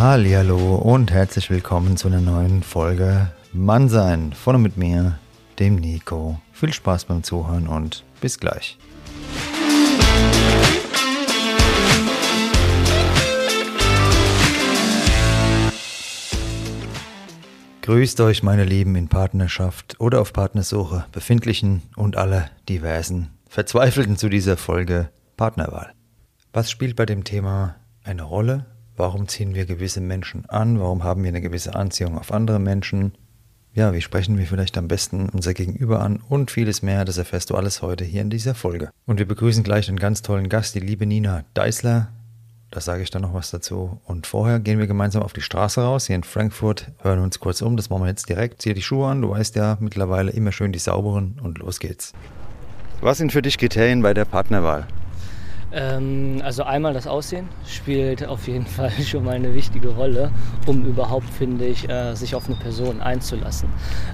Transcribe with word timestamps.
Hallo 0.00 0.76
und 0.76 1.10
herzlich 1.10 1.50
willkommen 1.50 1.96
zu 1.96 2.06
einer 2.06 2.20
neuen 2.20 2.62
Folge 2.62 3.32
Mannsein 3.52 4.32
von 4.32 4.54
und 4.54 4.62
mit 4.62 4.76
mir, 4.76 5.18
dem 5.58 5.74
Nico. 5.74 6.40
Viel 6.52 6.72
Spaß 6.72 7.06
beim 7.06 7.24
Zuhören 7.24 7.66
und 7.66 8.04
bis 8.20 8.38
gleich. 8.38 8.78
Grüßt 17.82 18.20
euch, 18.20 18.44
meine 18.44 18.64
Lieben, 18.64 18.94
in 18.94 19.08
Partnerschaft 19.08 19.96
oder 19.98 20.20
auf 20.20 20.32
Partnersuche, 20.32 21.06
befindlichen 21.10 21.82
und 21.96 22.16
alle 22.16 22.52
diversen 22.68 23.30
Verzweifelten 23.48 24.16
zu 24.16 24.28
dieser 24.28 24.56
Folge 24.56 25.08
Partnerwahl. 25.36 25.92
Was 26.52 26.70
spielt 26.70 26.94
bei 26.94 27.04
dem 27.04 27.24
Thema 27.24 27.74
eine 28.04 28.22
Rolle 28.22 28.77
Warum 28.98 29.28
ziehen 29.28 29.54
wir 29.54 29.64
gewisse 29.64 30.00
Menschen 30.00 30.44
an? 30.50 30.80
Warum 30.80 31.04
haben 31.04 31.22
wir 31.22 31.28
eine 31.28 31.40
gewisse 31.40 31.76
Anziehung 31.76 32.18
auf 32.18 32.32
andere 32.32 32.58
Menschen? 32.58 33.12
Ja, 33.72 33.92
wie 33.92 34.00
sprechen 34.00 34.36
wir 34.38 34.46
vielleicht 34.46 34.76
am 34.76 34.88
besten 34.88 35.28
unser 35.28 35.54
Gegenüber 35.54 36.00
an 36.00 36.20
und 36.28 36.50
vieles 36.50 36.82
mehr, 36.82 37.04
das 37.04 37.16
erfährst 37.16 37.50
du 37.50 37.54
alles 37.54 37.80
heute 37.80 38.04
hier 38.04 38.22
in 38.22 38.28
dieser 38.28 38.56
Folge. 38.56 38.90
Und 39.06 39.20
wir 39.20 39.28
begrüßen 39.28 39.62
gleich 39.62 39.88
einen 39.88 40.00
ganz 40.00 40.22
tollen 40.22 40.48
Gast, 40.48 40.74
die 40.74 40.80
liebe 40.80 41.06
Nina 41.06 41.44
Deisler. 41.54 42.08
Da 42.72 42.80
sage 42.80 43.04
ich 43.04 43.10
dann 43.10 43.22
noch 43.22 43.34
was 43.34 43.52
dazu. 43.52 44.00
Und 44.04 44.26
vorher 44.26 44.58
gehen 44.58 44.80
wir 44.80 44.88
gemeinsam 44.88 45.22
auf 45.22 45.32
die 45.32 45.42
Straße 45.42 45.80
raus, 45.80 46.08
hier 46.08 46.16
in 46.16 46.24
Frankfurt, 46.24 46.90
hören 47.00 47.20
uns 47.20 47.38
kurz 47.38 47.62
um, 47.62 47.76
das 47.76 47.90
machen 47.90 48.02
wir 48.02 48.08
jetzt 48.08 48.28
direkt. 48.28 48.60
Zieh 48.62 48.74
die 48.74 48.82
Schuhe 48.82 49.06
an, 49.06 49.22
du 49.22 49.30
weißt 49.30 49.54
ja 49.54 49.78
mittlerweile 49.78 50.32
immer 50.32 50.50
schön 50.50 50.72
die 50.72 50.80
sauberen 50.80 51.38
und 51.40 51.58
los 51.58 51.78
geht's. 51.78 52.14
Was 53.00 53.18
sind 53.18 53.30
für 53.30 53.42
dich 53.42 53.58
Kriterien 53.58 54.02
bei 54.02 54.12
der 54.12 54.24
Partnerwahl? 54.24 54.88
Ähm, 55.72 56.40
also 56.44 56.62
einmal 56.62 56.94
das 56.94 57.06
Aussehen 57.06 57.48
spielt 57.66 58.26
auf 58.26 58.48
jeden 58.48 58.66
Fall 58.78 58.90
schon 58.90 59.24
mal 59.24 59.34
eine 59.34 59.54
wichtige 59.54 59.88
Rolle, 59.88 60.30
um 60.66 60.84
überhaupt, 60.84 61.28
finde 61.30 61.66
ich, 61.66 61.88
äh, 61.88 62.14
sich 62.14 62.34
auf 62.34 62.46
eine 62.46 62.56
Person 62.56 63.00
einzulassen. 63.00 63.68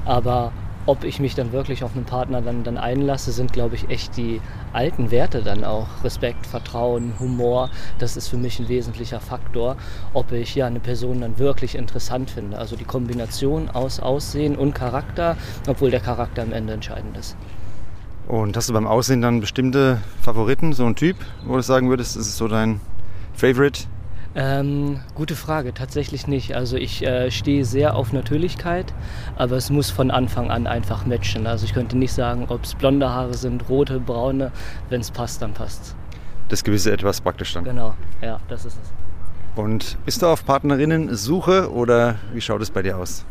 Aber 0.05 0.53
ob 0.87 1.05
ich 1.05 1.19
mich 1.19 1.35
dann 1.35 1.53
wirklich 1.53 1.83
auf 1.83 1.95
einen 1.97 2.05
Partner 2.05 2.43
dann, 2.43 2.63
dann 2.63 2.77
einlasse, 2.77 3.33
sind, 3.33 3.53
glaube 3.55 3.75
ich, 3.75 3.89
echt 3.89 4.17
die 4.19 4.41
alten 4.73 5.11
Werte 5.11 5.43
dann 5.43 5.65
auch. 5.65 5.87
Respekt, 6.03 6.47
Vertrauen, 6.47 7.15
Humor, 7.19 7.71
das 7.99 8.19
ist 8.19 8.29
für 8.29 8.37
mich 8.37 8.59
ein 8.59 8.69
wesentlicher 8.69 9.21
Faktor, 9.21 9.77
ob 10.13 10.33
ich 10.33 10.55
ja 10.55 10.67
eine 10.67 10.81
Person 10.81 11.23
dann 11.23 11.39
wirklich 11.39 11.75
interessant 11.75 12.31
finde. 12.31 12.59
Also 12.59 12.77
die 12.77 12.85
Kombination 12.85 13.71
aus 13.71 13.99
Aussehen 13.99 14.57
und 14.57 14.75
Charakter, 14.75 15.37
obwohl 15.67 15.91
der 15.91 16.01
Charakter 16.01 16.43
am 16.43 16.53
Ende 16.53 16.75
entscheidend 16.75 17.17
ist. 17.17 17.37
Und 18.27 18.57
hast 18.57 18.69
du 18.69 18.73
beim 18.73 18.87
Aussehen 18.87 19.21
dann 19.21 19.41
bestimmte 19.41 20.01
Favoriten, 20.23 20.73
so 20.73 20.87
ein 20.87 20.97
Typ, 20.97 21.17
wo 21.45 21.57
du 21.57 21.63
sagen 21.63 21.91
würdest, 21.91 22.17
ist 22.17 22.37
so 22.37 22.49
dein 22.49 22.81
Favorite? 23.35 23.85
Ähm, 24.37 24.99
gute 25.15 25.37
Frage, 25.37 25.75
tatsächlich 25.75 26.27
nicht. 26.27 26.57
Also 26.57 26.77
ich 26.77 27.05
äh, 27.07 27.31
stehe 27.31 27.65
sehr 27.65 27.95
auf 27.95 28.13
Natürlichkeit, 28.13 28.93
aber 29.37 29.57
es 29.57 29.71
muss 29.71 29.91
von 29.91 30.11
Anfang 30.11 30.51
an 30.51 30.67
einfach 30.67 31.07
matchen. 31.07 31.47
Also 31.47 31.67
ich 31.67 31.75
könnte 31.75 31.97
nicht 31.97 32.13
sagen, 32.13 32.47
ob 32.49 32.65
es 32.65 32.75
blonde 32.75 33.09
Haare 33.11 33.35
sind, 33.35 33.69
rote, 33.69 34.01
braune. 34.01 34.51
Wenn 34.89 35.01
es 35.01 35.11
passt, 35.13 35.41
dann 35.43 35.53
passt 35.53 35.95
Das 36.49 36.65
gewisse 36.65 36.91
Etwas 36.93 37.21
praktisch 37.21 37.53
dann. 37.53 37.65
Genau, 37.65 37.95
ja, 38.23 38.41
das 38.49 38.65
ist 38.65 38.79
es. 38.83 38.93
Und 39.55 39.99
bist 40.05 40.23
du 40.23 40.27
auf 40.27 40.45
Partnerinnen-Suche 40.45 41.71
oder 41.71 42.17
wie 42.33 42.41
schaut 42.41 42.61
es 42.61 42.71
bei 42.71 42.83
dir 42.83 42.99
aus? 42.99 43.25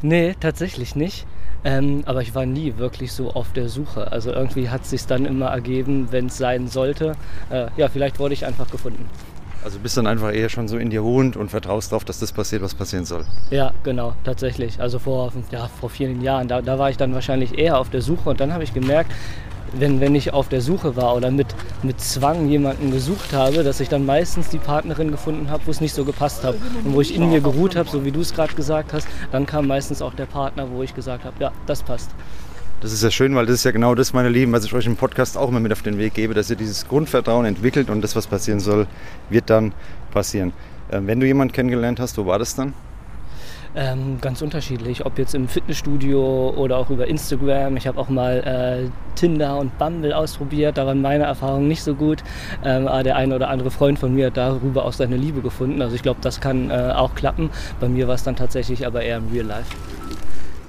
Nee, 0.00 0.34
tatsächlich 0.40 0.96
nicht. 0.96 1.24
Ähm, 1.64 2.02
aber 2.06 2.22
ich 2.22 2.34
war 2.34 2.46
nie 2.46 2.74
wirklich 2.76 3.12
so 3.12 3.32
auf 3.32 3.52
der 3.52 3.68
Suche. 3.68 4.10
Also 4.10 4.32
irgendwie 4.32 4.68
hat 4.68 4.82
es 4.82 4.90
sich 4.90 5.06
dann 5.06 5.26
immer 5.26 5.46
ergeben, 5.46 6.08
wenn 6.10 6.26
es 6.26 6.36
sein 6.36 6.68
sollte. 6.68 7.14
Äh, 7.50 7.66
ja, 7.76 7.88
vielleicht 7.88 8.18
wurde 8.18 8.34
ich 8.34 8.44
einfach 8.44 8.70
gefunden. 8.70 9.08
Also 9.64 9.78
bist 9.78 9.96
dann 9.96 10.08
einfach 10.08 10.32
eher 10.34 10.48
schon 10.48 10.66
so 10.66 10.76
in 10.76 10.90
dir 10.90 11.02
ruhend 11.02 11.36
und 11.36 11.48
vertraust 11.48 11.92
darauf, 11.92 12.04
dass 12.04 12.18
das 12.18 12.32
passiert, 12.32 12.62
was 12.62 12.74
passieren 12.74 13.04
soll. 13.04 13.24
Ja, 13.50 13.72
genau, 13.84 14.14
tatsächlich. 14.24 14.80
Also 14.80 14.98
vor, 14.98 15.32
ja, 15.52 15.68
vor 15.68 15.88
vielen 15.88 16.20
Jahren, 16.20 16.48
da, 16.48 16.62
da 16.62 16.80
war 16.80 16.90
ich 16.90 16.96
dann 16.96 17.14
wahrscheinlich 17.14 17.56
eher 17.56 17.78
auf 17.78 17.88
der 17.88 18.02
Suche 18.02 18.30
und 18.30 18.40
dann 18.40 18.52
habe 18.52 18.64
ich 18.64 18.74
gemerkt, 18.74 19.12
wenn, 19.78 20.00
wenn 20.00 20.14
ich 20.14 20.32
auf 20.32 20.48
der 20.48 20.60
Suche 20.60 20.96
war 20.96 21.16
oder 21.16 21.30
mit, 21.30 21.48
mit 21.82 22.00
Zwang 22.00 22.48
jemanden 22.48 22.90
gesucht 22.90 23.32
habe, 23.32 23.62
dass 23.62 23.80
ich 23.80 23.88
dann 23.88 24.04
meistens 24.06 24.48
die 24.48 24.58
Partnerin 24.58 25.10
gefunden 25.10 25.50
habe, 25.50 25.62
wo 25.66 25.70
es 25.70 25.80
nicht 25.80 25.94
so 25.94 26.04
gepasst 26.04 26.44
hat. 26.44 26.56
Und 26.84 26.94
wo 26.94 27.00
ich 27.00 27.14
in 27.14 27.28
mir 27.28 27.40
geruht 27.40 27.76
habe, 27.76 27.88
so 27.88 28.04
wie 28.04 28.12
du 28.12 28.20
es 28.20 28.34
gerade 28.34 28.54
gesagt 28.54 28.92
hast, 28.92 29.06
dann 29.30 29.46
kam 29.46 29.66
meistens 29.66 30.02
auch 30.02 30.14
der 30.14 30.26
Partner, 30.26 30.68
wo 30.70 30.82
ich 30.82 30.94
gesagt 30.94 31.24
habe, 31.24 31.36
ja, 31.40 31.52
das 31.66 31.82
passt. 31.82 32.10
Das 32.80 32.92
ist 32.92 33.02
ja 33.02 33.12
schön, 33.12 33.34
weil 33.36 33.46
das 33.46 33.56
ist 33.56 33.64
ja 33.64 33.70
genau 33.70 33.94
das, 33.94 34.12
meine 34.12 34.28
Lieben, 34.28 34.52
was 34.52 34.64
ich 34.64 34.74
euch 34.74 34.86
im 34.86 34.96
Podcast 34.96 35.38
auch 35.38 35.48
immer 35.48 35.60
mit 35.60 35.70
auf 35.70 35.82
den 35.82 35.98
Weg 35.98 36.14
gebe, 36.14 36.34
dass 36.34 36.50
ihr 36.50 36.56
dieses 36.56 36.88
Grundvertrauen 36.88 37.46
entwickelt 37.46 37.88
und 37.90 38.02
das, 38.02 38.16
was 38.16 38.26
passieren 38.26 38.58
soll, 38.58 38.88
wird 39.30 39.50
dann 39.50 39.72
passieren. 40.10 40.52
Ähm, 40.90 41.06
wenn 41.06 41.20
du 41.20 41.26
jemanden 41.26 41.52
kennengelernt 41.52 42.00
hast, 42.00 42.18
wo 42.18 42.26
war 42.26 42.40
das 42.40 42.56
dann? 42.56 42.74
Ähm, 43.74 44.18
ganz 44.20 44.42
unterschiedlich, 44.42 45.06
ob 45.06 45.18
jetzt 45.18 45.34
im 45.34 45.48
Fitnessstudio 45.48 46.50
oder 46.50 46.76
auch 46.76 46.90
über 46.90 47.06
Instagram. 47.06 47.78
Ich 47.78 47.86
habe 47.86 47.98
auch 47.98 48.10
mal 48.10 48.42
äh, 48.84 48.90
Tinder 49.14 49.58
und 49.58 49.78
Bumble 49.78 50.12
ausprobiert, 50.12 50.76
da 50.76 50.84
waren 50.84 51.00
meine 51.00 51.24
Erfahrungen 51.24 51.68
nicht 51.68 51.82
so 51.82 51.94
gut. 51.94 52.22
Ähm, 52.64 52.86
aber 52.86 53.02
der 53.02 53.16
eine 53.16 53.34
oder 53.34 53.48
andere 53.48 53.70
Freund 53.70 53.98
von 53.98 54.14
mir 54.14 54.26
hat 54.26 54.36
darüber 54.36 54.84
auch 54.84 54.92
seine 54.92 55.16
Liebe 55.16 55.40
gefunden. 55.40 55.80
Also 55.80 55.96
ich 55.96 56.02
glaube, 56.02 56.20
das 56.20 56.40
kann 56.40 56.70
äh, 56.70 56.92
auch 56.94 57.14
klappen. 57.14 57.48
Bei 57.80 57.88
mir 57.88 58.08
war 58.08 58.14
es 58.14 58.24
dann 58.24 58.36
tatsächlich 58.36 58.86
aber 58.86 59.02
eher 59.02 59.16
im 59.16 59.30
Real 59.32 59.46
Life. 59.46 59.74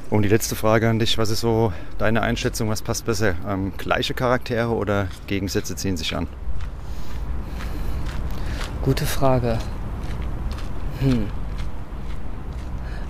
Und 0.09 0.22
die 0.22 0.30
letzte 0.30 0.56
Frage 0.56 0.88
an 0.90 1.00
dich, 1.00 1.18
was 1.18 1.30
ist 1.30 1.41
so 1.41 1.74
deine 1.97 2.22
Einschätzung, 2.22 2.70
was 2.70 2.81
passt 2.81 3.06
besser? 3.06 3.34
Ähm, 3.46 3.74
gleiche 3.78 4.14
Charaktere 4.14 4.70
oder 4.70 5.08
Gegensätze 5.28 5.75
ziehen 5.75 5.97
sich 5.97 6.16
an? 6.16 6.28
Gute 8.84 9.06
Frage. 9.06 9.58
Hm. 11.02 11.43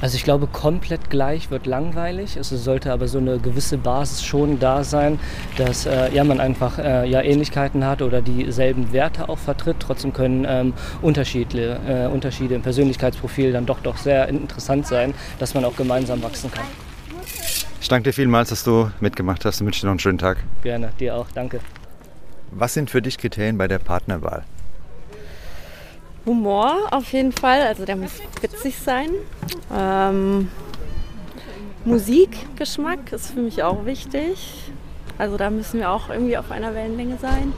Also 0.04 0.18
ich 0.18 0.26
glaube, 0.26 0.48
komplett 0.48 1.10
gleich 1.10 1.50
wird 1.50 1.66
langweilig. 1.66 2.36
Es 2.36 2.50
sollte 2.50 2.92
aber 2.92 3.08
so 3.08 3.20
eine 3.20 3.40
gewisse 3.40 3.78
Basis 3.78 4.22
schon 4.22 4.60
da 4.60 4.84
sein, 4.84 5.18
dass 5.56 5.86
äh, 5.86 6.14
ja, 6.14 6.26
man 6.26 6.42
einfach 6.42 6.78
äh, 6.78 7.10
ja, 7.10 7.22
Ähnlichkeiten 7.22 7.86
hat 7.86 8.02
oder 8.02 8.22
dieselben 8.22 8.92
Werte 8.92 9.30
auch 9.30 9.38
vertritt. 9.38 9.78
Trotzdem 9.80 10.12
können 10.12 10.46
ähm, 10.46 10.74
Unterschiede, 11.02 11.80
äh, 11.88 12.14
Unterschiede 12.14 12.54
im 12.54 12.62
Persönlichkeitsprofil 12.62 13.54
dann 13.54 13.66
doch, 13.66 13.80
doch 13.80 13.96
sehr 13.96 14.28
interessant 14.28 14.88
sein, 14.88 15.14
dass 15.40 15.54
man 15.54 15.64
auch 15.64 15.78
gemeinsam 15.78 16.22
wachsen 16.22 16.52
kann. 16.52 16.66
Ich 17.80 17.88
danke 17.88 18.10
dir 18.10 18.14
vielmals, 18.14 18.50
dass 18.50 18.66
du 18.66 18.92
mitgemacht 19.00 19.46
hast 19.46 19.62
und 19.62 19.68
wünsche 19.68 19.80
dir 19.80 19.86
noch 19.88 19.92
einen 19.92 20.00
schönen 20.00 20.18
Tag. 20.18 20.44
Gerne, 20.64 20.90
dir 21.00 21.16
auch. 21.16 21.28
Danke. 21.34 21.62
Was 22.52 22.74
sind 22.74 22.90
für 22.90 23.02
dich 23.02 23.18
Kriterien 23.18 23.58
bei 23.58 23.70
der 23.70 23.80
Partnerwahl? 23.80 24.44
Humor 26.26 26.88
auf 26.92 27.12
jeden 27.12 27.32
Fall, 27.32 27.62
also 27.62 27.86
der 27.86 27.96
muss 27.96 28.12
witzig 28.42 28.78
sein. 28.80 29.10
Ähm, 29.74 30.50
Musikgeschmack 31.86 33.12
ist 33.12 33.32
für 33.32 33.42
mich 33.42 33.62
auch 33.64 33.86
wichtig. 33.86 34.72
Also 35.18 35.38
da 35.38 35.50
müssen 35.50 35.80
wir 35.80 35.92
auch 35.92 36.10
irgendwie 36.10 36.38
auf 36.38 36.50
einer 36.50 36.74
Wellenlänge 36.74 37.18
sein. 37.22 37.54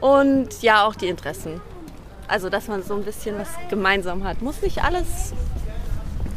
Und 0.00 0.62
ja, 0.62 0.86
auch 0.86 0.94
die 0.94 1.08
Interessen. 1.08 1.60
Also 2.26 2.48
dass 2.48 2.68
man 2.68 2.82
so 2.82 2.94
ein 2.94 3.04
bisschen 3.04 3.38
was 3.38 3.48
gemeinsam 3.68 4.24
hat. 4.24 4.40
Muss 4.40 4.62
nicht 4.62 4.82
alles 4.82 5.34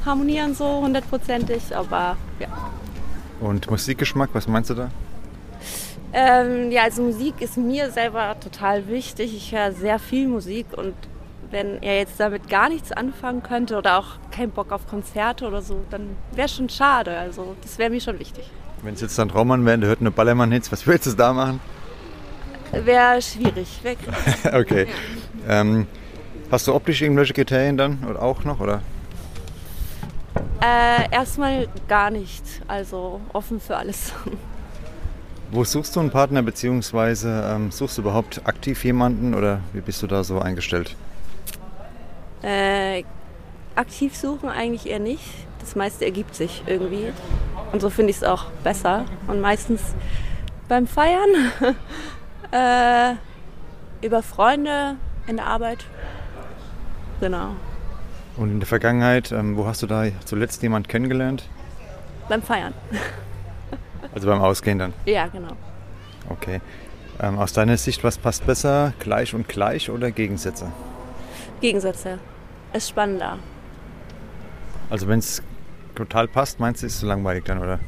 harmonieren 0.05 0.53
so 0.53 0.81
hundertprozentig, 0.81 1.75
aber 1.75 2.17
ja. 2.39 2.47
Und 3.39 3.69
Musikgeschmack, 3.69 4.29
was 4.33 4.47
meinst 4.47 4.69
du 4.69 4.73
da? 4.73 4.89
Ähm, 6.13 6.71
ja, 6.71 6.83
also 6.83 7.01
Musik 7.01 7.41
ist 7.41 7.57
mir 7.57 7.89
selber 7.89 8.35
total 8.39 8.87
wichtig. 8.87 9.35
Ich 9.35 9.51
höre 9.51 9.71
sehr 9.71 9.97
viel 9.97 10.27
Musik 10.27 10.67
und 10.77 10.93
wenn 11.49 11.81
er 11.81 11.97
jetzt 11.97 12.19
damit 12.19 12.49
gar 12.49 12.69
nichts 12.69 12.91
anfangen 12.91 13.41
könnte 13.41 13.77
oder 13.77 13.97
auch 13.97 14.17
keinen 14.31 14.51
Bock 14.51 14.71
auf 14.71 14.87
Konzerte 14.87 15.47
oder 15.47 15.61
so, 15.61 15.81
dann 15.89 16.15
wäre 16.35 16.49
schon 16.49 16.69
schade. 16.69 17.17
Also 17.17 17.55
das 17.61 17.79
wäre 17.79 17.89
mir 17.89 17.99
schon 17.99 18.19
wichtig. 18.19 18.49
Wenn 18.83 18.93
es 18.93 19.01
jetzt 19.01 19.17
dann 19.17 19.29
Traummann 19.29 19.65
wäre, 19.65 19.79
der 19.79 19.89
hört 19.89 20.01
eine 20.01 20.11
Ballermann-Hits, 20.11 20.71
was 20.71 20.85
würdest 20.85 21.07
du 21.07 21.11
da 21.13 21.33
machen? 21.33 21.59
Wäre 22.71 23.21
schwierig. 23.21 23.79
Weg. 23.83 23.97
okay. 24.53 24.87
Ja. 25.47 25.61
Ähm, 25.61 25.87
hast 26.51 26.67
du 26.67 26.73
optisch 26.73 27.01
irgendwelche 27.01 27.33
Kriterien 27.33 27.77
dann 27.77 28.03
oder 28.09 28.21
auch 28.21 28.43
noch? 28.43 28.59
Oder? 28.59 28.81
Äh, 30.61 31.11
erstmal 31.11 31.67
gar 31.87 32.11
nicht. 32.11 32.43
Also 32.67 33.19
offen 33.31 33.59
für 33.59 33.77
alles. 33.77 34.13
Wo 35.53 35.63
suchst 35.63 35.95
du 35.95 35.99
einen 35.99 36.09
Partner, 36.09 36.41
beziehungsweise 36.41 37.47
ähm, 37.47 37.69
suchst 37.69 37.99
du 37.99 38.01
überhaupt 38.01 38.41
aktiv 38.43 38.83
jemanden 38.83 39.35
oder 39.35 39.59
wie 39.71 39.81
bist 39.81 40.01
du 40.01 40.07
da 40.07 40.23
so 40.23 40.39
eingestellt? 40.39 40.95
Äh, 42.41 43.03
aktiv 43.75 44.17
suchen 44.17 44.49
eigentlich 44.49 44.89
eher 44.89 44.97
nicht. 44.97 45.23
Das 45.59 45.75
meiste 45.75 46.05
ergibt 46.05 46.33
sich 46.33 46.63
irgendwie. 46.65 47.13
Und 47.71 47.81
so 47.81 47.91
finde 47.91 48.09
ich 48.09 48.17
es 48.17 48.23
auch 48.23 48.45
besser. 48.63 49.05
Und 49.27 49.41
meistens 49.41 49.93
beim 50.69 50.87
Feiern, 50.87 51.29
äh, 52.51 53.13
über 54.03 54.23
Freunde 54.23 54.95
in 55.27 55.35
der 55.35 55.45
Arbeit. 55.45 55.85
Genau. 57.19 57.49
Und 58.37 58.49
in 58.49 58.59
der 58.59 58.67
Vergangenheit, 58.67 59.31
ähm, 59.31 59.55
wo 59.55 59.67
hast 59.67 59.83
du 59.83 59.85
da 59.85 60.05
zuletzt 60.25 60.63
jemand 60.63 60.89
kennengelernt? 60.89 61.47
Beim 62.27 62.41
Feiern. 62.41 62.73
Also 64.13 64.27
beim 64.27 64.41
Ausgehen 64.41 64.79
dann? 64.79 64.93
Ja, 65.05 65.27
genau. 65.27 65.55
Okay. 66.29 66.61
Ähm, 67.19 67.37
aus 67.37 67.53
deiner 67.53 67.77
Sicht, 67.77 68.03
was 68.03 68.17
passt 68.17 68.45
besser? 68.45 68.93
Gleich 68.99 69.33
und 69.33 69.47
gleich 69.47 69.89
oder 69.89 70.11
Gegensätze? 70.11 70.71
Gegensätze 71.61 72.19
ist 72.73 72.89
spannender. 72.89 73.37
Also 74.89 75.07
wenn 75.07 75.19
es 75.19 75.41
total 75.95 76.27
passt, 76.27 76.59
meinst 76.59 76.81
du, 76.81 76.87
ist 76.87 76.95
es 76.95 76.99
so 76.99 77.07
langweilig 77.07 77.45
dann, 77.45 77.59
oder? 77.59 77.79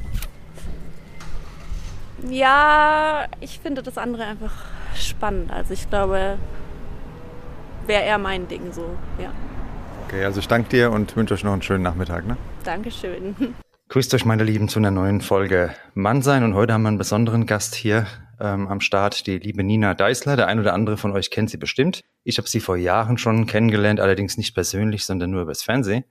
Ja, 2.29 3.25
ich 3.41 3.59
finde 3.59 3.83
das 3.83 3.97
andere 3.97 4.23
einfach 4.25 4.53
spannend. 4.95 5.51
Also 5.51 5.73
ich 5.73 5.89
glaube, 5.89 6.37
wäre 7.85 8.03
eher 8.03 8.17
mein 8.17 8.47
Ding 8.47 8.71
so, 8.71 8.95
ja. 9.21 9.31
Okay, 10.05 10.23
also 10.23 10.39
ich 10.39 10.47
danke 10.47 10.69
dir 10.69 10.91
und 10.91 11.15
wünsche 11.15 11.33
euch 11.33 11.43
noch 11.43 11.53
einen 11.53 11.61
schönen 11.61 11.83
Nachmittag. 11.83 12.25
Ne? 12.25 12.37
Dankeschön. 12.63 13.55
Grüßt 13.87 14.13
euch, 14.15 14.25
meine 14.25 14.43
Lieben, 14.43 14.67
zu 14.67 14.79
einer 14.79 14.89
neuen 14.89 15.21
Folge 15.21 15.73
Mannsein. 15.93 16.43
Und 16.43 16.55
heute 16.55 16.73
haben 16.73 16.81
wir 16.81 16.87
einen 16.89 16.97
besonderen 16.97 17.45
Gast 17.45 17.75
hier 17.75 18.07
ähm, 18.41 18.67
am 18.67 18.81
Start, 18.81 19.27
die 19.27 19.37
liebe 19.37 19.63
Nina 19.63 19.93
Deißler. 19.93 20.35
Der 20.35 20.47
ein 20.47 20.59
oder 20.59 20.73
andere 20.73 20.97
von 20.97 21.11
euch 21.11 21.29
kennt 21.29 21.51
sie 21.51 21.57
bestimmt. 21.57 22.03
Ich 22.23 22.39
habe 22.39 22.49
sie 22.49 22.59
vor 22.59 22.77
Jahren 22.77 23.19
schon 23.19 23.45
kennengelernt, 23.45 23.99
allerdings 23.99 24.37
nicht 24.37 24.55
persönlich, 24.55 25.05
sondern 25.05 25.29
nur 25.29 25.43
übers 25.43 25.61
Fernsehen. 25.61 26.03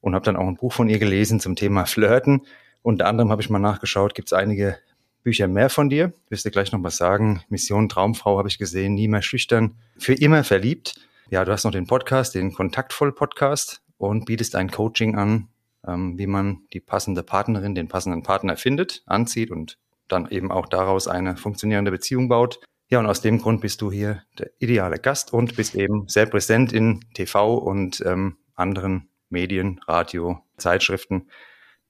Und 0.00 0.14
habe 0.14 0.24
dann 0.26 0.36
auch 0.36 0.46
ein 0.46 0.56
Buch 0.56 0.74
von 0.74 0.90
ihr 0.90 0.98
gelesen 0.98 1.40
zum 1.40 1.56
Thema 1.56 1.86
Flirten. 1.86 2.42
Unter 2.82 3.06
anderem 3.06 3.30
habe 3.30 3.40
ich 3.40 3.48
mal 3.48 3.58
nachgeschaut, 3.58 4.14
gibt 4.14 4.28
es 4.28 4.34
einige 4.34 4.78
Bücher 5.22 5.48
mehr 5.48 5.70
von 5.70 5.88
dir. 5.88 6.12
Wirst 6.28 6.44
du 6.44 6.50
gleich 6.50 6.72
noch 6.72 6.82
was 6.82 6.98
sagen. 6.98 7.42
Mission 7.48 7.88
Traumfrau 7.88 8.36
habe 8.36 8.48
ich 8.48 8.58
gesehen, 8.58 8.94
nie 8.94 9.08
mehr 9.08 9.22
schüchtern, 9.22 9.76
für 9.96 10.12
immer 10.12 10.44
verliebt. 10.44 11.00
Ja, 11.30 11.46
du 11.46 11.52
hast 11.52 11.64
noch 11.64 11.72
den 11.72 11.86
Podcast, 11.86 12.34
den 12.34 12.52
Kontaktvoll 12.52 13.12
Podcast 13.12 13.80
und 13.96 14.26
bietest 14.26 14.54
ein 14.54 14.70
Coaching 14.70 15.16
an, 15.16 15.48
ähm, 15.86 16.18
wie 16.18 16.26
man 16.26 16.62
die 16.72 16.80
passende 16.80 17.22
Partnerin, 17.22 17.74
den 17.74 17.88
passenden 17.88 18.22
Partner 18.22 18.56
findet, 18.56 19.02
anzieht 19.06 19.50
und 19.50 19.78
dann 20.08 20.28
eben 20.30 20.50
auch 20.50 20.66
daraus 20.66 21.08
eine 21.08 21.36
funktionierende 21.36 21.90
Beziehung 21.90 22.28
baut. 22.28 22.60
Ja, 22.88 23.00
und 23.00 23.06
aus 23.06 23.22
dem 23.22 23.38
Grund 23.40 23.60
bist 23.60 23.80
du 23.80 23.90
hier 23.90 24.22
der 24.38 24.50
ideale 24.58 24.98
Gast 24.98 25.32
und 25.32 25.56
bist 25.56 25.74
eben 25.74 26.06
sehr 26.08 26.26
präsent 26.26 26.72
in 26.72 27.00
TV 27.14 27.56
und 27.56 28.02
ähm, 28.04 28.36
anderen 28.54 29.08
Medien, 29.30 29.80
Radio, 29.86 30.40
Zeitschriften. 30.58 31.28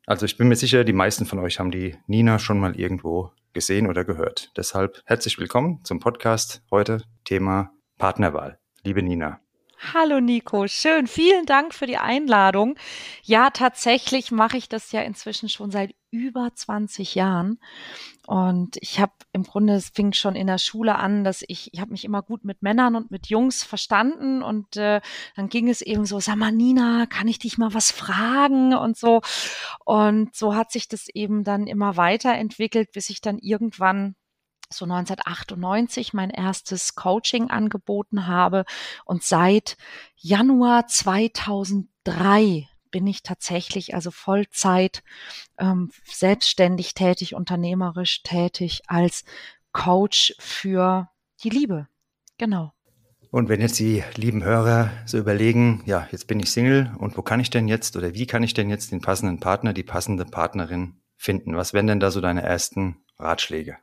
Also 0.06 0.26
ich 0.26 0.36
bin 0.36 0.48
mir 0.48 0.56
sicher, 0.56 0.84
die 0.84 0.92
meisten 0.92 1.26
von 1.26 1.38
euch 1.38 1.58
haben 1.58 1.70
die 1.70 1.96
Nina 2.06 2.38
schon 2.38 2.60
mal 2.60 2.78
irgendwo 2.78 3.32
gesehen 3.52 3.86
oder 3.86 4.04
gehört. 4.04 4.52
Deshalb 4.56 5.00
herzlich 5.06 5.38
willkommen 5.38 5.80
zum 5.84 6.00
Podcast. 6.00 6.62
Heute 6.70 7.02
Thema 7.24 7.72
Partnerwahl. 7.98 8.58
Liebe 8.82 9.02
Nina. 9.02 9.43
Hallo 9.92 10.18
Nico, 10.20 10.66
schön. 10.66 11.06
Vielen 11.06 11.44
Dank 11.44 11.74
für 11.74 11.86
die 11.86 11.98
Einladung. 11.98 12.76
Ja, 13.22 13.50
tatsächlich 13.50 14.30
mache 14.30 14.56
ich 14.56 14.68
das 14.68 14.92
ja 14.92 15.02
inzwischen 15.02 15.48
schon 15.50 15.70
seit 15.70 15.94
über 16.10 16.50
20 16.54 17.14
Jahren. 17.14 17.58
Und 18.26 18.78
ich 18.80 18.98
habe 18.98 19.12
im 19.32 19.42
Grunde, 19.42 19.74
es 19.74 19.90
fing 19.90 20.14
schon 20.14 20.36
in 20.36 20.46
der 20.46 20.58
Schule 20.58 20.96
an, 20.96 21.22
dass 21.22 21.44
ich, 21.46 21.74
ich 21.74 21.80
habe 21.80 21.90
mich 21.90 22.04
immer 22.04 22.22
gut 22.22 22.44
mit 22.44 22.62
Männern 22.62 22.96
und 22.96 23.10
mit 23.10 23.26
Jungs 23.26 23.62
verstanden. 23.62 24.42
Und 24.42 24.76
äh, 24.76 25.02
dann 25.36 25.48
ging 25.50 25.68
es 25.68 25.82
eben 25.82 26.06
so, 26.06 26.18
sag 26.18 26.36
mal, 26.36 26.52
Nina, 26.52 27.04
kann 27.06 27.28
ich 27.28 27.38
dich 27.38 27.58
mal 27.58 27.74
was 27.74 27.90
fragen 27.90 28.74
und 28.74 28.96
so. 28.96 29.20
Und 29.84 30.34
so 30.34 30.54
hat 30.54 30.72
sich 30.72 30.88
das 30.88 31.08
eben 31.08 31.44
dann 31.44 31.66
immer 31.66 31.98
weiterentwickelt, 31.98 32.90
bis 32.92 33.10
ich 33.10 33.20
dann 33.20 33.38
irgendwann 33.38 34.14
so 34.76 34.84
1998 34.84 36.12
mein 36.12 36.30
erstes 36.30 36.94
Coaching 36.94 37.50
angeboten 37.50 38.26
habe 38.26 38.64
und 39.04 39.22
seit 39.22 39.76
Januar 40.16 40.86
2003 40.86 42.68
bin 42.90 43.06
ich 43.08 43.24
tatsächlich 43.24 43.94
also 43.94 44.12
Vollzeit 44.12 45.02
ähm, 45.58 45.90
selbstständig 46.04 46.94
tätig, 46.94 47.34
unternehmerisch 47.34 48.22
tätig 48.22 48.82
als 48.86 49.24
Coach 49.72 50.34
für 50.38 51.08
die 51.42 51.50
Liebe. 51.50 51.88
Genau. 52.38 52.72
Und 53.34 53.48
wenn 53.48 53.60
jetzt 53.60 53.80
die 53.80 54.04
lieben 54.14 54.44
Hörer 54.44 54.92
so 55.06 55.18
überlegen, 55.18 55.82
ja, 55.86 56.06
jetzt 56.12 56.28
bin 56.28 56.38
ich 56.38 56.52
Single 56.52 56.94
und 56.98 57.16
wo 57.16 57.22
kann 57.22 57.40
ich 57.40 57.50
denn 57.50 57.66
jetzt 57.66 57.96
oder 57.96 58.14
wie 58.14 58.28
kann 58.28 58.44
ich 58.44 58.54
denn 58.54 58.70
jetzt 58.70 58.92
den 58.92 59.00
passenden 59.00 59.40
Partner, 59.40 59.72
die 59.72 59.82
passende 59.82 60.24
Partnerin 60.24 61.00
finden? 61.16 61.56
Was 61.56 61.72
wären 61.72 61.88
denn 61.88 61.98
da 61.98 62.12
so 62.12 62.20
deine 62.20 62.42
ersten 62.42 62.98
Ratschläge? 63.18 63.76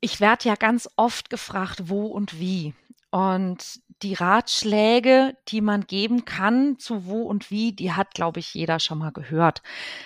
Ich 0.00 0.20
werde 0.20 0.48
ja 0.48 0.54
ganz 0.54 0.88
oft 0.96 1.30
gefragt, 1.30 1.88
wo 1.88 2.06
und 2.06 2.38
wie. 2.38 2.74
Und 3.10 3.80
die 4.02 4.14
Ratschläge, 4.14 5.36
die 5.48 5.60
man 5.60 5.86
geben 5.86 6.24
kann 6.24 6.78
zu 6.78 7.06
wo 7.06 7.22
und 7.22 7.50
wie, 7.50 7.72
die 7.72 7.92
hat, 7.92 8.12
glaube 8.14 8.40
ich, 8.40 8.52
jeder 8.52 8.78
schon 8.78 8.98
mal 8.98 9.12
gehört. 9.12 9.62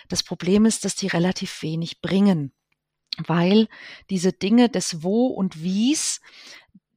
Das 0.08 0.22
Problem 0.22 0.64
ist, 0.64 0.84
dass 0.84 0.94
die 0.94 1.08
relativ 1.08 1.62
wenig 1.62 2.00
bringen, 2.00 2.52
weil 3.26 3.68
diese 4.10 4.32
Dinge 4.32 4.68
des 4.68 5.02
Wo 5.02 5.26
und 5.26 5.62
Wies, 5.62 6.20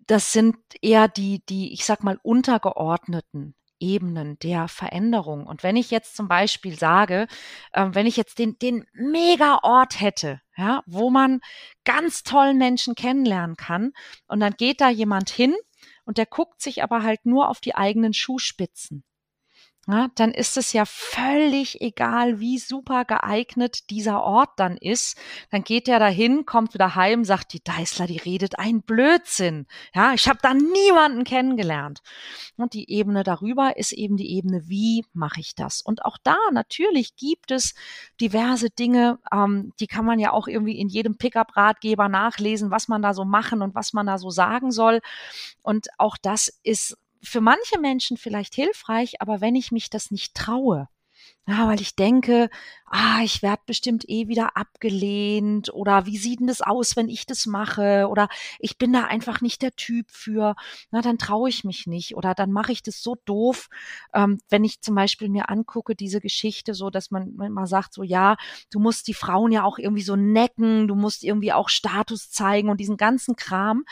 das 0.05 0.33
sind 0.33 0.55
eher 0.81 1.07
die, 1.07 1.43
die, 1.45 1.73
ich 1.73 1.85
sag 1.85 2.03
mal, 2.03 2.19
untergeordneten 2.21 3.55
Ebenen 3.83 4.39
der 4.39 4.69
Veränderung. 4.69 5.45
Und 5.45 5.61
wenn 5.61 5.75
ich 5.75 5.91
jetzt 5.91 6.15
zum 6.15 6.29
Beispiel 6.29 6.79
sage, 6.79 7.27
äh, 7.73 7.89
wenn 7.91 8.07
ich 8.07 8.15
jetzt 8.15 8.39
den, 8.39 8.57
den 8.59 8.85
Mega-Ort 8.93 9.99
hätte, 9.99 10.39
ja, 10.55 10.81
wo 10.85 11.09
man 11.09 11.41
ganz 11.83 12.23
tollen 12.23 12.57
Menschen 12.57 12.95
kennenlernen 12.95 13.57
kann, 13.57 13.91
und 14.27 14.39
dann 14.39 14.53
geht 14.53 14.79
da 14.79 14.89
jemand 14.89 15.29
hin 15.29 15.53
und 16.05 16.17
der 16.17 16.25
guckt 16.25 16.61
sich 16.61 16.81
aber 16.81 17.03
halt 17.03 17.25
nur 17.25 17.49
auf 17.49 17.59
die 17.59 17.75
eigenen 17.75 18.13
Schuhspitzen 18.13 19.03
ja, 19.87 20.07
dann 20.15 20.31
ist 20.31 20.55
es 20.55 20.71
ja 20.71 20.85
völlig 20.85 21.81
egal, 21.81 22.39
wie 22.39 22.57
super 22.57 23.03
geeignet 23.03 23.89
dieser 23.89 24.23
Ort 24.23 24.51
dann 24.55 24.77
ist. 24.77 25.17
Dann 25.51 25.65
geht 25.65 25.89
er 25.89 25.99
dahin, 25.99 26.45
kommt 26.45 26.73
wieder 26.73 26.95
heim, 26.95 27.25
sagt 27.25 27.51
die 27.51 27.61
Deißler, 27.61 28.07
die 28.07 28.17
redet 28.17 28.57
ein 28.57 28.81
Blödsinn. 28.81 29.67
Ja, 29.93 30.13
ich 30.13 30.29
habe 30.29 30.39
da 30.41 30.53
niemanden 30.53 31.25
kennengelernt. 31.25 32.01
Und 32.55 32.73
die 32.73 32.89
Ebene 32.89 33.23
darüber 33.23 33.75
ist 33.75 33.91
eben 33.91 34.15
die 34.15 34.31
Ebene, 34.33 34.69
wie 34.69 35.03
mache 35.11 35.41
ich 35.41 35.53
das? 35.53 35.81
Und 35.81 36.05
auch 36.05 36.17
da 36.23 36.37
natürlich 36.53 37.17
gibt 37.17 37.51
es 37.51 37.73
diverse 38.21 38.69
Dinge, 38.69 39.19
ähm, 39.33 39.73
die 39.81 39.87
kann 39.87 40.05
man 40.05 40.17
ja 40.17 40.31
auch 40.31 40.47
irgendwie 40.47 40.79
in 40.79 40.87
jedem 40.87 41.17
Pickup-Ratgeber 41.17 42.07
nachlesen, 42.07 42.71
was 42.71 42.87
man 42.87 43.01
da 43.01 43.13
so 43.13 43.25
machen 43.25 43.61
und 43.61 43.75
was 43.75 43.91
man 43.91 44.05
da 44.05 44.17
so 44.17 44.29
sagen 44.29 44.71
soll. 44.71 45.01
Und 45.61 45.87
auch 45.97 46.15
das 46.15 46.47
ist 46.63 46.97
für 47.23 47.41
manche 47.41 47.79
Menschen 47.79 48.17
vielleicht 48.17 48.53
hilfreich, 48.53 49.21
aber 49.21 49.41
wenn 49.41 49.55
ich 49.55 49.71
mich 49.71 49.89
das 49.89 50.11
nicht 50.11 50.35
traue, 50.35 50.89
ja, 51.45 51.67
weil 51.67 51.81
ich 51.81 51.95
denke, 51.97 52.49
ah, 52.85 53.19
ich 53.21 53.41
werde 53.41 53.63
bestimmt 53.65 54.07
eh 54.07 54.29
wieder 54.29 54.55
abgelehnt 54.55 55.73
oder 55.73 56.05
wie 56.05 56.17
sieht 56.17 56.39
denn 56.39 56.47
das 56.47 56.61
aus, 56.61 56.95
wenn 56.95 57.09
ich 57.09 57.25
das 57.25 57.45
mache? 57.45 58.07
Oder 58.09 58.29
ich 58.59 58.77
bin 58.77 58.93
da 58.93 59.05
einfach 59.05 59.41
nicht 59.41 59.61
der 59.61 59.75
Typ 59.75 60.09
für, 60.09 60.55
na, 60.91 61.01
dann 61.01 61.17
traue 61.17 61.49
ich 61.49 61.65
mich 61.65 61.85
nicht 61.85 62.15
oder 62.15 62.33
dann 62.33 62.51
mache 62.53 62.71
ich 62.71 62.81
das 62.81 63.03
so 63.03 63.17
doof, 63.25 63.67
ähm, 64.13 64.39
wenn 64.49 64.63
ich 64.63 64.81
zum 64.81 64.95
Beispiel 64.95 65.27
mir 65.27 65.49
angucke, 65.49 65.95
diese 65.95 66.21
Geschichte 66.21 66.73
so, 66.73 66.89
dass 66.89 67.11
man 67.11 67.35
immer 67.41 67.67
sagt, 67.67 67.93
so, 67.93 68.03
ja, 68.03 68.37
du 68.71 68.79
musst 68.79 69.07
die 69.07 69.13
Frauen 69.13 69.51
ja 69.51 69.63
auch 69.63 69.77
irgendwie 69.77 70.03
so 70.03 70.15
necken, 70.15 70.87
du 70.87 70.95
musst 70.95 71.25
irgendwie 71.25 71.51
auch 71.51 71.67
Status 71.67 72.31
zeigen 72.31 72.69
und 72.69 72.79
diesen 72.79 72.95
ganzen 72.95 73.35
Kram. 73.35 73.83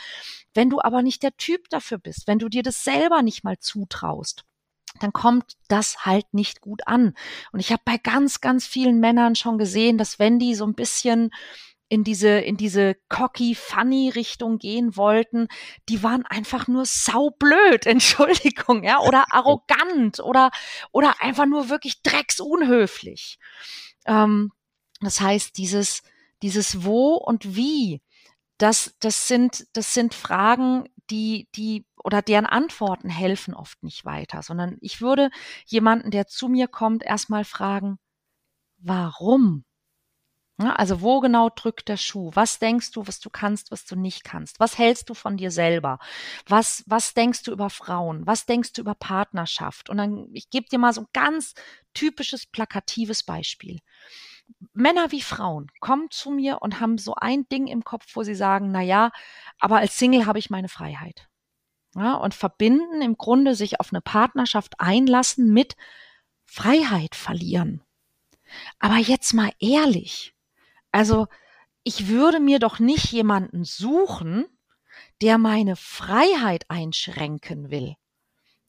Wenn 0.54 0.70
du 0.70 0.80
aber 0.80 1.02
nicht 1.02 1.22
der 1.22 1.36
Typ 1.36 1.68
dafür 1.68 1.98
bist, 1.98 2.26
wenn 2.26 2.38
du 2.38 2.48
dir 2.48 2.62
das 2.62 2.82
selber 2.82 3.22
nicht 3.22 3.44
mal 3.44 3.58
zutraust, 3.58 4.44
dann 5.00 5.12
kommt 5.12 5.56
das 5.68 6.04
halt 6.04 6.32
nicht 6.32 6.60
gut 6.60 6.86
an. 6.86 7.14
Und 7.52 7.60
ich 7.60 7.72
habe 7.72 7.82
bei 7.84 7.96
ganz, 7.96 8.40
ganz 8.40 8.66
vielen 8.66 9.00
Männern 9.00 9.34
schon 9.34 9.58
gesehen, 9.58 9.98
dass 9.98 10.18
wenn 10.18 10.38
die 10.38 10.54
so 10.54 10.66
ein 10.66 10.74
bisschen 10.74 11.30
in 11.92 12.04
diese, 12.04 12.38
in 12.38 12.56
diese 12.56 12.96
cocky, 13.10 13.54
funny 13.54 14.08
Richtung 14.08 14.56
gehen 14.56 14.96
wollten, 14.96 15.48
die 15.90 16.02
waren 16.02 16.24
einfach 16.24 16.66
nur 16.66 16.86
saublöd, 16.86 17.84
Entschuldigung, 17.86 18.82
ja, 18.82 18.98
oder 19.00 19.26
arrogant 19.30 20.20
oder, 20.20 20.50
oder 20.90 21.20
einfach 21.20 21.44
nur 21.44 21.68
wirklich 21.68 22.00
drecksunhöflich. 22.02 23.38
Ähm, 24.06 24.52
das 25.00 25.20
heißt, 25.20 25.58
dieses, 25.58 26.02
dieses 26.40 26.82
Wo 26.84 27.14
und 27.14 27.56
Wie, 27.56 28.00
das, 28.56 28.94
das 29.00 29.28
sind, 29.28 29.66
das 29.74 29.92
sind 29.92 30.14
Fragen, 30.14 30.88
die, 31.12 31.48
die 31.54 31.86
oder 32.02 32.22
deren 32.22 32.46
Antworten 32.46 33.10
helfen 33.10 33.54
oft 33.54 33.82
nicht 33.82 34.04
weiter, 34.04 34.42
sondern 34.42 34.78
ich 34.80 35.00
würde 35.00 35.30
jemanden, 35.66 36.10
der 36.10 36.26
zu 36.26 36.48
mir 36.48 36.68
kommt, 36.68 37.02
erstmal 37.04 37.44
fragen, 37.44 37.98
warum? 38.78 39.64
Also 40.58 41.00
wo 41.00 41.20
genau 41.20 41.50
drückt 41.50 41.88
der 41.88 41.96
Schuh? 41.96 42.30
Was 42.34 42.58
denkst 42.58 42.92
du, 42.92 43.06
was 43.06 43.20
du 43.20 43.30
kannst, 43.30 43.70
was 43.70 43.84
du 43.84 43.96
nicht 43.96 44.22
kannst? 44.22 44.60
Was 44.60 44.78
hältst 44.78 45.10
du 45.10 45.14
von 45.14 45.36
dir 45.36 45.50
selber? 45.50 45.98
Was, 46.46 46.84
was 46.86 47.14
denkst 47.14 47.42
du 47.42 47.52
über 47.52 47.68
Frauen? 47.68 48.26
Was 48.26 48.46
denkst 48.46 48.72
du 48.74 48.82
über 48.82 48.94
Partnerschaft? 48.94 49.90
Und 49.90 49.98
dann, 49.98 50.28
ich 50.32 50.50
gebe 50.50 50.68
dir 50.68 50.78
mal 50.78 50.92
so 50.92 51.02
ein 51.02 51.08
ganz 51.12 51.54
typisches, 51.94 52.46
plakatives 52.46 53.24
Beispiel. 53.24 53.80
Männer 54.72 55.12
wie 55.12 55.20
Frauen 55.22 55.68
kommen 55.80 56.10
zu 56.10 56.30
mir 56.30 56.62
und 56.62 56.80
haben 56.80 56.98
so 56.98 57.14
ein 57.14 57.48
Ding 57.48 57.66
im 57.66 57.84
Kopf, 57.84 58.06
wo 58.14 58.22
sie 58.22 58.34
sagen, 58.34 58.70
na 58.70 58.80
ja, 58.80 59.10
aber 59.60 59.78
als 59.78 59.98
Single 59.98 60.26
habe 60.26 60.38
ich 60.38 60.50
meine 60.50 60.68
Freiheit. 60.68 61.28
Ja, 61.94 62.14
und 62.14 62.34
verbinden 62.34 63.02
im 63.02 63.18
Grunde 63.18 63.54
sich 63.54 63.80
auf 63.80 63.92
eine 63.92 64.00
Partnerschaft 64.00 64.74
einlassen 64.78 65.52
mit 65.52 65.76
Freiheit 66.46 67.14
verlieren. 67.14 67.82
Aber 68.78 68.96
jetzt 68.96 69.34
mal 69.34 69.50
ehrlich. 69.58 70.34
Also, 70.90 71.26
ich 71.84 72.08
würde 72.08 72.40
mir 72.40 72.58
doch 72.58 72.78
nicht 72.78 73.12
jemanden 73.12 73.64
suchen, 73.64 74.46
der 75.20 75.38
meine 75.38 75.76
Freiheit 75.76 76.64
einschränken 76.68 77.70
will. 77.70 77.96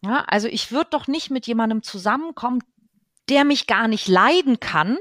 Ja, 0.01 0.25
also 0.27 0.47
ich 0.47 0.71
würde 0.71 0.89
doch 0.89 1.07
nicht 1.07 1.29
mit 1.29 1.47
jemandem 1.47 1.81
zusammenkommen, 1.81 2.61
der 3.29 3.45
mich 3.45 3.67
gar 3.67 3.87
nicht 3.87 4.07
leiden 4.07 4.59
kann 4.59 4.97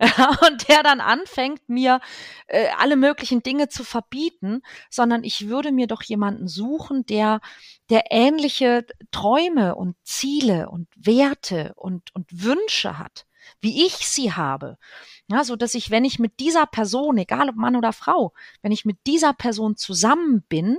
und 0.48 0.68
der 0.68 0.82
dann 0.82 1.00
anfängt, 1.00 1.68
mir 1.68 2.00
äh, 2.46 2.68
alle 2.78 2.96
möglichen 2.96 3.42
Dinge 3.42 3.68
zu 3.68 3.84
verbieten, 3.84 4.62
sondern 4.88 5.24
ich 5.24 5.48
würde 5.48 5.72
mir 5.72 5.86
doch 5.86 6.02
jemanden 6.02 6.48
suchen, 6.48 7.04
der, 7.06 7.40
der 7.90 8.10
ähnliche 8.10 8.86
Träume 9.10 9.74
und 9.74 9.96
Ziele 10.02 10.70
und 10.70 10.88
Werte 10.96 11.72
und, 11.76 12.14
und 12.14 12.26
Wünsche 12.42 12.98
hat, 12.98 13.26
wie 13.60 13.86
ich 13.86 14.08
sie 14.08 14.32
habe. 14.32 14.78
Ja, 15.28 15.44
so 15.44 15.54
dass 15.54 15.74
ich, 15.74 15.90
wenn 15.90 16.04
ich 16.04 16.18
mit 16.18 16.40
dieser 16.40 16.66
Person, 16.66 17.18
egal 17.18 17.50
ob 17.50 17.56
Mann 17.56 17.76
oder 17.76 17.92
Frau, 17.92 18.32
wenn 18.62 18.72
ich 18.72 18.84
mit 18.84 18.98
dieser 19.06 19.32
Person 19.32 19.76
zusammen 19.76 20.42
bin, 20.48 20.78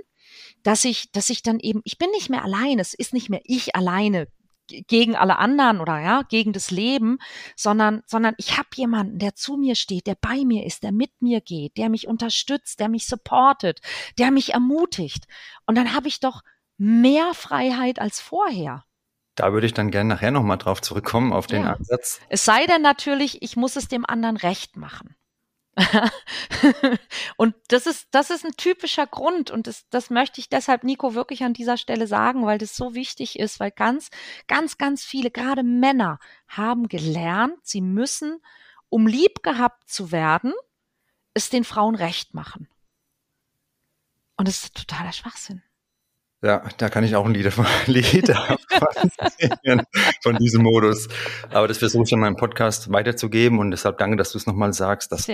dass 0.63 0.83
ich, 0.83 1.11
dass 1.11 1.29
ich 1.29 1.43
dann 1.43 1.59
eben, 1.59 1.81
ich 1.83 1.97
bin 1.97 2.09
nicht 2.11 2.29
mehr 2.29 2.43
allein, 2.43 2.79
es 2.79 2.93
ist 2.93 3.13
nicht 3.13 3.29
mehr 3.29 3.41
ich 3.43 3.75
alleine 3.75 4.27
gegen 4.87 5.15
alle 5.15 5.37
anderen 5.37 5.79
oder 5.79 5.99
ja, 5.99 6.23
gegen 6.23 6.53
das 6.53 6.71
Leben, 6.71 7.17
sondern, 7.55 8.01
sondern 8.05 8.35
ich 8.37 8.57
habe 8.57 8.69
jemanden, 8.75 9.19
der 9.19 9.35
zu 9.35 9.57
mir 9.57 9.75
steht, 9.75 10.07
der 10.07 10.15
bei 10.15 10.43
mir 10.45 10.65
ist, 10.65 10.83
der 10.83 10.91
mit 10.91 11.21
mir 11.21 11.41
geht, 11.41 11.77
der 11.77 11.89
mich 11.89 12.07
unterstützt, 12.07 12.79
der 12.79 12.89
mich 12.89 13.07
supportet, 13.07 13.81
der 14.17 14.31
mich 14.31 14.53
ermutigt. 14.53 15.25
Und 15.65 15.75
dann 15.75 15.93
habe 15.93 16.07
ich 16.07 16.19
doch 16.19 16.41
mehr 16.77 17.33
Freiheit 17.33 17.99
als 17.99 18.19
vorher. 18.19 18.83
Da 19.35 19.53
würde 19.53 19.65
ich 19.65 19.73
dann 19.73 19.91
gerne 19.91 20.09
nachher 20.09 20.31
nochmal 20.31 20.57
drauf 20.57 20.81
zurückkommen, 20.81 21.31
auf 21.31 21.47
den 21.47 21.63
ja. 21.63 21.73
Ansatz. 21.73 22.19
Es 22.29 22.43
sei 22.43 22.65
denn 22.65 22.81
natürlich, 22.81 23.41
ich 23.41 23.55
muss 23.55 23.75
es 23.75 23.87
dem 23.87 24.05
anderen 24.05 24.37
recht 24.37 24.75
machen. 24.77 25.15
und 27.37 27.55
das 27.69 27.87
ist, 27.87 28.07
das 28.11 28.29
ist 28.29 28.45
ein 28.45 28.55
typischer 28.57 29.07
Grund 29.07 29.51
und 29.51 29.67
das, 29.67 29.87
das 29.89 30.09
möchte 30.09 30.41
ich 30.41 30.49
deshalb 30.49 30.83
Nico 30.83 31.13
wirklich 31.13 31.43
an 31.43 31.53
dieser 31.53 31.77
Stelle 31.77 32.07
sagen, 32.07 32.45
weil 32.45 32.57
das 32.57 32.75
so 32.75 32.93
wichtig 32.93 33.39
ist, 33.39 33.59
weil 33.59 33.71
ganz, 33.71 34.09
ganz, 34.47 34.77
ganz 34.77 35.03
viele, 35.03 35.31
gerade 35.31 35.63
Männer, 35.63 36.19
haben 36.47 36.89
gelernt, 36.89 37.57
sie 37.63 37.81
müssen, 37.81 38.41
um 38.89 39.07
lieb 39.07 39.43
gehabt 39.43 39.89
zu 39.89 40.11
werden, 40.11 40.53
es 41.33 41.49
den 41.49 41.63
Frauen 41.63 41.95
recht 41.95 42.33
machen. 42.33 42.67
Und 44.35 44.47
das 44.47 44.63
ist 44.63 44.75
totaler 44.75 45.13
Schwachsinn. 45.13 45.63
Ja, 46.43 46.63
da 46.77 46.89
kann 46.89 47.03
ich 47.03 47.15
auch 47.15 47.25
ein 47.25 47.35
Lied, 47.35 47.51
Lied 47.85 48.27
von 50.23 50.35
diesem 50.37 50.63
Modus. 50.63 51.07
Aber 51.51 51.67
das 51.67 51.77
versuche 51.77 52.03
ich 52.05 52.11
in 52.11 52.19
meinem 52.19 52.35
Podcast 52.35 52.91
weiterzugeben 52.91 53.59
und 53.59 53.69
deshalb 53.69 53.99
danke, 53.99 54.17
dass 54.17 54.31
du 54.31 54.39
es 54.39 54.47
nochmal 54.47 54.73
sagst, 54.73 55.11
dass 55.11 55.27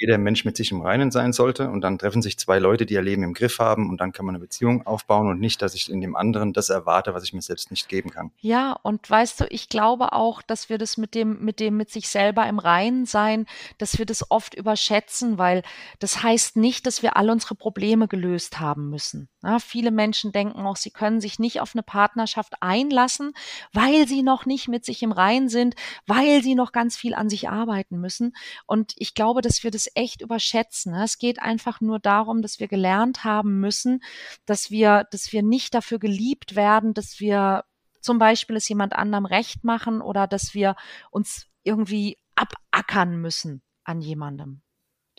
jeder 0.00 0.18
Mensch 0.18 0.44
mit 0.44 0.56
sich 0.56 0.70
im 0.70 0.80
Reinen 0.80 1.10
sein 1.10 1.32
sollte 1.32 1.68
und 1.68 1.82
dann 1.82 1.98
treffen 1.98 2.22
sich 2.22 2.38
zwei 2.38 2.58
Leute, 2.58 2.86
die 2.86 2.94
ihr 2.94 3.02
Leben 3.02 3.22
im 3.22 3.34
Griff 3.34 3.58
haben 3.58 3.90
und 3.90 4.00
dann 4.00 4.12
kann 4.12 4.24
man 4.24 4.34
eine 4.34 4.42
Beziehung 4.42 4.86
aufbauen 4.86 5.28
und 5.28 5.40
nicht, 5.40 5.60
dass 5.60 5.74
ich 5.74 5.90
in 5.90 6.00
dem 6.00 6.16
anderen 6.16 6.52
das 6.52 6.70
erwarte, 6.70 7.12
was 7.12 7.24
ich 7.24 7.34
mir 7.34 7.42
selbst 7.42 7.70
nicht 7.70 7.88
geben 7.88 8.10
kann. 8.10 8.30
Ja, 8.38 8.72
und 8.82 9.08
weißt 9.08 9.40
du, 9.40 9.46
ich 9.50 9.68
glaube 9.68 10.12
auch, 10.12 10.40
dass 10.42 10.70
wir 10.70 10.78
das 10.78 10.96
mit 10.96 11.14
dem, 11.14 11.44
mit 11.44 11.60
dem 11.60 11.76
mit 11.76 11.90
sich 11.90 12.08
selber 12.08 12.46
im 12.46 12.58
Reinen 12.58 13.04
sein, 13.04 13.46
dass 13.78 13.98
wir 13.98 14.06
das 14.06 14.30
oft 14.30 14.54
überschätzen, 14.54 15.36
weil 15.38 15.62
das 15.98 16.22
heißt 16.22 16.56
nicht, 16.56 16.86
dass 16.86 17.02
wir 17.02 17.16
all 17.16 17.28
unsere 17.28 17.54
Probleme 17.54 18.08
gelöst 18.08 18.58
haben 18.58 18.88
müssen. 18.88 19.28
Ja, 19.42 19.58
viele 19.58 19.90
Menschen 19.90 20.32
denken 20.32 20.66
auch, 20.66 20.76
sie 20.76 20.90
können 20.90 21.20
sich 21.22 21.38
nicht 21.38 21.60
auf 21.62 21.74
eine 21.74 21.82
Partnerschaft 21.82 22.54
einlassen, 22.60 23.32
weil 23.72 24.06
sie 24.06 24.22
noch 24.22 24.44
nicht 24.44 24.68
mit 24.68 24.84
sich 24.84 25.02
im 25.02 25.12
Reinen 25.12 25.48
sind, 25.48 25.76
weil 26.06 26.42
sie 26.42 26.54
noch 26.54 26.72
ganz 26.72 26.94
viel 26.96 27.14
an 27.14 27.30
sich 27.30 27.48
arbeiten 27.48 27.98
müssen. 28.00 28.36
Und 28.66 28.92
ich 28.96 29.14
glaube, 29.14 29.40
dass 29.40 29.64
wir 29.64 29.70
das 29.70 29.88
echt 29.94 30.20
überschätzen. 30.20 30.92
Ne? 30.92 31.04
Es 31.04 31.16
geht 31.16 31.40
einfach 31.40 31.80
nur 31.80 31.98
darum, 31.98 32.42
dass 32.42 32.60
wir 32.60 32.68
gelernt 32.68 33.24
haben 33.24 33.60
müssen, 33.60 34.02
dass 34.44 34.70
wir, 34.70 35.06
dass 35.10 35.32
wir 35.32 35.42
nicht 35.42 35.74
dafür 35.74 35.98
geliebt 35.98 36.54
werden, 36.54 36.92
dass 36.92 37.18
wir 37.18 37.64
zum 38.02 38.18
Beispiel 38.18 38.56
es 38.56 38.68
jemand 38.68 38.94
anderem 38.94 39.24
recht 39.24 39.64
machen 39.64 40.02
oder 40.02 40.26
dass 40.26 40.52
wir 40.52 40.76
uns 41.10 41.46
irgendwie 41.62 42.18
abackern 42.34 43.16
müssen 43.16 43.62
an 43.84 44.02
jemandem. 44.02 44.60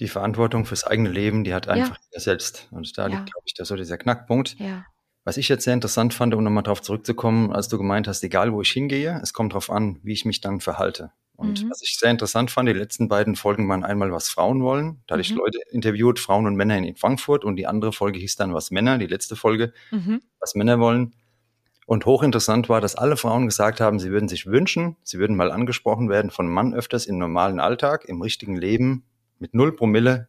Die 0.02 0.08
Verantwortung 0.08 0.66
fürs 0.66 0.84
eigene 0.84 1.10
Leben, 1.10 1.44
die 1.44 1.54
hat 1.54 1.68
einfach 1.68 1.96
ja. 1.96 2.08
er 2.12 2.20
selbst. 2.20 2.68
Und 2.72 2.98
da 2.98 3.04
ja. 3.04 3.08
liegt, 3.08 3.32
glaube 3.32 3.44
ich, 3.46 3.54
da 3.54 3.66
so 3.66 3.76
dieser 3.76 3.98
Knackpunkt. 3.98 4.60
Ja. 4.60 4.84
Was 5.24 5.38
ich 5.38 5.48
jetzt 5.48 5.64
sehr 5.64 5.76
interessant 5.76 6.16
fand, 6.16 6.34
um 6.34 6.44
nochmal 6.44 6.64
darauf 6.64 6.82
zurückzukommen, 6.82 7.52
als 7.52 7.68
du 7.68 7.78
gemeint 7.78 8.08
hast, 8.08 8.24
egal 8.24 8.52
wo 8.52 8.62
ich 8.62 8.72
hingehe, 8.72 9.20
es 9.22 9.32
kommt 9.32 9.54
darauf 9.54 9.70
an, 9.70 10.00
wie 10.02 10.14
ich 10.14 10.26
mich 10.26 10.42
dann 10.42 10.60
verhalte. 10.60 11.12
Und 11.36 11.64
mhm. 11.64 11.70
was 11.70 11.84
ich 11.84 11.98
sehr 12.00 12.10
interessant 12.10 12.50
fand, 12.50 12.68
die 12.68 12.74
letzten 12.74 13.08
beiden 13.08 13.36
Folgen 13.36 13.70
waren 13.70 13.84
einmal, 13.84 14.12
was 14.12 14.30
Frauen 14.30 14.64
wollen. 14.64 15.04
Da 15.06 15.14
hatte 15.14 15.22
ich 15.22 15.32
mhm. 15.32 15.38
Leute 15.38 15.60
interviewt, 15.70 16.20
Frauen 16.20 16.48
und 16.48 16.56
Männer 16.56 16.78
in 16.78 16.96
Frankfurt. 16.96 17.46
Und 17.46 17.58
die 17.58 17.68
andere 17.68 17.94
Folge 17.94 18.20
hieß 18.20 18.36
dann, 18.36 18.56
was 18.56 18.72
Männer, 18.72 18.98
die 18.98 19.08
letzte 19.08 19.36
Folge, 19.36 19.72
mhm. 19.92 20.22
was 20.40 20.56
Männer 20.56 20.80
wollen. 20.80 21.14
Und 21.86 22.06
hochinteressant 22.06 22.70
war, 22.70 22.82
dass 22.82 22.96
alle 22.96 23.18
Frauen 23.18 23.46
gesagt 23.46 23.82
haben, 23.82 24.00
sie 24.00 24.12
würden 24.12 24.30
sich 24.30 24.46
wünschen, 24.46 24.96
sie 25.04 25.20
würden 25.20 25.36
mal 25.36 25.52
angesprochen 25.52 26.10
werden 26.10 26.32
von 26.32 26.48
Mann 26.48 26.74
öfters 26.74 27.06
im 27.06 27.18
normalen 27.18 27.60
Alltag, 27.60 28.06
im 28.06 28.22
richtigen 28.22 28.56
Leben, 28.56 29.04
mit 29.42 29.54
null 29.54 29.76
Promille, 29.76 30.28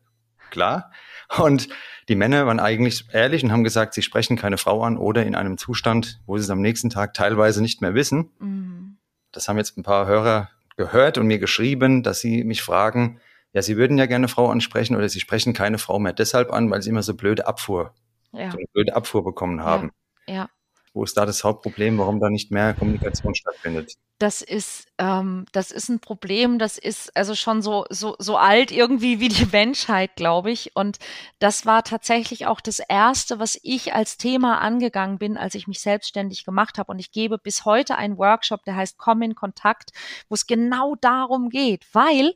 klar. 0.51 0.91
Und 1.39 1.69
die 2.09 2.15
Männer 2.15 2.47
waren 2.47 2.61
eigentlich 2.61 3.07
ehrlich 3.13 3.43
und 3.45 3.53
haben 3.53 3.65
gesagt, 3.65 3.95
sie 3.95 4.03
sprechen 4.03 4.37
keine 4.37 4.59
Frau 4.59 4.83
an 4.83 4.97
oder 4.99 5.25
in 5.25 5.35
einem 5.35 5.57
Zustand, 5.57 6.21
wo 6.27 6.37
sie 6.37 6.45
es 6.45 6.51
am 6.51 6.61
nächsten 6.61 6.91
Tag 6.91 7.15
teilweise 7.15 7.63
nicht 7.63 7.81
mehr 7.81 7.95
wissen. 7.95 8.31
Mhm. 8.39 8.99
Das 9.31 9.49
haben 9.49 9.57
jetzt 9.57 9.79
ein 9.79 9.83
paar 9.83 10.07
Hörer 10.07 10.51
gehört 10.77 11.19
und 11.19 11.27
mir 11.27 11.39
geschrieben, 11.39 12.03
dass 12.03 12.21
sie 12.21 12.45
mich 12.45 12.63
fragen, 12.63 13.21
ja, 13.53 13.63
sie 13.63 13.77
würden 13.77 13.99
ja 13.99 14.07
gerne 14.07 14.29
Frau 14.29 14.49
ansprechen 14.49 14.97
oder 14.97 15.09
sie 15.09 15.21
sprechen 15.21 15.53
keine 15.53 15.79
Frau 15.79 15.99
mehr 15.99 16.13
deshalb 16.13 16.53
an, 16.53 16.71
weil 16.71 16.83
sie 16.83 16.91
immer 16.91 17.03
so 17.03 17.15
blöde 17.15 17.47
Abfuhr, 17.47 17.95
ja. 18.33 18.51
so 18.51 18.57
eine 18.57 18.67
blöde 18.73 18.97
Abfuhr 18.97 19.25
bekommen 19.25 19.63
haben. 19.63 19.91
Ja. 20.27 20.35
ja. 20.35 20.49
Wo 20.95 21.05
ist 21.05 21.17
da 21.17 21.25
das 21.25 21.43
Hauptproblem, 21.43 21.99
warum 21.99 22.21
da 22.21 22.29
nicht 22.29 22.51
mehr 22.51 22.75
Kommunikation 22.75 23.35
stattfindet? 23.35 23.95
Das 24.19 24.43
ist, 24.43 24.87
ähm, 24.99 25.47
das 25.53 25.71
ist 25.71 25.89
ein 25.89 26.01
Problem, 26.01 26.59
das 26.59 26.77
ist 26.77 27.17
also 27.17 27.35
schon 27.35 27.63
so, 27.63 27.87
so, 27.89 28.15
so 28.19 28.37
alt 28.37 28.71
irgendwie 28.71 29.19
wie 29.19 29.29
die 29.29 29.47
Menschheit, 29.53 30.17
glaube 30.17 30.51
ich. 30.51 30.77
Und 30.77 30.99
das 31.39 31.65
war 31.65 31.83
tatsächlich 31.83 32.47
auch 32.47 32.61
das 32.61 32.79
Erste, 32.79 33.39
was 33.39 33.59
ich 33.63 33.95
als 33.95 34.19
Thema 34.19 34.61
angegangen 34.61 35.19
bin, 35.19 35.39
als 35.39 35.55
ich 35.55 35.67
mich 35.67 35.81
selbstständig 35.81 36.45
gemacht 36.45 36.77
habe. 36.77 36.93
Und 36.93 36.99
ich 36.99 37.11
gebe 37.11 37.39
bis 37.39 37.65
heute 37.65 37.97
einen 37.97 38.19
Workshop, 38.19 38.63
der 38.65 38.77
heißt 38.77 38.99
Komm 38.99 39.23
in 39.23 39.35
Kontakt, 39.35 39.93
wo 40.29 40.35
es 40.35 40.47
genau 40.47 40.95
darum 41.01 41.49
geht, 41.49 41.87
weil 41.93 42.35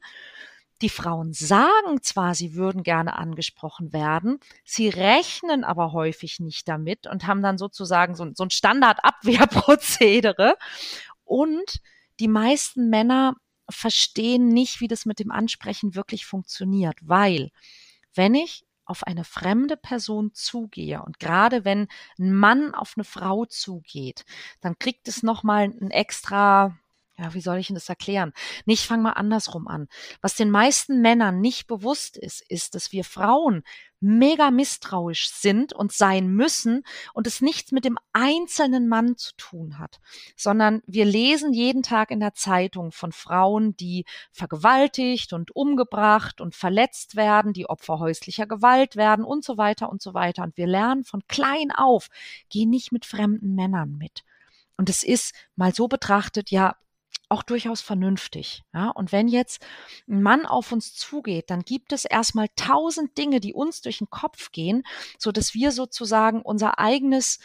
die 0.82 0.90
Frauen 0.90 1.32
sagen 1.32 2.02
zwar, 2.02 2.34
sie 2.34 2.54
würden 2.54 2.82
gerne 2.82 3.16
angesprochen 3.16 3.92
werden, 3.92 4.40
sie 4.64 4.88
rechnen 4.88 5.64
aber 5.64 5.92
häufig 5.92 6.40
nicht 6.40 6.68
damit 6.68 7.06
und 7.06 7.26
haben 7.26 7.42
dann 7.42 7.58
sozusagen 7.58 8.14
so, 8.14 8.26
so 8.34 8.44
ein 8.44 8.50
Standardabwehrprozedere. 8.50 10.56
Und 11.24 11.80
die 12.20 12.28
meisten 12.28 12.90
Männer 12.90 13.34
verstehen 13.68 14.48
nicht, 14.48 14.80
wie 14.80 14.88
das 14.88 15.06
mit 15.06 15.18
dem 15.18 15.30
Ansprechen 15.30 15.94
wirklich 15.94 16.26
funktioniert, 16.26 16.98
weil 17.02 17.50
wenn 18.14 18.34
ich 18.34 18.64
auf 18.84 19.02
eine 19.02 19.24
fremde 19.24 19.76
Person 19.76 20.32
zugehe 20.32 21.02
und 21.02 21.18
gerade 21.18 21.64
wenn 21.64 21.88
ein 22.18 22.32
Mann 22.32 22.74
auf 22.74 22.92
eine 22.96 23.04
Frau 23.04 23.44
zugeht, 23.44 24.24
dann 24.60 24.78
kriegt 24.78 25.08
es 25.08 25.22
nochmal 25.22 25.64
einen 25.64 25.90
extra 25.90 26.78
ja, 27.18 27.32
wie 27.32 27.40
soll 27.40 27.58
ich 27.58 27.70
Ihnen 27.70 27.76
das 27.76 27.88
erklären? 27.88 28.32
Nicht, 28.66 28.84
fang 28.84 29.02
mal 29.02 29.12
andersrum 29.12 29.68
an. 29.68 29.88
Was 30.20 30.34
den 30.34 30.50
meisten 30.50 31.00
Männern 31.00 31.40
nicht 31.40 31.66
bewusst 31.66 32.16
ist, 32.16 32.42
ist, 32.50 32.74
dass 32.74 32.92
wir 32.92 33.04
Frauen 33.04 33.62
mega 34.00 34.50
misstrauisch 34.50 35.30
sind 35.30 35.72
und 35.72 35.92
sein 35.92 36.28
müssen 36.28 36.82
und 37.14 37.26
es 37.26 37.40
nichts 37.40 37.72
mit 37.72 37.86
dem 37.86 37.96
einzelnen 38.12 38.88
Mann 38.88 39.16
zu 39.16 39.34
tun 39.36 39.78
hat, 39.78 40.00
sondern 40.36 40.82
wir 40.86 41.06
lesen 41.06 41.54
jeden 41.54 41.82
Tag 41.82 42.10
in 42.10 42.20
der 42.20 42.34
Zeitung 42.34 42.92
von 42.92 43.12
Frauen, 43.12 43.74
die 43.76 44.04
vergewaltigt 44.32 45.32
und 45.32 45.56
umgebracht 45.56 46.42
und 46.42 46.54
verletzt 46.54 47.16
werden, 47.16 47.54
die 47.54 47.68
Opfer 47.68 47.98
häuslicher 47.98 48.46
Gewalt 48.46 48.96
werden 48.96 49.24
und 49.24 49.44
so 49.44 49.56
weiter 49.56 49.88
und 49.88 50.02
so 50.02 50.12
weiter. 50.12 50.42
Und 50.42 50.58
wir 50.58 50.66
lernen 50.66 51.04
von 51.04 51.22
klein 51.26 51.70
auf, 51.70 52.08
geh 52.50 52.66
nicht 52.66 52.92
mit 52.92 53.06
fremden 53.06 53.54
Männern 53.54 53.96
mit. 53.96 54.24
Und 54.76 54.90
es 54.90 55.02
ist 55.02 55.34
mal 55.56 55.74
so 55.74 55.88
betrachtet, 55.88 56.50
ja, 56.50 56.76
auch 57.28 57.42
durchaus 57.42 57.80
vernünftig. 57.80 58.62
Ja? 58.72 58.90
Und 58.90 59.12
wenn 59.12 59.28
jetzt 59.28 59.64
ein 60.08 60.22
Mann 60.22 60.46
auf 60.46 60.72
uns 60.72 60.94
zugeht, 60.94 61.50
dann 61.50 61.62
gibt 61.62 61.92
es 61.92 62.04
erstmal 62.04 62.48
tausend 62.56 63.16
Dinge, 63.18 63.40
die 63.40 63.54
uns 63.54 63.80
durch 63.80 63.98
den 63.98 64.10
Kopf 64.10 64.52
gehen, 64.52 64.84
so 65.18 65.32
dass 65.32 65.54
wir 65.54 65.72
sozusagen 65.72 66.42
unser 66.42 66.78
eigenes 66.78 67.38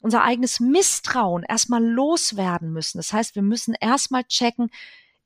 unser 0.00 0.22
eigenes 0.22 0.60
Misstrauen 0.60 1.44
erstmal 1.44 1.82
loswerden 1.82 2.74
müssen. 2.74 2.98
Das 2.98 3.14
heißt, 3.14 3.36
wir 3.36 3.42
müssen 3.42 3.74
erstmal 3.80 4.24
checken, 4.24 4.70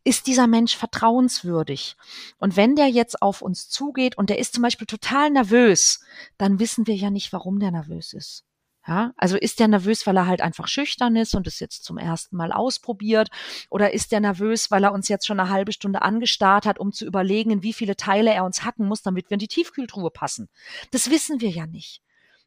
ist 0.04 0.28
dieser 0.28 0.46
Mensch 0.46 0.76
vertrauenswürdig? 0.76 1.96
Und 2.38 2.56
wenn 2.56 2.76
der 2.76 2.88
jetzt 2.88 3.20
auf 3.20 3.42
uns 3.42 3.68
zugeht 3.68 4.16
und 4.16 4.30
der 4.30 4.38
ist 4.38 4.54
zum 4.54 4.62
Beispiel 4.62 4.86
total 4.86 5.30
nervös, 5.30 6.00
dann 6.38 6.60
wissen 6.60 6.86
wir 6.86 6.94
ja 6.94 7.10
nicht, 7.10 7.32
warum 7.32 7.58
der 7.58 7.72
nervös 7.72 8.12
ist. 8.12 8.44
Ja, 8.88 9.12
also 9.18 9.36
ist 9.36 9.60
der 9.60 9.68
nervös, 9.68 10.06
weil 10.06 10.16
er 10.16 10.26
halt 10.26 10.40
einfach 10.40 10.66
schüchtern 10.66 11.14
ist 11.14 11.34
und 11.34 11.46
es 11.46 11.60
jetzt 11.60 11.84
zum 11.84 11.98
ersten 11.98 12.36
Mal 12.36 12.52
ausprobiert? 12.52 13.28
Oder 13.68 13.92
ist 13.92 14.12
der 14.12 14.20
nervös, 14.20 14.70
weil 14.70 14.82
er 14.82 14.92
uns 14.94 15.08
jetzt 15.08 15.26
schon 15.26 15.38
eine 15.38 15.50
halbe 15.50 15.72
Stunde 15.72 16.00
angestarrt 16.00 16.64
hat, 16.64 16.78
um 16.78 16.92
zu 16.92 17.04
überlegen, 17.04 17.50
in 17.50 17.62
wie 17.62 17.74
viele 17.74 17.96
Teile 17.96 18.32
er 18.32 18.46
uns 18.46 18.64
hacken 18.64 18.88
muss, 18.88 19.02
damit 19.02 19.28
wir 19.28 19.34
in 19.34 19.40
die 19.40 19.48
Tiefkühltruhe 19.48 20.10
passen? 20.10 20.48
Das 20.90 21.10
wissen 21.10 21.42
wir 21.42 21.50
ja 21.50 21.66
nicht. 21.66 22.00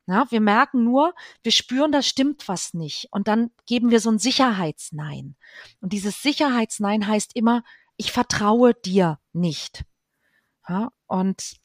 Ja, 0.08 0.26
wir 0.32 0.42
merken 0.42 0.84
nur, 0.84 1.14
wir 1.44 1.52
spüren, 1.52 1.92
da 1.92 2.02
stimmt 2.02 2.48
was 2.48 2.74
nicht. 2.74 3.08
Und 3.12 3.28
dann 3.28 3.52
geben 3.68 3.92
wir 3.92 4.00
so 4.00 4.10
ein 4.10 4.18
Sicherheitsnein. 4.18 5.36
Und 5.80 5.94
dieses 5.94 6.24
Sicherheitsnein 6.24 7.06
heißt 7.06 7.36
immer, 7.36 7.64
ich 7.98 8.12
vertraue 8.12 8.74
dir 8.74 9.20
nicht. 9.32 9.84
Ja, 10.68 10.92
und 11.06 11.58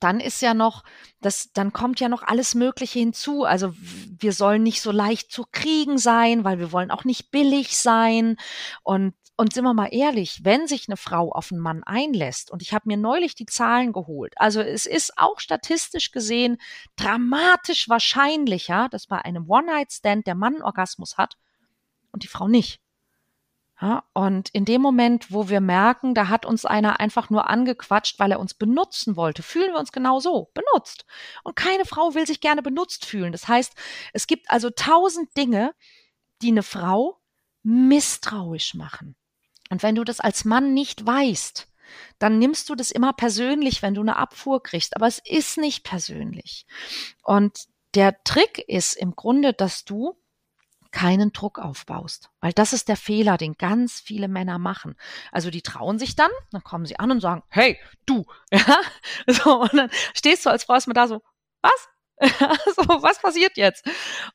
dann 0.00 0.20
ist 0.20 0.42
ja 0.42 0.54
noch, 0.54 0.82
das, 1.20 1.52
dann 1.52 1.72
kommt 1.72 2.00
ja 2.00 2.08
noch 2.08 2.22
alles 2.22 2.54
Mögliche 2.54 2.98
hinzu. 2.98 3.44
Also 3.44 3.74
wir 3.76 4.32
sollen 4.32 4.62
nicht 4.62 4.80
so 4.80 4.90
leicht 4.90 5.30
zu 5.30 5.44
kriegen 5.50 5.98
sein, 5.98 6.44
weil 6.44 6.58
wir 6.58 6.72
wollen 6.72 6.90
auch 6.90 7.04
nicht 7.04 7.30
billig 7.30 7.76
sein. 7.76 8.36
Und, 8.82 9.14
und 9.36 9.52
sind 9.52 9.64
wir 9.64 9.74
mal 9.74 9.88
ehrlich, 9.92 10.40
wenn 10.44 10.66
sich 10.66 10.88
eine 10.88 10.96
Frau 10.96 11.32
auf 11.32 11.50
einen 11.50 11.60
Mann 11.60 11.82
einlässt, 11.84 12.50
und 12.50 12.62
ich 12.62 12.72
habe 12.72 12.88
mir 12.88 12.96
neulich 12.96 13.34
die 13.34 13.46
Zahlen 13.46 13.92
geholt, 13.92 14.34
also 14.36 14.60
es 14.60 14.86
ist 14.86 15.18
auch 15.18 15.40
statistisch 15.40 16.12
gesehen 16.12 16.58
dramatisch 16.96 17.88
wahrscheinlicher, 17.88 18.88
dass 18.90 19.06
bei 19.06 19.18
einem 19.18 19.48
One-Night-Stand 19.48 20.26
der 20.26 20.34
Mann 20.34 20.62
Orgasmus 20.62 21.16
hat 21.18 21.36
und 22.12 22.22
die 22.22 22.28
Frau 22.28 22.48
nicht. 22.48 22.83
Ja, 23.80 24.04
und 24.12 24.50
in 24.50 24.64
dem 24.64 24.80
Moment, 24.80 25.32
wo 25.32 25.48
wir 25.48 25.60
merken, 25.60 26.14
da 26.14 26.28
hat 26.28 26.46
uns 26.46 26.64
einer 26.64 27.00
einfach 27.00 27.28
nur 27.28 27.50
angequatscht, 27.50 28.20
weil 28.20 28.30
er 28.30 28.38
uns 28.38 28.54
benutzen 28.54 29.16
wollte, 29.16 29.42
fühlen 29.42 29.72
wir 29.72 29.80
uns 29.80 29.90
genau 29.90 30.20
so, 30.20 30.50
benutzt. 30.54 31.04
Und 31.42 31.56
keine 31.56 31.84
Frau 31.84 32.14
will 32.14 32.26
sich 32.26 32.40
gerne 32.40 32.62
benutzt 32.62 33.04
fühlen. 33.04 33.32
Das 33.32 33.48
heißt, 33.48 33.74
es 34.12 34.28
gibt 34.28 34.48
also 34.50 34.70
tausend 34.70 35.36
Dinge, 35.36 35.74
die 36.40 36.48
eine 36.48 36.62
Frau 36.62 37.20
misstrauisch 37.64 38.74
machen. 38.74 39.16
Und 39.70 39.82
wenn 39.82 39.96
du 39.96 40.04
das 40.04 40.20
als 40.20 40.44
Mann 40.44 40.72
nicht 40.72 41.04
weißt, 41.04 41.66
dann 42.18 42.38
nimmst 42.38 42.68
du 42.68 42.76
das 42.76 42.92
immer 42.92 43.12
persönlich, 43.12 43.82
wenn 43.82 43.94
du 43.94 44.02
eine 44.02 44.16
Abfuhr 44.16 44.62
kriegst. 44.62 44.94
Aber 44.96 45.06
es 45.08 45.18
ist 45.18 45.58
nicht 45.58 45.82
persönlich. 45.82 46.66
Und 47.22 47.66
der 47.94 48.22
Trick 48.24 48.58
ist 48.68 48.94
im 48.94 49.16
Grunde, 49.16 49.52
dass 49.52 49.84
du 49.84 50.16
keinen 50.94 51.32
Druck 51.32 51.58
aufbaust. 51.58 52.30
Weil 52.40 52.52
das 52.52 52.72
ist 52.72 52.88
der 52.88 52.96
Fehler, 52.96 53.36
den 53.36 53.54
ganz 53.54 54.00
viele 54.00 54.28
Männer 54.28 54.58
machen. 54.60 54.94
Also 55.32 55.50
die 55.50 55.60
trauen 55.60 55.98
sich 55.98 56.14
dann, 56.14 56.30
dann 56.52 56.62
kommen 56.62 56.86
sie 56.86 56.98
an 57.00 57.10
und 57.10 57.20
sagen, 57.20 57.42
hey, 57.48 57.78
du, 58.06 58.24
ja, 58.52 58.78
so, 59.26 59.62
und 59.62 59.74
dann 59.74 59.90
stehst 60.14 60.46
du 60.46 60.50
als 60.50 60.64
Frau 60.64 60.74
erstmal 60.74 60.94
da 60.94 61.08
so, 61.08 61.20
was? 61.60 61.88
so, 62.20 62.82
was 63.02 63.20
passiert 63.20 63.56
jetzt? 63.56 63.84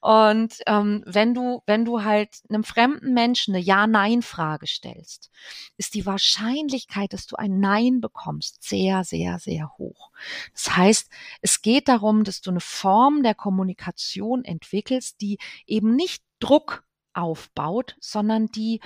Und 0.02 0.54
ähm, 0.68 1.02
wenn 1.06 1.34
du, 1.34 1.64
wenn 1.66 1.86
du 1.86 2.04
halt 2.04 2.42
einem 2.50 2.66
fremden 2.66 3.14
Menschen 3.14 3.56
eine 3.56 3.64
Ja-Nein-Frage 3.64 4.68
stellst, 4.68 5.32
ist 5.78 5.94
die 5.94 6.06
Wahrscheinlichkeit, 6.06 7.14
dass 7.14 7.26
du 7.26 7.38
ein 7.38 7.62
Nein 7.62 8.02
bekommst, 8.02 8.62
sehr, 8.62 9.06
sehr, 9.06 9.40
sehr 9.40 9.72
hoch. 9.78 10.12
Das 10.52 10.76
heißt, 10.76 11.10
es 11.42 11.62
geht 11.62 11.88
darum, 11.88 12.26
dass 12.26 12.42
du 12.42 12.50
eine 12.50 12.60
Form 12.60 13.24
der 13.24 13.34
Kommunikation 13.34 14.44
entwickelst, 14.44 15.22
die 15.22 15.38
eben 15.66 15.96
nicht 15.96 16.22
Druck 16.40 16.84
aufbaut, 17.14 17.96
sondern 18.00 18.48
die 18.48 18.82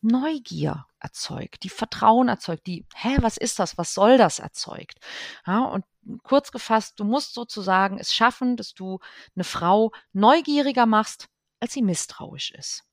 Neugier 0.00 0.86
erzeugt, 1.00 1.64
die 1.64 1.68
Vertrauen 1.68 2.28
erzeugt, 2.28 2.66
die, 2.66 2.86
hä, 2.94 3.16
was 3.20 3.36
ist 3.36 3.58
das, 3.58 3.78
was 3.78 3.94
soll 3.94 4.16
das 4.16 4.38
erzeugt? 4.38 4.98
Ja, 5.46 5.64
und 5.64 5.84
kurz 6.22 6.52
gefasst, 6.52 6.98
du 7.00 7.04
musst 7.04 7.34
sozusagen 7.34 7.98
es 7.98 8.14
schaffen, 8.14 8.56
dass 8.56 8.74
du 8.74 9.00
eine 9.34 9.44
Frau 9.44 9.92
neugieriger 10.12 10.86
machst, 10.86 11.28
als 11.60 11.72
sie 11.72 11.82
misstrauisch 11.82 12.52
ist. 12.52 12.84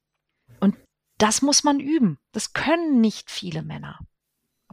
Und 0.60 0.75
das 1.17 1.41
muss 1.41 1.63
man 1.63 1.79
üben. 1.79 2.19
Das 2.31 2.53
können 2.53 3.01
nicht 3.01 3.31
viele 3.31 3.62
Männer. 3.62 3.99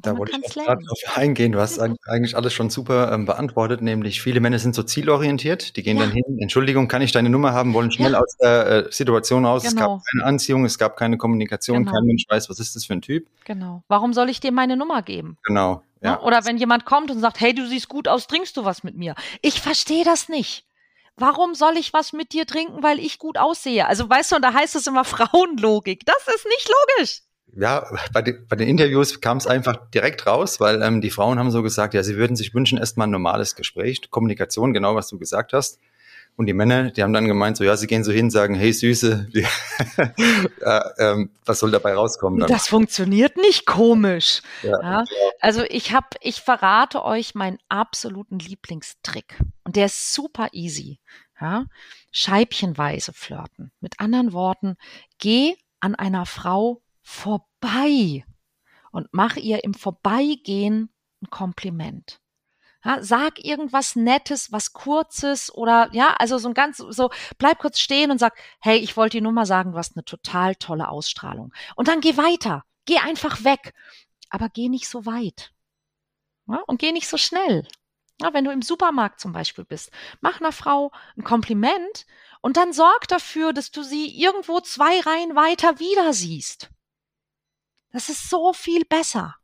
Da 0.01 0.17
wollte 0.17 0.41
ich 0.43 0.55
gerade 0.55 0.83
drauf 0.83 0.99
eingehen. 1.17 1.53
Du 1.53 1.61
hast 1.61 1.79
eigentlich 2.07 2.37
alles 2.37 2.53
schon 2.53 2.71
super 2.71 3.13
ähm, 3.13 3.27
beantwortet, 3.27 3.83
nämlich 3.83 4.23
viele 4.23 4.41
Männer 4.41 4.59
sind 4.59 4.75
so 4.75 4.83
zielorientiert. 4.83 5.77
Die 5.77 5.83
gehen 5.83 5.99
ja. 5.99 6.05
dann 6.05 6.13
hin, 6.13 6.25
Entschuldigung, 6.41 6.89
kann 6.89 7.03
ich 7.03 7.13
deine 7.13 7.29
Nummer 7.29 7.53
haben, 7.53 7.75
wollen 7.75 7.93
schnell 7.93 8.13
ja. 8.13 8.21
aus 8.21 8.37
der 8.39 8.67
äh, 8.67 8.93
Situation 8.93 9.45
raus. 9.45 9.63
Genau. 9.63 9.71
Es 9.71 9.77
gab 9.77 9.89
genau. 9.89 10.03
keine 10.11 10.25
Anziehung, 10.25 10.65
es 10.65 10.79
gab 10.79 10.97
keine 10.97 11.19
Kommunikation, 11.19 11.85
genau. 11.85 11.93
kein 11.93 12.05
Mensch 12.05 12.25
weiß, 12.29 12.49
was 12.49 12.59
ist 12.59 12.75
das 12.75 12.87
für 12.87 12.95
ein 12.95 13.03
Typ. 13.03 13.27
Genau. 13.45 13.83
Warum 13.89 14.13
soll 14.13 14.31
ich 14.31 14.41
dir 14.41 14.53
meine 14.53 14.77
Nummer 14.77 15.03
geben? 15.03 15.37
Genau. 15.45 15.83
Ne? 16.01 16.09
Ja. 16.09 16.23
Oder 16.23 16.45
wenn 16.47 16.57
jemand 16.57 16.85
kommt 16.85 17.11
und 17.11 17.21
sagt, 17.21 17.41
hey, 17.41 17.55
du 17.55 17.67
siehst 17.67 17.89
gut 17.89 18.09
aus, 18.09 18.27
trinkst 18.27 18.57
du 18.57 18.65
was 18.65 18.83
mit 18.83 18.97
mir? 18.97 19.15
Ich 19.43 19.61
verstehe 19.61 20.05
das 20.05 20.29
nicht. 20.29 20.65
Warum 21.17 21.55
soll 21.55 21.77
ich 21.77 21.93
was 21.93 22.15
mit 22.15 22.33
dir 22.33 22.47
trinken, 22.47 22.83
weil 22.83 22.99
ich 22.99 23.19
gut 23.19 23.37
aussehe? 23.37 23.87
Also 23.87 24.09
weißt 24.09 24.33
du, 24.33 24.37
und 24.37 24.43
da 24.43 24.55
heißt 24.55 24.75
es 24.75 24.87
immer 24.87 25.05
Frauenlogik. 25.05 26.07
Das 26.07 26.35
ist 26.35 26.47
nicht 26.47 26.69
logisch 26.69 27.23
ja, 27.55 27.87
bei, 28.12 28.23
de, 28.23 28.38
bei 28.49 28.57
den 28.57 28.69
Interviews 28.69 29.21
kam 29.21 29.37
es 29.37 29.47
einfach 29.47 29.77
direkt 29.91 30.27
raus, 30.27 30.61
weil 30.61 30.83
ähm, 30.83 31.01
die 31.01 31.11
Frauen 31.11 31.38
haben 31.38 31.51
so 31.51 31.62
gesagt, 31.62 31.95
ja, 31.95 32.03
sie 32.03 32.17
würden 32.17 32.37
sich 32.37 32.55
wünschen, 32.55 32.79
erstmal 32.79 33.07
ein 33.07 33.11
normales 33.11 33.55
Gespräch, 33.55 34.11
Kommunikation, 34.11 34.73
genau 34.73 34.95
was 34.95 35.09
du 35.09 35.19
gesagt 35.19 35.53
hast. 35.53 35.79
Und 36.37 36.47
die 36.47 36.55
Männer, 36.55 36.91
die 36.91 37.03
haben 37.03 37.12
dann 37.12 37.27
gemeint, 37.27 37.59
so 37.59 37.65
ja, 37.65 37.77
sie 37.77 37.87
gehen 37.87 38.05
so 38.05 38.12
hin, 38.12 38.31
sagen, 38.31 38.55
hey 38.55 38.73
Süße, 38.73 39.29
wie, 39.33 39.47
äh, 40.62 40.81
ähm, 40.99 41.31
was 41.45 41.59
soll 41.59 41.71
dabei 41.71 41.93
rauskommen? 41.93 42.41
Dann? 42.41 42.49
Das 42.49 42.69
funktioniert 42.69 43.37
nicht 43.37 43.67
komisch. 43.67 44.41
Ja, 44.62 44.81
ja. 44.81 45.05
Also 45.41 45.62
ich 45.69 45.93
habe, 45.93 46.07
ich 46.21 46.41
verrate 46.41 47.05
euch 47.05 47.35
meinen 47.35 47.59
absoluten 47.69 48.38
Lieblingstrick 48.38 49.41
und 49.65 49.77
der 49.77 49.87
ist 49.87 50.15
super 50.15 50.49
easy. 50.53 51.01
Ja? 51.38 51.67
Scheibchenweise 52.12 53.12
flirten. 53.12 53.71
Mit 53.81 54.01
anderen 54.01 54.33
Worten, 54.33 54.77
geh 55.19 55.55
an 55.81 55.95
einer 55.95 56.25
Frau 56.25 56.81
vorbei 57.03 58.25
und 58.91 59.09
mach 59.12 59.37
ihr 59.37 59.65
im 59.65 59.75
Vorbeigehen 59.75 60.91
ein 61.23 61.31
Kompliment. 61.31 62.21
Ja, 62.85 63.03
sag 63.03 63.45
irgendwas 63.45 63.95
Nettes, 63.95 64.51
was 64.51 64.73
Kurzes 64.73 65.55
oder 65.55 65.88
ja, 65.93 66.15
also 66.19 66.38
so 66.38 66.49
ein 66.49 66.55
ganz 66.55 66.79
so, 66.79 67.11
bleib 67.38 67.61
kurz 67.61 67.79
stehen 67.79 68.11
und 68.11 68.19
sag, 68.19 68.37
hey, 68.61 68.79
ich 68.79 68.97
wollte 68.97 69.19
dir 69.19 69.23
nur 69.23 69.33
mal 69.33 69.47
sagen, 69.47 69.73
du 69.73 69.79
hast 69.79 69.97
eine 69.97 70.05
total 70.05 70.57
tolle 70.57 70.88
Ausstrahlung. 70.88 71.53
Und 71.77 71.87
dann 71.87 72.01
geh 72.01 72.17
weiter, 72.17 72.65
geh 72.87 72.99
einfach 72.99 73.45
weg, 73.45 73.73
aber 74.31 74.49
geh 74.49 74.69
nicht 74.69 74.88
so 74.88 75.07
weit 75.07 75.53
ja, 76.49 76.62
und 76.67 76.79
geh 76.79 76.93
nicht 76.93 77.09
so 77.09 77.17
schnell. 77.17 77.67
Ja, 78.21 78.33
wenn 78.35 78.45
du 78.45 78.53
im 78.53 78.62
Supermarkt 78.62 79.21
zum 79.21 79.33
Beispiel 79.33 79.65
bist, 79.65 79.91
mach 80.21 80.41
einer 80.41 80.53
Frau 80.53 80.93
ein 81.17 81.25
Kompliment 81.25 82.07
und 82.41 82.57
dann 82.57 82.73
sorg 82.73 83.09
dafür, 83.09 83.53
dass 83.53 83.71
du 83.71 83.83
sie 83.83 84.09
irgendwo 84.21 84.61
zwei 84.61 85.01
Reihen 85.01 85.35
weiter 85.35 85.79
wieder 85.79 86.12
siehst. 86.12 86.71
Das 87.93 88.09
ist 88.09 88.29
so 88.29 88.53
viel 88.53 88.85
besser. 88.85 89.37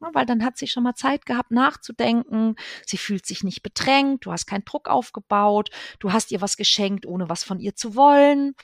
Ja, 0.00 0.10
weil 0.12 0.26
dann 0.26 0.44
hat 0.44 0.58
sie 0.58 0.66
schon 0.66 0.82
mal 0.82 0.94
Zeit 0.94 1.24
gehabt 1.24 1.50
nachzudenken. 1.50 2.56
Sie 2.84 2.98
fühlt 2.98 3.24
sich 3.24 3.44
nicht 3.44 3.62
bedrängt. 3.62 4.26
Du 4.26 4.32
hast 4.32 4.46
keinen 4.46 4.64
Druck 4.64 4.88
aufgebaut. 4.88 5.70
Du 6.00 6.12
hast 6.12 6.32
ihr 6.32 6.40
was 6.42 6.56
geschenkt, 6.56 7.06
ohne 7.06 7.30
was 7.30 7.44
von 7.44 7.58
ihr 7.58 7.74
zu 7.74 7.94
wollen. 7.94 8.54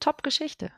Top 0.00 0.22
Geschichte. 0.22 0.72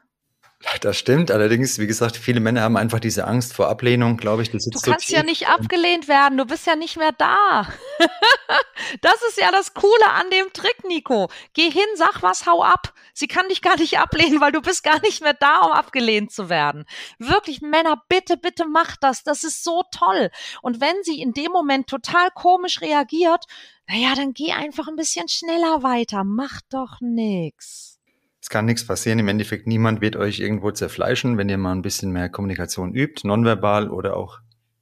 Das 0.81 0.99
stimmt. 0.99 1.31
Allerdings, 1.31 1.79
wie 1.79 1.87
gesagt, 1.87 2.17
viele 2.17 2.41
Männer 2.41 2.63
haben 2.63 2.77
einfach 2.77 2.99
diese 2.99 3.27
Angst 3.27 3.53
vor 3.53 3.69
Ablehnung, 3.69 4.17
glaube 4.17 4.43
ich. 4.43 4.51
du 4.51 4.59
kannst 4.59 5.07
so 5.07 5.15
ja 5.15 5.23
nicht 5.23 5.49
abgelehnt 5.49 6.09
werden. 6.09 6.37
Du 6.37 6.47
bist 6.47 6.67
ja 6.67 6.75
nicht 6.75 6.97
mehr 6.97 7.13
da. 7.13 7.69
das 9.01 9.23
ist 9.29 9.39
ja 9.39 9.53
das 9.53 9.75
Coole 9.75 10.11
an 10.11 10.29
dem 10.31 10.53
Trick, 10.53 10.85
Nico. 10.85 11.31
Geh 11.55 11.71
hin, 11.71 11.87
sag 11.95 12.23
was, 12.23 12.45
hau 12.47 12.65
ab. 12.65 12.93
Sie 13.15 13.29
kann 13.29 13.49
dich 13.49 13.63
gar 13.63 13.77
nicht 13.77 13.99
ablehnen, 14.01 14.41
weil 14.41 14.51
du 14.51 14.61
bist 14.61 14.83
gar 14.83 15.01
nicht 15.01 15.23
mehr 15.23 15.35
da, 15.35 15.61
um 15.61 15.73
abgelehnt 15.73 16.33
zu 16.33 16.49
werden. 16.49 16.87
Wirklich, 17.19 17.61
Männer, 17.61 18.03
bitte, 18.09 18.37
bitte 18.37 18.67
mach 18.67 18.97
das. 18.97 19.23
Das 19.23 19.45
ist 19.45 19.63
so 19.63 19.85
toll. 19.97 20.31
Und 20.63 20.81
wenn 20.81 20.97
sie 21.05 21.21
in 21.21 21.33
dem 21.35 21.53
Moment 21.53 21.87
total 21.87 22.31
komisch 22.35 22.81
reagiert, 22.81 23.45
naja, 23.87 24.15
dann 24.17 24.33
geh 24.33 24.53
einfach 24.53 24.89
ein 24.89 24.97
bisschen 24.97 25.29
schneller 25.29 25.85
weiter. 25.85 26.25
Mach 26.25 26.61
doch 26.69 26.97
nix. 27.01 27.98
Es 28.41 28.49
kann 28.49 28.67
nichts 28.67 28.87
passieren. 28.87 29.19
Im 29.19 29.29
Endeffekt, 29.29 29.67
niemand 29.67 30.01
wird 30.01 30.17
euch 30.17 30.41
irgendwo 30.41 30.71
zerfleischen, 30.71 31.39
wenn 31.39 31.49
ihr 31.49 31.59
mal 31.59 31.73
ein 31.73 31.83
bisschen 31.83 32.13
mehr 32.13 32.29
Kommunikation 32.29 32.95
übt, 32.95 33.27
nonverbal 33.27 33.91
oder 33.91 34.17
auch 34.17 34.39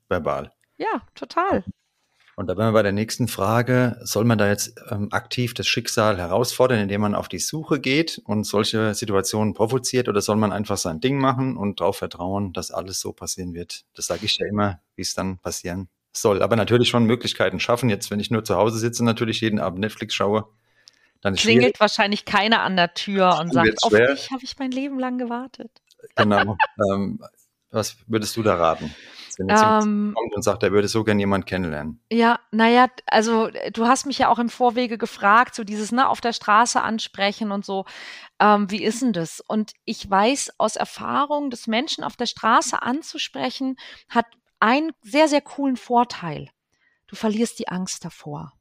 verbal. 0.09 0.53
Ja, 0.77 1.03
total. 1.15 1.65
Und 2.39 2.49
da 2.49 2.55
bin 2.55 2.67
wir 2.67 2.73
bei 2.73 2.83
der 2.83 2.93
nächsten 2.93 3.29
Frage. 3.29 3.97
Soll 4.03 4.25
man 4.25 4.37
da 4.37 4.47
jetzt 4.47 4.79
ähm, 4.91 5.09
aktiv 5.11 5.55
das 5.55 5.67
Schicksal 5.67 6.19
herausfordern, 6.19 6.81
indem 6.81 7.01
man 7.01 7.15
auf 7.15 7.29
die 7.29 7.39
Suche 7.39 7.81
geht 7.81 8.21
und 8.27 8.45
solche 8.45 8.93
Situationen 8.93 9.55
provoziert 9.55 10.07
oder 10.11 10.21
soll 10.21 10.37
man 10.37 10.53
einfach 10.53 10.77
sein 10.77 11.01
Ding 11.01 11.19
machen 11.19 11.57
und 11.57 11.81
darauf 11.81 11.97
vertrauen, 11.97 12.53
dass 12.53 12.71
alles 12.71 13.01
so 13.01 13.13
passieren 13.13 13.55
wird? 13.55 13.87
Das 13.95 14.07
sage 14.07 14.27
ich 14.27 14.37
ja 14.37 14.47
immer, 14.47 14.81
wie 14.97 15.03
es 15.03 15.15
dann 15.15 15.39
passieren 15.39 15.89
soll. 16.13 16.43
Aber 16.43 16.57
natürlich 16.57 16.91
schon 16.91 17.07
Möglichkeiten 17.07 17.59
schaffen. 17.59 17.89
Jetzt, 17.89 18.11
wenn 18.11 18.21
ich 18.21 18.31
nur 18.31 18.45
zu 18.45 18.57
Hause 18.57 18.79
sitze, 18.79 19.03
natürlich 19.03 19.41
jeden 19.41 19.59
Abend 19.59 19.81
Netflix 19.81 20.15
schaue, 20.15 20.47
dann 21.27 21.35
Klingelt 21.35 21.65
schwierig. 21.65 21.81
wahrscheinlich 21.81 22.25
keiner 22.25 22.61
an 22.61 22.77
der 22.77 22.95
Tür 22.95 23.41
und 23.41 23.53
sagt, 23.53 23.83
auf 23.83 23.93
dich 23.93 24.31
habe 24.31 24.45
ich 24.45 24.57
mein 24.61 24.71
Leben 24.71 24.99
lang 24.99 25.19
gewartet. 25.19 25.71
Genau. 26.15 26.57
ähm, 26.93 27.19
was 27.73 27.97
würdest 28.07 28.37
du 28.37 28.43
da 28.45 28.55
raten? 28.55 28.95
Wenn 29.37 29.49
jetzt 29.49 29.61
ähm, 29.61 30.15
kommt 30.17 30.37
und 30.37 30.43
sagt, 30.43 30.63
er 30.63 30.71
würde 30.71 30.87
so 30.87 31.03
gern 31.03 31.19
jemand 31.19 31.47
kennenlernen. 31.47 32.01
Ja, 32.13 32.39
naja, 32.53 32.87
also 33.07 33.51
du 33.73 33.87
hast 33.87 34.07
mich 34.07 34.19
ja 34.19 34.29
auch 34.29 34.39
im 34.39 34.49
Vorwege 34.49 34.99
gefragt, 34.99 35.57
so 35.57 35.65
dieses 35.65 35.91
ne, 35.91 36.09
auf 36.09 36.21
der 36.21 36.33
Straße 36.33 36.81
ansprechen 36.81 37.51
und 37.51 37.65
so. 37.65 37.87
Ähm, 38.39 38.71
wie 38.71 38.85
ist 38.85 39.03
denn 39.03 39.13
das? 39.13 39.41
Und 39.41 39.73
ich 39.85 40.09
weiß 40.09 40.53
aus 40.59 40.77
Erfahrung, 40.77 41.51
dass 41.51 41.67
Menschen 41.67 42.05
auf 42.05 42.17
der 42.17 42.27
Straße 42.27 42.81
anzusprechen, 42.81 43.77
hat 44.09 44.27
einen 44.61 44.93
sehr, 45.03 45.27
sehr 45.27 45.41
coolen 45.41 45.77
Vorteil. 45.77 46.51
Du 47.09 47.17
verlierst 47.17 47.59
die 47.59 47.69
Angst 47.69 48.05
davor. 48.05 48.53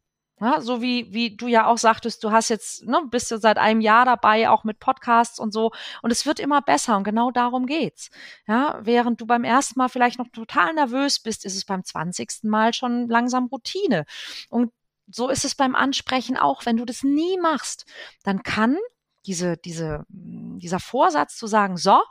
Ja, 0.41 0.59
so 0.59 0.81
wie, 0.81 1.13
wie 1.13 1.37
du 1.37 1.47
ja 1.47 1.65
auch 1.67 1.77
sagtest, 1.77 2.21
du 2.23 2.31
hast 2.31 2.49
jetzt, 2.49 2.83
ne, 2.85 3.01
bist 3.09 3.31
du 3.31 3.37
seit 3.37 3.57
einem 3.57 3.79
Jahr 3.79 4.03
dabei, 4.03 4.49
auch 4.49 4.65
mit 4.65 4.79
Podcasts 4.79 5.39
und 5.39 5.53
so. 5.53 5.71
Und 6.01 6.11
es 6.11 6.25
wird 6.25 6.41
immer 6.41 6.61
besser 6.61 6.97
und 6.97 7.05
genau 7.05 7.31
darum 7.31 7.65
geht's. 7.65 8.09
Ja, 8.45 8.77
während 8.81 9.21
du 9.21 9.25
beim 9.25 9.45
ersten 9.45 9.79
Mal 9.79 9.87
vielleicht 9.87 10.19
noch 10.19 10.27
total 10.33 10.73
nervös 10.73 11.19
bist, 11.19 11.45
ist 11.45 11.55
es 11.55 11.63
beim 11.63 11.85
zwanzigsten 11.85 12.49
Mal 12.49 12.73
schon 12.73 13.07
langsam 13.07 13.45
Routine. 13.45 14.05
Und 14.49 14.73
so 15.07 15.29
ist 15.29 15.45
es 15.45 15.55
beim 15.55 15.73
Ansprechen 15.73 16.35
auch. 16.35 16.65
Wenn 16.65 16.77
du 16.77 16.85
das 16.85 17.03
nie 17.03 17.37
machst, 17.39 17.85
dann 18.23 18.43
kann 18.43 18.77
diese, 19.25 19.55
diese, 19.57 20.05
dieser 20.09 20.79
Vorsatz 20.79 21.37
zu 21.37 21.47
sagen, 21.47 21.77
so, 21.77 22.01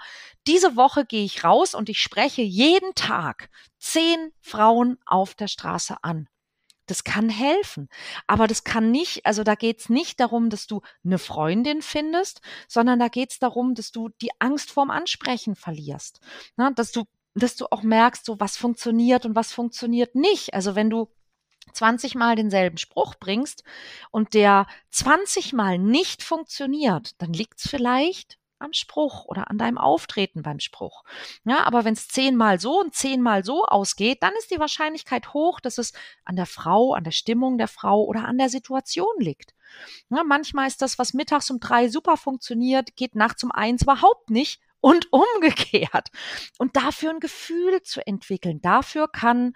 diese 0.46 0.76
Woche 0.76 1.04
gehe 1.04 1.24
ich 1.24 1.44
raus 1.44 1.74
und 1.74 1.88
ich 1.88 2.00
spreche 2.00 2.42
jeden 2.42 2.94
Tag 2.94 3.50
zehn 3.78 4.32
Frauen 4.40 4.98
auf 5.04 5.34
der 5.34 5.48
Straße 5.48 5.96
an. 6.02 6.28
Das 6.86 7.04
kann 7.04 7.28
helfen. 7.28 7.88
Aber 8.26 8.46
das 8.46 8.64
kann 8.64 8.90
nicht, 8.90 9.24
also 9.26 9.42
da 9.42 9.54
geht's 9.54 9.88
nicht 9.88 10.20
darum, 10.20 10.50
dass 10.50 10.66
du 10.66 10.82
eine 11.04 11.18
Freundin 11.18 11.82
findest, 11.82 12.40
sondern 12.68 12.98
da 12.98 13.08
geht's 13.08 13.38
darum, 13.38 13.74
dass 13.74 13.90
du 13.90 14.10
die 14.20 14.30
Angst 14.38 14.70
vorm 14.70 14.90
Ansprechen 14.90 15.56
verlierst. 15.56 16.20
Na, 16.56 16.70
dass 16.70 16.92
du, 16.92 17.04
dass 17.34 17.56
du 17.56 17.66
auch 17.70 17.82
merkst, 17.82 18.24
so 18.24 18.38
was 18.40 18.56
funktioniert 18.56 19.24
und 19.24 19.34
was 19.34 19.52
funktioniert 19.52 20.14
nicht. 20.14 20.54
Also 20.54 20.74
wenn 20.74 20.90
du 20.90 21.08
20 21.72 22.14
Mal 22.14 22.36
denselben 22.36 22.78
Spruch 22.78 23.14
bringst 23.14 23.64
und 24.10 24.34
der 24.34 24.66
20 24.90 25.52
Mal 25.52 25.78
nicht 25.78 26.22
funktioniert, 26.22 27.20
dann 27.20 27.32
liegt's 27.32 27.68
vielleicht 27.68 28.38
am 28.58 28.72
Spruch 28.72 29.24
oder 29.26 29.50
an 29.50 29.58
deinem 29.58 29.78
Auftreten 29.78 30.42
beim 30.42 30.60
Spruch. 30.60 31.04
Ja, 31.44 31.64
aber 31.64 31.84
wenn 31.84 31.94
es 31.94 32.08
zehnmal 32.08 32.60
so 32.60 32.80
und 32.80 32.94
zehnmal 32.94 33.44
so 33.44 33.64
ausgeht, 33.64 34.22
dann 34.22 34.32
ist 34.38 34.50
die 34.50 34.58
Wahrscheinlichkeit 34.58 35.34
hoch, 35.34 35.60
dass 35.60 35.78
es 35.78 35.92
an 36.24 36.36
der 36.36 36.46
Frau, 36.46 36.94
an 36.94 37.04
der 37.04 37.10
Stimmung 37.10 37.58
der 37.58 37.68
Frau 37.68 38.04
oder 38.04 38.26
an 38.26 38.38
der 38.38 38.48
Situation 38.48 39.14
liegt. 39.18 39.54
Ja, 40.08 40.24
manchmal 40.24 40.66
ist 40.68 40.82
das, 40.82 40.98
was 40.98 41.14
mittags 41.14 41.50
um 41.50 41.60
drei 41.60 41.88
super 41.88 42.16
funktioniert, 42.16 42.96
geht 42.96 43.14
nachts 43.14 43.42
um 43.44 43.50
eins 43.50 43.82
überhaupt 43.82 44.30
nicht 44.30 44.60
und 44.80 45.08
umgekehrt. 45.12 46.10
Und 46.58 46.76
dafür 46.76 47.10
ein 47.10 47.20
Gefühl 47.20 47.82
zu 47.82 48.06
entwickeln, 48.06 48.60
dafür 48.60 49.08
kann 49.08 49.54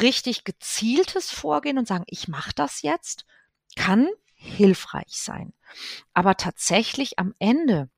richtig 0.00 0.44
gezieltes 0.44 1.30
Vorgehen 1.30 1.78
und 1.78 1.86
sagen, 1.86 2.04
ich 2.06 2.28
mache 2.28 2.52
das 2.54 2.82
jetzt, 2.82 3.26
kann 3.76 4.08
hilfreich 4.34 5.20
sein. 5.20 5.52
Aber 6.14 6.36
tatsächlich 6.36 7.18
am 7.18 7.34
Ende 7.38 7.90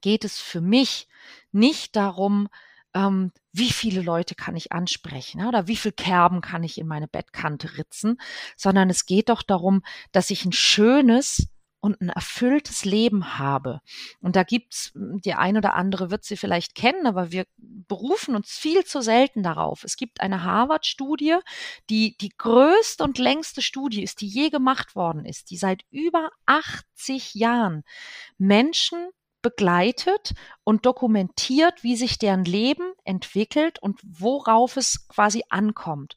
geht 0.00 0.24
es 0.24 0.38
für 0.38 0.60
mich 0.60 1.08
nicht 1.52 1.96
darum, 1.96 2.48
ähm, 2.94 3.32
wie 3.52 3.70
viele 3.70 4.00
Leute 4.02 4.34
kann 4.34 4.56
ich 4.56 4.72
ansprechen 4.72 5.46
oder 5.46 5.68
wie 5.68 5.76
viel 5.76 5.92
Kerben 5.92 6.40
kann 6.40 6.64
ich 6.64 6.78
in 6.78 6.86
meine 6.86 7.08
Bettkante 7.08 7.76
ritzen, 7.78 8.18
sondern 8.56 8.90
es 8.90 9.06
geht 9.06 9.28
doch 9.28 9.42
darum, 9.42 9.82
dass 10.12 10.30
ich 10.30 10.44
ein 10.44 10.52
schönes 10.52 11.48
und 11.80 12.00
ein 12.00 12.08
erfülltes 12.08 12.84
Leben 12.84 13.38
habe. 13.38 13.80
Und 14.20 14.34
da 14.34 14.42
gibt's 14.42 14.92
hm, 14.94 15.20
die 15.20 15.34
ein 15.34 15.56
oder 15.56 15.74
andere 15.74 16.10
wird 16.10 16.24
sie 16.24 16.36
vielleicht 16.36 16.74
kennen, 16.74 17.06
aber 17.06 17.30
wir 17.32 17.46
berufen 17.56 18.34
uns 18.34 18.50
viel 18.50 18.84
zu 18.84 19.00
selten 19.02 19.42
darauf. 19.42 19.84
Es 19.84 19.96
gibt 19.96 20.20
eine 20.20 20.42
Harvard-Studie, 20.42 21.36
die 21.88 22.16
die 22.18 22.32
größte 22.36 23.04
und 23.04 23.18
längste 23.18 23.62
Studie 23.62 24.02
ist, 24.02 24.20
die 24.20 24.26
je 24.26 24.50
gemacht 24.50 24.96
worden 24.96 25.24
ist, 25.24 25.50
die 25.50 25.56
seit 25.56 25.82
über 25.90 26.30
80 26.46 27.34
Jahren 27.34 27.84
Menschen 28.38 29.10
begleitet 29.46 30.34
und 30.64 30.86
dokumentiert, 30.86 31.84
wie 31.84 31.94
sich 31.94 32.18
deren 32.18 32.44
Leben 32.44 32.92
entwickelt 33.04 33.78
und 33.78 34.00
worauf 34.02 34.76
es 34.76 35.06
quasi 35.06 35.44
ankommt. 35.50 36.16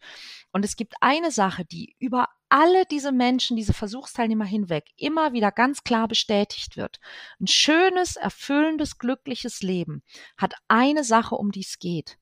Und 0.52 0.66
es 0.66 0.76
gibt 0.76 0.96
eine 1.00 1.30
Sache, 1.30 1.64
die 1.64 1.96
über 2.00 2.30
alle 2.50 2.88
diese 2.88 3.12
Menschen, 3.12 3.56
diese 3.56 3.74
Versuchsteilnehmer 3.74 4.46
hinweg 4.46 4.86
immer 4.98 5.32
wieder 5.32 5.52
ganz 5.52 5.84
klar 5.84 6.08
bestätigt 6.08 6.76
wird. 6.76 7.00
Ein 7.40 7.46
schönes, 7.46 8.16
erfüllendes, 8.16 8.98
glückliches 8.98 9.62
Leben 9.62 10.02
hat 10.36 10.56
eine 10.68 11.04
Sache, 11.04 11.36
um 11.36 11.52
die 11.52 11.62
es 11.62 11.78
geht. 11.78 12.18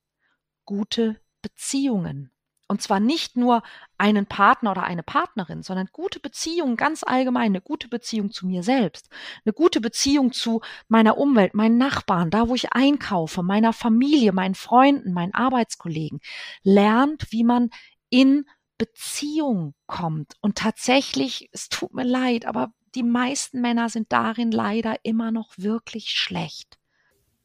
Gute 0.66 1.22
Beziehungen. 1.42 2.34
Und 2.68 2.82
zwar 2.82 3.00
nicht 3.00 3.38
nur 3.38 3.64
einen 3.98 4.26
Partner 4.26 4.72
oder 4.72 4.84
eine 4.84 5.04
Partnerin, 5.04 5.64
sondern 5.64 5.88
gute 5.92 6.20
Beziehungen 6.20 6.76
ganz 6.76 7.04
allgemein, 7.04 7.52
eine 7.52 7.62
gute 7.62 7.88
Beziehung 7.88 8.32
zu 8.32 8.46
mir 8.46 8.62
selbst, 8.62 9.10
eine 9.46 9.54
gute 9.54 9.80
Beziehung 9.80 10.34
zu 10.34 10.62
meiner 10.90 11.18
Umwelt, 11.18 11.54
meinen 11.54 11.78
Nachbarn, 11.78 12.30
da 12.30 12.50
wo 12.50 12.56
ich 12.56 12.74
einkaufe, 12.74 13.42
meiner 13.42 13.72
Familie, 13.72 14.34
meinen 14.34 14.56
Freunden, 14.56 15.14
meinen 15.14 15.34
Arbeitskollegen. 15.34 16.20
Lernt, 16.64 17.32
wie 17.32 17.44
man 17.44 17.70
in 18.10 18.46
Beziehung 18.78 19.74
kommt. 19.88 20.34
Und 20.42 20.58
tatsächlich, 20.58 21.50
es 21.52 21.70
tut 21.70 21.94
mir 21.94 22.04
leid, 22.04 22.46
aber 22.46 22.74
die 22.96 23.04
meisten 23.04 23.62
Männer 23.62 23.90
sind 23.90 24.12
darin 24.12 24.52
leider 24.52 24.98
immer 25.04 25.32
noch 25.32 25.54
wirklich 25.58 26.10
schlecht. 26.10 26.77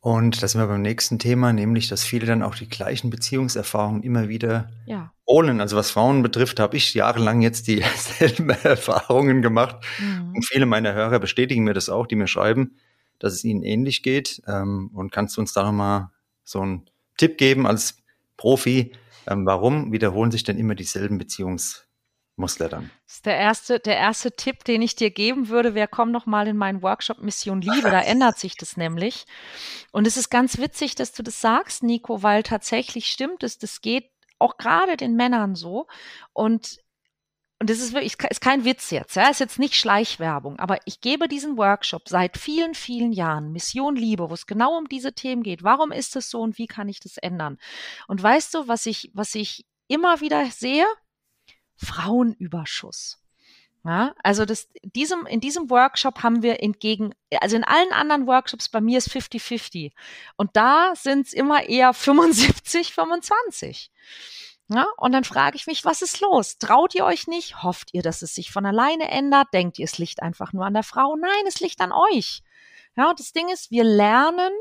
Und 0.02 0.42
da 0.42 0.48
sind 0.48 0.60
wir 0.60 0.66
beim 0.66 0.82
nächsten 0.82 1.20
Thema, 1.20 1.52
nämlich, 1.52 1.86
dass 1.86 2.02
viele 2.02 2.26
dann 2.26 2.42
auch 2.42 2.56
die 2.56 2.68
gleichen 2.68 3.08
Beziehungserfahrungen 3.08 4.02
immer 4.02 4.28
wieder 4.28 4.68
ja. 4.84 5.12
holen. 5.28 5.60
Also 5.60 5.76
was 5.76 5.92
Frauen 5.92 6.22
betrifft, 6.22 6.58
habe 6.58 6.76
ich 6.76 6.92
jahrelang 6.92 7.40
jetzt 7.40 7.68
dieselben 7.68 8.50
Erfahrungen 8.64 9.42
gemacht. 9.42 9.76
Mhm. 10.00 10.32
Und 10.34 10.44
viele 10.44 10.66
meiner 10.66 10.92
Hörer 10.92 11.20
bestätigen 11.20 11.62
mir 11.62 11.72
das 11.72 11.88
auch, 11.88 12.08
die 12.08 12.16
mir 12.16 12.26
schreiben, 12.26 12.74
dass 13.20 13.32
es 13.32 13.44
ihnen 13.44 13.62
ähnlich 13.62 14.02
geht. 14.02 14.42
Ähm, 14.48 14.90
und 14.92 15.12
kannst 15.12 15.36
du 15.36 15.40
uns 15.40 15.52
da 15.52 15.62
nochmal 15.62 16.08
so 16.42 16.60
einen 16.60 16.90
Tipp 17.16 17.38
geben 17.38 17.64
als 17.64 17.98
Profi? 18.36 18.90
Ähm, 19.28 19.46
warum 19.46 19.92
wiederholen 19.92 20.32
sich 20.32 20.42
denn 20.42 20.58
immer 20.58 20.74
dieselben 20.74 21.16
Beziehungs 21.16 21.86
Dann. 22.68 22.90
Das 23.06 23.16
ist 23.16 23.26
der 23.26 23.36
erste, 23.36 23.80
der 23.80 23.96
erste 23.96 24.32
Tipp, 24.32 24.64
den 24.64 24.82
ich 24.82 24.96
dir 24.96 25.10
geben 25.10 25.48
würde, 25.48 25.74
wäre, 25.74 25.88
komm 25.88 26.10
noch 26.10 26.26
mal 26.26 26.48
in 26.48 26.56
meinen 26.56 26.82
Workshop 26.82 27.22
Mission 27.22 27.60
Liebe, 27.60 27.90
da 27.90 28.00
ändert 28.00 28.38
sich 28.38 28.56
das 28.56 28.76
nämlich. 28.76 29.26
Und 29.92 30.06
es 30.06 30.16
ist 30.16 30.30
ganz 30.30 30.58
witzig, 30.58 30.94
dass 30.94 31.12
du 31.12 31.22
das 31.22 31.40
sagst, 31.40 31.82
Nico, 31.82 32.22
weil 32.22 32.42
tatsächlich 32.42 33.06
stimmt 33.06 33.42
es, 33.42 33.58
das 33.58 33.80
geht 33.80 34.10
auch 34.38 34.56
gerade 34.56 34.96
den 34.96 35.14
Männern 35.14 35.54
so. 35.54 35.86
Und 36.32 36.78
und 37.62 37.70
das 37.70 37.78
ist 37.78 37.92
wirklich, 37.92 38.16
ist 38.28 38.40
kein 38.40 38.64
Witz 38.64 38.90
jetzt, 38.90 39.14
ja, 39.14 39.30
ist 39.30 39.38
jetzt 39.38 39.60
nicht 39.60 39.76
Schleichwerbung, 39.76 40.58
aber 40.58 40.78
ich 40.84 41.00
gebe 41.00 41.28
diesen 41.28 41.56
Workshop 41.56 42.08
seit 42.08 42.36
vielen, 42.36 42.74
vielen 42.74 43.12
Jahren, 43.12 43.52
Mission 43.52 43.94
Liebe, 43.94 44.28
wo 44.28 44.34
es 44.34 44.48
genau 44.48 44.76
um 44.76 44.88
diese 44.88 45.12
Themen 45.12 45.44
geht. 45.44 45.62
Warum 45.62 45.92
ist 45.92 46.16
es 46.16 46.28
so 46.28 46.40
und 46.40 46.58
wie 46.58 46.66
kann 46.66 46.88
ich 46.88 46.98
das 46.98 47.18
ändern? 47.18 47.58
Und 48.08 48.20
weißt 48.20 48.52
du, 48.54 48.66
was 48.66 48.84
ich, 48.86 49.12
was 49.14 49.36
ich 49.36 49.64
immer 49.86 50.20
wieder 50.20 50.44
sehe? 50.46 50.86
Frauenüberschuss. 51.84 53.18
Ja, 53.84 54.14
also 54.22 54.44
das, 54.44 54.68
diesem, 54.84 55.26
in 55.26 55.40
diesem 55.40 55.68
Workshop 55.68 56.22
haben 56.22 56.42
wir 56.42 56.62
entgegen, 56.62 57.14
also 57.40 57.56
in 57.56 57.64
allen 57.64 57.92
anderen 57.92 58.28
Workshops 58.28 58.68
bei 58.68 58.80
mir 58.80 58.98
ist 58.98 59.10
50-50. 59.10 59.92
Und 60.36 60.56
da 60.56 60.92
sind 60.94 61.26
es 61.26 61.32
immer 61.32 61.68
eher 61.68 61.92
75, 61.94 62.92
25. 62.92 63.90
Ja, 64.68 64.86
und 64.96 65.12
dann 65.12 65.24
frage 65.24 65.56
ich 65.56 65.66
mich, 65.66 65.84
was 65.84 66.00
ist 66.00 66.20
los? 66.20 66.58
Traut 66.58 66.94
ihr 66.94 67.04
euch 67.04 67.26
nicht? 67.26 67.62
Hofft 67.62 67.92
ihr, 67.92 68.02
dass 68.02 68.22
es 68.22 68.34
sich 68.34 68.52
von 68.52 68.64
alleine 68.64 69.10
ändert? 69.10 69.48
Denkt 69.52 69.78
ihr, 69.78 69.84
es 69.84 69.98
liegt 69.98 70.22
einfach 70.22 70.52
nur 70.52 70.64
an 70.64 70.74
der 70.74 70.84
Frau? 70.84 71.16
Nein, 71.16 71.44
es 71.46 71.60
liegt 71.60 71.80
an 71.80 71.92
euch. 71.92 72.42
Ja, 72.96 73.12
das 73.14 73.32
Ding 73.32 73.48
ist, 73.50 73.70
wir 73.72 73.84
lernen, 73.84 74.52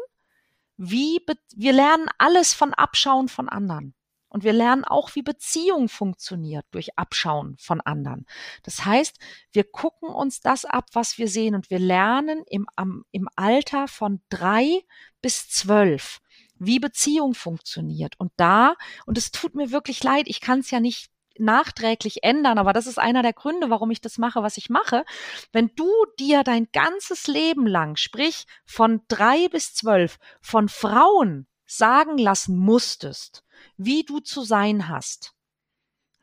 wie, 0.78 1.24
wir 1.56 1.74
lernen 1.74 2.08
alles 2.18 2.54
von 2.54 2.74
Abschauen 2.74 3.30
von 3.30 3.48
anderen. 3.48 3.94
Und 4.32 4.46
wir 4.46 4.54
lernen 4.54 4.86
auch, 4.86 5.13
wie 5.15 5.24
Beziehung 5.24 5.89
funktioniert 5.89 6.65
durch 6.72 6.98
Abschauen 6.98 7.58
von 7.60 7.82
anderen. 7.82 8.26
Das 8.63 8.86
heißt, 8.86 9.20
wir 9.52 9.65
gucken 9.65 10.08
uns 10.08 10.39
das 10.39 10.63
ab, 10.63 10.86
was 10.94 11.17
wir 11.17 11.28
sehen 11.28 11.54
und 11.54 11.70
wir 11.70 11.80
lernen 11.80 12.44
im, 12.48 12.65
am, 12.78 13.04
im 13.12 13.28
Alter 13.36 13.89
von 13.89 14.22
drei 14.30 14.84
bis 15.22 15.50
zwölf, 15.50 16.22
wie 16.56 16.80
Beziehung 16.80 17.34
funktioniert. 17.34 18.17
Und 18.20 18.32
da, 18.38 18.76
und 19.06 19.17
es 19.17 19.32
tut 19.32 19.54
mir 19.54 19.72
wirklich 19.72 20.02
leid, 20.02 20.28
ich 20.28 20.39
kann 20.39 20.60
es 20.60 20.72
ja 20.72 20.80
nicht 20.80 21.12
nachträglich 21.38 22.24
ändern, 22.24 22.58
aber 22.58 22.72
das 22.72 22.88
ist 22.88 23.00
einer 23.00 23.24
der 23.24 23.34
Gründe, 23.34 23.70
warum 23.70 23.91
ich 23.91 24.00
das 24.00 24.17
mache, 24.17 24.44
was 24.44 24.56
ich 24.56 24.70
mache. 24.70 25.04
Wenn 25.52 25.72
du 25.76 25.89
dir 26.20 26.44
dein 26.44 26.70
ganzes 26.72 27.28
Leben 27.28 27.67
lang, 27.67 27.98
sprich 27.98 28.46
von 28.65 29.02
drei 29.10 29.50
bis 29.50 29.74
zwölf, 29.74 30.20
von 30.39 30.70
Frauen 30.70 31.48
sagen 31.65 32.17
lassen 32.17 32.58
musstest, 32.58 33.44
wie 33.86 34.04
du 34.04 34.20
zu 34.20 34.44
sein 34.44 34.88
hast, 34.88 35.34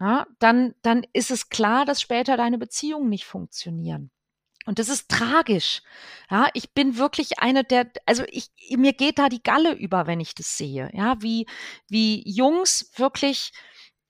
ja, 0.00 0.26
dann, 0.38 0.74
dann 0.82 1.04
ist 1.12 1.30
es 1.30 1.48
klar, 1.48 1.84
dass 1.84 2.00
später 2.00 2.36
deine 2.36 2.58
Beziehungen 2.58 3.08
nicht 3.08 3.24
funktionieren. 3.24 4.10
Und 4.64 4.78
das 4.78 4.90
ist 4.90 5.08
tragisch. 5.08 5.82
Ja, 6.30 6.48
ich 6.52 6.72
bin 6.72 6.98
wirklich 6.98 7.38
eine 7.38 7.64
der, 7.64 7.90
also 8.04 8.22
ich, 8.28 8.50
mir 8.76 8.92
geht 8.92 9.18
da 9.18 9.28
die 9.28 9.42
Galle 9.42 9.72
über, 9.72 10.06
wenn 10.06 10.20
ich 10.20 10.34
das 10.34 10.58
sehe. 10.58 10.90
Ja, 10.92 11.16
wie, 11.20 11.46
wie 11.88 12.22
Jungs 12.30 12.92
wirklich 12.96 13.52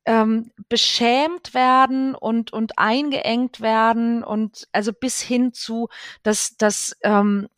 ähm, 0.04 0.50
beschämt 0.68 1.54
werden 1.54 2.14
und, 2.14 2.52
und 2.52 2.78
eingeengt 2.78 3.60
werden 3.60 4.24
und 4.24 4.66
also 4.72 4.92
bis 4.92 5.20
hin 5.20 5.52
zu, 5.52 5.88
dass, 6.22 6.56
dass 6.56 6.96
ähm, 7.02 7.48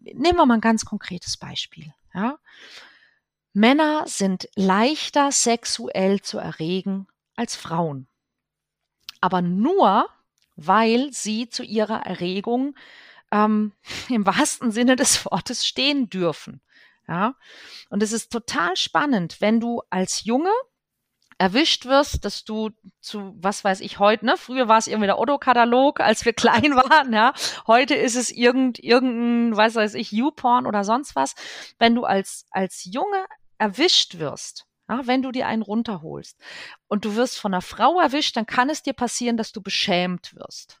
nehmen 0.00 0.38
wir 0.38 0.46
mal 0.46 0.54
ein 0.54 0.60
ganz 0.60 0.84
konkretes 0.84 1.36
Beispiel. 1.36 1.94
Ja? 2.14 2.38
Männer 3.52 4.04
sind 4.06 4.48
leichter 4.54 5.30
sexuell 5.30 6.20
zu 6.22 6.38
erregen 6.38 7.06
als 7.36 7.56
Frauen. 7.56 8.08
Aber 9.20 9.42
nur, 9.42 10.08
weil 10.56 11.12
sie 11.12 11.48
zu 11.48 11.62
ihrer 11.62 12.06
Erregung 12.06 12.74
ähm, 13.30 13.72
im 14.08 14.26
wahrsten 14.26 14.70
Sinne 14.70 14.96
des 14.96 15.24
Wortes 15.26 15.66
stehen 15.66 16.08
dürfen. 16.08 16.60
Ja? 17.08 17.34
Und 17.90 18.02
es 18.02 18.12
ist 18.12 18.32
total 18.32 18.76
spannend, 18.76 19.40
wenn 19.40 19.60
du 19.60 19.82
als 19.90 20.24
Junge 20.24 20.52
erwischt 21.38 21.86
wirst, 21.86 22.24
dass 22.24 22.44
du 22.44 22.70
zu, 23.00 23.34
was 23.36 23.64
weiß 23.64 23.80
ich 23.80 23.98
heute, 23.98 24.24
ne? 24.24 24.36
Früher 24.36 24.68
war 24.68 24.78
es 24.78 24.86
irgendwie 24.86 25.08
der 25.08 25.18
Otto-Katalog, 25.18 25.98
als 25.98 26.24
wir 26.24 26.32
klein 26.34 26.76
waren, 26.76 27.12
ja. 27.12 27.32
Heute 27.66 27.96
ist 27.96 28.14
es 28.14 28.30
irgend, 28.30 28.78
irgendein, 28.78 29.56
was 29.56 29.74
weiß 29.74 29.94
ich, 29.94 30.12
YouPorn 30.12 30.66
oder 30.66 30.84
sonst 30.84 31.16
was. 31.16 31.34
Wenn 31.80 31.96
du 31.96 32.04
als, 32.04 32.46
als 32.52 32.84
Junge 32.84 33.26
erwischt 33.62 34.18
wirst, 34.18 34.66
ja, 34.88 35.06
wenn 35.06 35.22
du 35.22 35.30
dir 35.30 35.46
einen 35.46 35.62
runterholst 35.62 36.36
und 36.88 37.04
du 37.04 37.14
wirst 37.14 37.38
von 37.38 37.54
einer 37.54 37.62
Frau 37.62 38.00
erwischt, 38.00 38.36
dann 38.36 38.44
kann 38.44 38.68
es 38.68 38.82
dir 38.82 38.92
passieren, 38.92 39.36
dass 39.36 39.52
du 39.52 39.62
beschämt 39.62 40.34
wirst. 40.34 40.80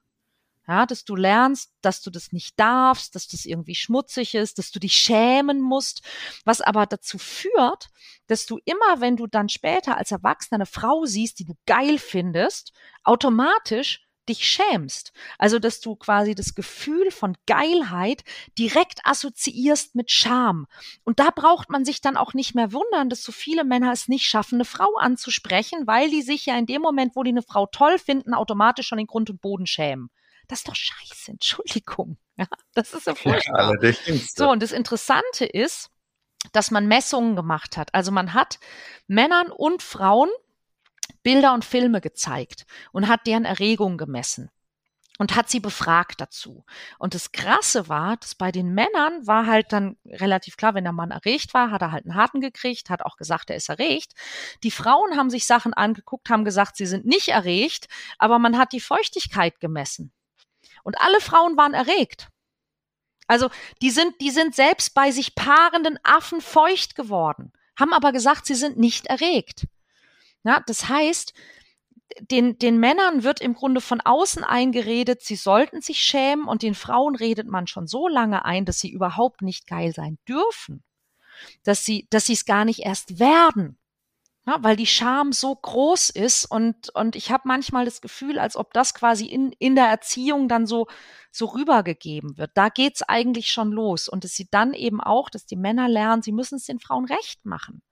Ja, 0.66 0.84
dass 0.86 1.04
du 1.04 1.14
lernst, 1.14 1.72
dass 1.80 2.02
du 2.02 2.10
das 2.10 2.32
nicht 2.32 2.58
darfst, 2.58 3.14
dass 3.14 3.28
das 3.28 3.44
irgendwie 3.44 3.74
schmutzig 3.74 4.34
ist, 4.34 4.58
dass 4.58 4.70
du 4.70 4.80
dich 4.80 4.94
schämen 4.94 5.60
musst, 5.60 6.02
was 6.44 6.60
aber 6.60 6.86
dazu 6.86 7.18
führt, 7.18 7.88
dass 8.26 8.46
du 8.46 8.58
immer, 8.64 9.00
wenn 9.00 9.16
du 9.16 9.26
dann 9.28 9.48
später 9.48 9.96
als 9.96 10.10
Erwachsener 10.10 10.56
eine 10.56 10.66
Frau 10.66 11.04
siehst, 11.04 11.38
die 11.38 11.44
du 11.44 11.54
geil 11.66 11.98
findest, 11.98 12.72
automatisch 13.04 14.06
dich 14.28 14.46
schämst. 14.46 15.12
Also, 15.38 15.58
dass 15.58 15.80
du 15.80 15.96
quasi 15.96 16.34
das 16.34 16.54
Gefühl 16.54 17.10
von 17.10 17.36
Geilheit 17.46 18.24
direkt 18.58 19.00
assoziierst 19.04 19.94
mit 19.94 20.10
Scham. 20.10 20.66
Und 21.04 21.18
da 21.18 21.30
braucht 21.30 21.70
man 21.70 21.84
sich 21.84 22.00
dann 22.00 22.16
auch 22.16 22.34
nicht 22.34 22.54
mehr 22.54 22.72
wundern, 22.72 23.08
dass 23.08 23.22
so 23.22 23.32
viele 23.32 23.64
Männer 23.64 23.92
es 23.92 24.08
nicht 24.08 24.26
schaffen, 24.26 24.56
eine 24.56 24.64
Frau 24.64 24.96
anzusprechen, 24.98 25.86
weil 25.86 26.10
die 26.10 26.22
sich 26.22 26.46
ja 26.46 26.56
in 26.56 26.66
dem 26.66 26.82
Moment, 26.82 27.16
wo 27.16 27.22
die 27.22 27.30
eine 27.30 27.42
Frau 27.42 27.66
toll 27.66 27.98
finden, 27.98 28.34
automatisch 28.34 28.86
schon 28.86 28.98
in 28.98 29.06
Grund 29.06 29.30
und 29.30 29.40
Boden 29.40 29.66
schämen. 29.66 30.10
Das 30.48 30.60
ist 30.60 30.68
doch 30.68 30.76
scheiße, 30.76 31.32
Entschuldigung. 31.32 32.18
Ja, 32.38 32.46
das 32.72 32.94
ist 32.94 33.06
ja 33.06 33.14
furchtbar. 33.14 33.76
Ja, 33.82 33.92
so, 34.34 34.48
und 34.48 34.62
das 34.62 34.72
Interessante 34.72 35.44
ist, 35.44 35.90
dass 36.52 36.70
man 36.70 36.88
Messungen 36.88 37.36
gemacht 37.36 37.76
hat. 37.76 37.94
Also 37.94 38.10
man 38.10 38.32
hat 38.32 38.58
Männern 39.06 39.52
und 39.52 39.82
Frauen 39.82 40.30
Bilder 41.22 41.54
und 41.54 41.64
Filme 41.64 42.00
gezeigt 42.00 42.66
und 42.92 43.08
hat 43.08 43.26
deren 43.26 43.44
Erregung 43.44 43.98
gemessen 43.98 44.50
und 45.18 45.36
hat 45.36 45.48
sie 45.48 45.60
befragt 45.60 46.20
dazu. 46.20 46.64
Und 46.98 47.14
das 47.14 47.32
Krasse 47.32 47.88
war, 47.88 48.16
dass 48.16 48.34
bei 48.34 48.50
den 48.50 48.74
Männern 48.74 49.26
war 49.26 49.46
halt 49.46 49.72
dann 49.72 49.96
relativ 50.04 50.56
klar, 50.56 50.74
wenn 50.74 50.84
der 50.84 50.92
Mann 50.92 51.10
erregt 51.10 51.54
war, 51.54 51.70
hat 51.70 51.82
er 51.82 51.92
halt 51.92 52.04
einen 52.04 52.16
harten 52.16 52.40
gekriegt, 52.40 52.90
hat 52.90 53.02
auch 53.02 53.16
gesagt, 53.16 53.50
er 53.50 53.56
ist 53.56 53.68
erregt. 53.68 54.14
Die 54.62 54.70
Frauen 54.70 55.16
haben 55.16 55.30
sich 55.30 55.46
Sachen 55.46 55.74
angeguckt, 55.74 56.28
haben 56.28 56.44
gesagt, 56.44 56.76
sie 56.76 56.86
sind 56.86 57.06
nicht 57.06 57.28
erregt, 57.28 57.86
aber 58.18 58.38
man 58.38 58.58
hat 58.58 58.72
die 58.72 58.80
Feuchtigkeit 58.80 59.60
gemessen. 59.60 60.12
Und 60.82 61.00
alle 61.00 61.20
Frauen 61.20 61.56
waren 61.56 61.74
erregt. 61.74 62.28
Also 63.28 63.48
die 63.80 63.90
sind, 63.90 64.20
die 64.20 64.30
sind 64.30 64.54
selbst 64.54 64.94
bei 64.94 65.10
sich 65.10 65.34
paarenden 65.34 65.98
Affen 66.02 66.40
feucht 66.40 66.96
geworden, 66.96 67.52
haben 67.78 67.92
aber 67.92 68.12
gesagt, 68.12 68.46
sie 68.46 68.54
sind 68.54 68.76
nicht 68.76 69.06
erregt. 69.06 69.66
Ja, 70.44 70.62
das 70.66 70.88
heißt, 70.88 71.34
den, 72.20 72.58
den 72.58 72.78
Männern 72.78 73.22
wird 73.22 73.40
im 73.40 73.54
Grunde 73.54 73.80
von 73.80 74.00
außen 74.00 74.44
eingeredet, 74.44 75.22
sie 75.22 75.36
sollten 75.36 75.80
sich 75.80 76.00
schämen 76.00 76.46
und 76.46 76.62
den 76.62 76.74
Frauen 76.74 77.16
redet 77.16 77.46
man 77.46 77.66
schon 77.66 77.86
so 77.86 78.08
lange 78.08 78.44
ein, 78.44 78.64
dass 78.64 78.80
sie 78.80 78.90
überhaupt 78.90 79.42
nicht 79.42 79.66
geil 79.66 79.92
sein 79.92 80.18
dürfen, 80.28 80.82
dass 81.64 81.84
sie, 81.84 82.06
dass 82.10 82.26
sie 82.26 82.34
es 82.34 82.44
gar 82.44 82.64
nicht 82.64 82.80
erst 82.80 83.18
werden. 83.18 83.78
Ja, 84.44 84.56
weil 84.60 84.74
die 84.74 84.88
Scham 84.88 85.32
so 85.32 85.54
groß 85.54 86.10
ist 86.10 86.46
und, 86.46 86.90
und 86.96 87.14
ich 87.14 87.30
habe 87.30 87.44
manchmal 87.46 87.84
das 87.84 88.00
Gefühl, 88.00 88.40
als 88.40 88.56
ob 88.56 88.72
das 88.72 88.92
quasi 88.92 89.26
in, 89.26 89.52
in 89.60 89.76
der 89.76 89.86
Erziehung 89.86 90.48
dann 90.48 90.66
so, 90.66 90.88
so 91.30 91.46
rübergegeben 91.46 92.36
wird. 92.38 92.50
Da 92.54 92.68
geht's 92.68 93.02
eigentlich 93.02 93.52
schon 93.52 93.70
los. 93.70 94.08
Und 94.08 94.24
dass 94.24 94.32
sie 94.32 94.48
dann 94.50 94.74
eben 94.74 95.00
auch, 95.00 95.30
dass 95.30 95.46
die 95.46 95.54
Männer 95.54 95.88
lernen, 95.88 96.22
sie 96.22 96.32
müssen 96.32 96.56
es 96.56 96.64
den 96.64 96.80
Frauen 96.80 97.04
recht 97.04 97.46
machen. 97.46 97.82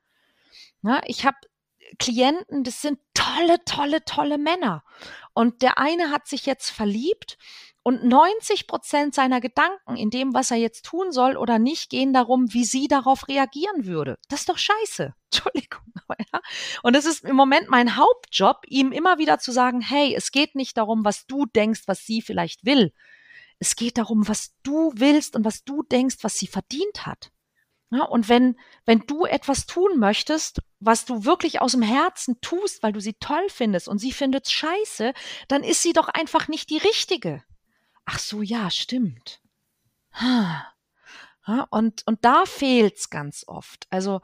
Ja, 0.82 1.00
ich 1.06 1.24
habe 1.24 1.36
Klienten, 1.98 2.64
das 2.64 2.82
sind 2.82 2.98
tolle, 3.14 3.64
tolle, 3.64 4.04
tolle 4.04 4.38
Männer. 4.38 4.84
Und 5.32 5.62
der 5.62 5.78
eine 5.78 6.10
hat 6.10 6.26
sich 6.26 6.46
jetzt 6.46 6.70
verliebt 6.70 7.38
und 7.82 8.04
90 8.04 8.66
Prozent 8.66 9.14
seiner 9.14 9.40
Gedanken 9.40 9.96
in 9.96 10.10
dem, 10.10 10.34
was 10.34 10.50
er 10.50 10.58
jetzt 10.58 10.84
tun 10.84 11.12
soll 11.12 11.36
oder 11.36 11.58
nicht, 11.58 11.88
gehen 11.88 12.12
darum, 12.12 12.52
wie 12.52 12.64
sie 12.64 12.88
darauf 12.88 13.26
reagieren 13.28 13.86
würde. 13.86 14.18
Das 14.28 14.40
ist 14.40 14.48
doch 14.48 14.58
scheiße. 14.58 15.14
Entschuldigung. 15.32 15.80
Ja? 16.32 16.40
Und 16.82 16.94
es 16.96 17.06
ist 17.06 17.24
im 17.24 17.36
Moment 17.36 17.68
mein 17.68 17.96
Hauptjob, 17.96 18.62
ihm 18.66 18.92
immer 18.92 19.18
wieder 19.18 19.38
zu 19.38 19.52
sagen, 19.52 19.80
hey, 19.80 20.14
es 20.14 20.30
geht 20.30 20.54
nicht 20.54 20.76
darum, 20.76 21.04
was 21.04 21.26
du 21.26 21.46
denkst, 21.46 21.82
was 21.86 22.04
sie 22.04 22.20
vielleicht 22.20 22.64
will. 22.66 22.92
Es 23.58 23.76
geht 23.76 23.98
darum, 23.98 24.28
was 24.28 24.54
du 24.62 24.92
willst 24.94 25.36
und 25.36 25.44
was 25.44 25.64
du 25.64 25.82
denkst, 25.82 26.16
was 26.22 26.38
sie 26.38 26.46
verdient 26.46 27.06
hat. 27.06 27.30
Ja, 27.90 28.04
und 28.04 28.28
wenn, 28.28 28.56
wenn 28.84 29.00
du 29.00 29.24
etwas 29.24 29.66
tun 29.66 29.98
möchtest, 29.98 30.60
was 30.78 31.04
du 31.04 31.24
wirklich 31.24 31.60
aus 31.60 31.72
dem 31.72 31.82
Herzen 31.82 32.40
tust, 32.40 32.82
weil 32.82 32.92
du 32.92 33.00
sie 33.00 33.14
toll 33.14 33.46
findest 33.48 33.88
und 33.88 33.98
sie 33.98 34.12
findet 34.12 34.48
scheiße, 34.48 35.12
dann 35.48 35.64
ist 35.64 35.82
sie 35.82 35.92
doch 35.92 36.08
einfach 36.08 36.46
nicht 36.46 36.70
die 36.70 36.78
richtige. 36.78 37.42
Ach 38.04 38.20
so, 38.20 38.42
ja, 38.42 38.70
stimmt. 38.70 39.40
Ja, 41.46 41.66
und, 41.70 42.02
und 42.06 42.24
da 42.24 42.44
fehlt's 42.44 43.10
ganz 43.10 43.44
oft. 43.46 43.86
Also, 43.90 44.20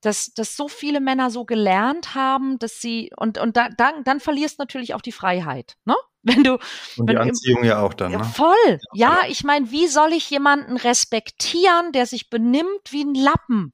dass, 0.00 0.34
dass 0.34 0.56
so 0.56 0.68
viele 0.68 1.00
Männer 1.00 1.30
so 1.30 1.44
gelernt 1.44 2.14
haben, 2.14 2.58
dass 2.58 2.80
sie, 2.80 3.10
und, 3.16 3.38
und 3.38 3.56
da, 3.56 3.68
dann, 3.68 4.04
dann 4.04 4.20
verlierst 4.20 4.58
natürlich 4.58 4.94
auch 4.94 5.00
die 5.00 5.12
Freiheit, 5.12 5.76
ne? 5.84 5.94
Wenn 6.22 6.42
du. 6.42 6.58
Und 6.96 7.08
die 7.08 7.16
Anziehung 7.16 7.62
ja 7.62 7.80
auch 7.80 7.94
dann. 7.94 8.10
Ne? 8.10 8.24
Voll. 8.24 8.80
Ja, 8.94 9.20
ich 9.28 9.44
meine, 9.44 9.70
wie 9.70 9.86
soll 9.86 10.12
ich 10.12 10.28
jemanden 10.28 10.76
respektieren, 10.76 11.92
der 11.92 12.06
sich 12.06 12.30
benimmt 12.30 12.90
wie 12.90 13.04
ein 13.04 13.14
Lappen? 13.14 13.72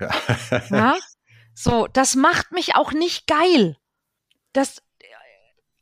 Ja. 0.00 0.10
ja? 0.70 0.96
So, 1.52 1.88
das 1.88 2.14
macht 2.14 2.52
mich 2.52 2.74
auch 2.74 2.92
nicht 2.92 3.26
geil. 3.26 3.76
Das, 4.54 4.82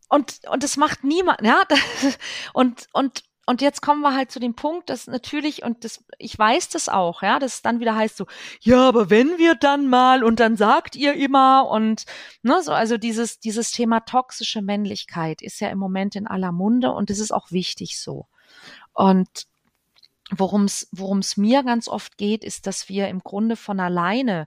und, 0.09 0.41
und 0.51 0.65
das 0.65 0.77
macht 0.77 1.05
niemand, 1.05 1.43
ja, 1.43 1.63
und, 2.53 2.89
und, 2.93 3.23
und 3.49 3.63
jetzt 3.63 3.81
kommen 3.81 4.03
wir 4.03 4.15
halt 4.15 4.31
zu 4.31 4.41
dem 4.41 4.55
Punkt, 4.55 4.91
dass 4.91 5.07
natürlich, 5.07 5.63
und 5.63 5.83
das, 5.83 6.05
ich 6.19 6.39
weiß 6.39 6.69
das 6.69 6.91
auch, 6.91 7.23
ja, 7.23 7.39
dass 7.39 7.55
es 7.55 7.63
dann 7.63 7.81
wieder 7.81 7.97
heißt 7.97 8.19
so, 8.19 8.27
ja, 8.61 8.87
aber 8.87 9.09
wenn 9.09 9.39
wir 9.39 9.55
dann 9.55 9.89
mal 9.89 10.23
und 10.23 10.39
dann 10.39 10.59
sagt 10.59 10.97
ihr 10.97 11.15
immer 11.15 11.67
und 11.67 12.05
ne, 12.43 12.63
so, 12.63 12.73
also 12.73 12.99
dieses, 12.99 13.41
dieses 13.41 13.71
Thema 13.71 14.01
toxische 14.01 14.61
Männlichkeit 14.61 15.41
ist 15.41 15.61
ja 15.61 15.71
im 15.71 15.79
Moment 15.79 16.15
in 16.15 16.27
aller 16.27 16.53
Munde 16.53 16.93
und 16.93 17.09
es 17.09 17.21
ist 17.21 17.31
auch 17.31 17.51
wichtig 17.51 17.99
so. 17.99 18.27
Und 18.93 19.47
worum 20.31 20.65
es 20.65 20.87
worum 20.93 21.21
es 21.21 21.39
mir 21.39 21.63
ganz 21.63 21.89
oft 21.89 22.19
geht, 22.19 22.45
ist, 22.45 22.67
dass 22.67 22.91
wir 22.91 23.09
im 23.09 23.21
Grunde 23.21 23.57
von 23.57 23.81
alleine 23.81 24.47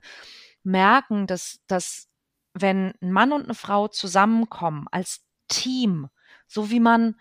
merken, 0.62 1.26
dass, 1.26 1.58
dass 1.66 2.06
wenn 2.54 2.94
ein 3.02 3.10
Mann 3.10 3.32
und 3.32 3.46
eine 3.46 3.54
Frau 3.54 3.88
zusammenkommen 3.88 4.86
als 4.92 5.24
Team, 5.48 6.06
so 6.46 6.70
wie 6.70 6.78
man 6.78 7.16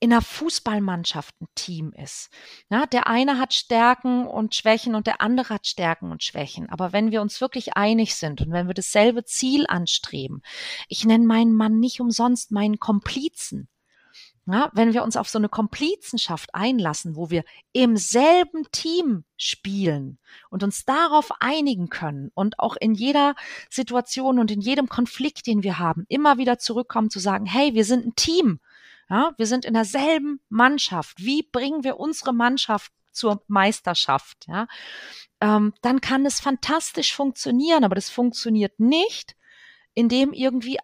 in 0.00 0.12
einer 0.12 0.22
Fußballmannschaft 0.22 1.34
ein 1.40 1.48
Team 1.54 1.92
ist. 1.92 2.30
Ja, 2.70 2.86
der 2.86 3.08
eine 3.08 3.38
hat 3.38 3.52
Stärken 3.52 4.26
und 4.26 4.54
Schwächen 4.54 4.94
und 4.94 5.06
der 5.06 5.20
andere 5.20 5.54
hat 5.54 5.66
Stärken 5.66 6.12
und 6.12 6.22
Schwächen. 6.22 6.68
Aber 6.68 6.92
wenn 6.92 7.10
wir 7.10 7.20
uns 7.20 7.40
wirklich 7.40 7.76
einig 7.76 8.14
sind 8.14 8.40
und 8.40 8.52
wenn 8.52 8.68
wir 8.68 8.74
dasselbe 8.74 9.24
Ziel 9.24 9.66
anstreben, 9.66 10.42
ich 10.88 11.04
nenne 11.04 11.26
meinen 11.26 11.54
Mann 11.54 11.80
nicht 11.80 12.00
umsonst 12.00 12.52
meinen 12.52 12.78
Komplizen. 12.78 13.68
Ja, 14.50 14.70
wenn 14.72 14.94
wir 14.94 15.02
uns 15.02 15.18
auf 15.18 15.28
so 15.28 15.38
eine 15.38 15.50
Komplizenschaft 15.50 16.54
einlassen, 16.54 17.16
wo 17.16 17.28
wir 17.28 17.44
im 17.74 17.98
selben 17.98 18.64
Team 18.72 19.24
spielen 19.36 20.18
und 20.48 20.62
uns 20.62 20.86
darauf 20.86 21.30
einigen 21.40 21.90
können 21.90 22.30
und 22.32 22.58
auch 22.58 22.74
in 22.80 22.94
jeder 22.94 23.34
Situation 23.68 24.38
und 24.38 24.50
in 24.50 24.62
jedem 24.62 24.88
Konflikt, 24.88 25.46
den 25.46 25.62
wir 25.62 25.78
haben, 25.78 26.06
immer 26.08 26.38
wieder 26.38 26.58
zurückkommen 26.58 27.10
zu 27.10 27.18
sagen, 27.18 27.44
hey, 27.44 27.74
wir 27.74 27.84
sind 27.84 28.06
ein 28.06 28.14
Team 28.16 28.58
ja, 29.10 29.32
wir 29.36 29.46
sind 29.46 29.64
in 29.64 29.74
derselben 29.74 30.40
Mannschaft. 30.48 31.18
Wie 31.18 31.42
bringen 31.42 31.84
wir 31.84 31.98
unsere 31.98 32.32
Mannschaft 32.32 32.92
zur 33.12 33.42
Meisterschaft? 33.48 34.46
Ja, 34.48 34.66
ähm, 35.40 35.72
dann 35.82 36.00
kann 36.00 36.26
es 36.26 36.40
fantastisch 36.40 37.14
funktionieren, 37.14 37.84
aber 37.84 37.94
das 37.94 38.10
funktioniert 38.10 38.78
nicht, 38.80 39.36
indem 39.94 40.32
irgendwie 40.32 40.78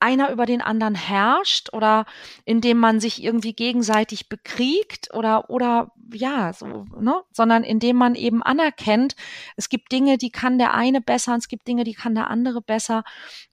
einer 0.00 0.30
über 0.30 0.46
den 0.46 0.60
anderen 0.60 0.94
herrscht 0.94 1.72
oder 1.72 2.06
indem 2.44 2.78
man 2.78 3.00
sich 3.00 3.22
irgendwie 3.22 3.52
gegenseitig 3.52 4.28
bekriegt 4.28 5.12
oder 5.12 5.50
oder 5.50 5.92
ja 6.12 6.52
so 6.52 6.84
ne 7.00 7.22
sondern 7.32 7.64
indem 7.64 7.96
man 7.96 8.14
eben 8.14 8.42
anerkennt 8.42 9.16
es 9.56 9.68
gibt 9.68 9.90
Dinge 9.90 10.16
die 10.18 10.30
kann 10.30 10.58
der 10.58 10.74
eine 10.74 11.00
besser 11.00 11.32
und 11.32 11.38
es 11.38 11.48
gibt 11.48 11.66
Dinge 11.66 11.84
die 11.84 11.94
kann 11.94 12.14
der 12.14 12.30
andere 12.30 12.62
besser 12.62 13.02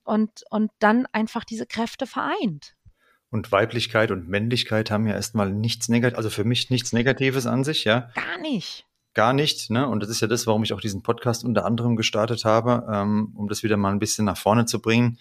und 0.03 0.43
und 0.51 0.71
dann 0.79 1.07
einfach 1.11 1.45
diese 1.45 1.65
Kräfte 1.65 2.05
vereint 2.05 2.74
und 3.31 3.51
Weiblichkeit 3.51 4.11
und 4.11 4.27
Männlichkeit 4.27 4.91
haben 4.91 5.07
ja 5.07 5.13
erstmal 5.13 5.51
nichts 5.51 5.89
Negatives, 5.89 6.17
also 6.17 6.29
für 6.29 6.43
mich 6.43 6.69
nichts 6.69 6.93
Negatives 6.93 7.45
an 7.45 7.63
sich, 7.63 7.83
ja. 7.83 8.09
Gar 8.15 8.39
nicht. 8.41 8.85
Gar 9.13 9.33
nicht, 9.33 9.69
ne? 9.69 9.88
Und 9.88 10.01
das 10.01 10.09
ist 10.09 10.21
ja 10.21 10.27
das, 10.27 10.45
warum 10.45 10.63
ich 10.63 10.73
auch 10.73 10.81
diesen 10.81 11.01
Podcast 11.01 11.43
unter 11.43 11.65
anderem 11.65 11.95
gestartet 11.95 12.45
habe, 12.45 12.85
ähm, 12.91 13.33
um 13.35 13.47
das 13.47 13.63
wieder 13.63 13.77
mal 13.77 13.91
ein 13.91 13.99
bisschen 13.99 14.25
nach 14.25 14.38
vorne 14.38 14.65
zu 14.65 14.81
bringen, 14.81 15.17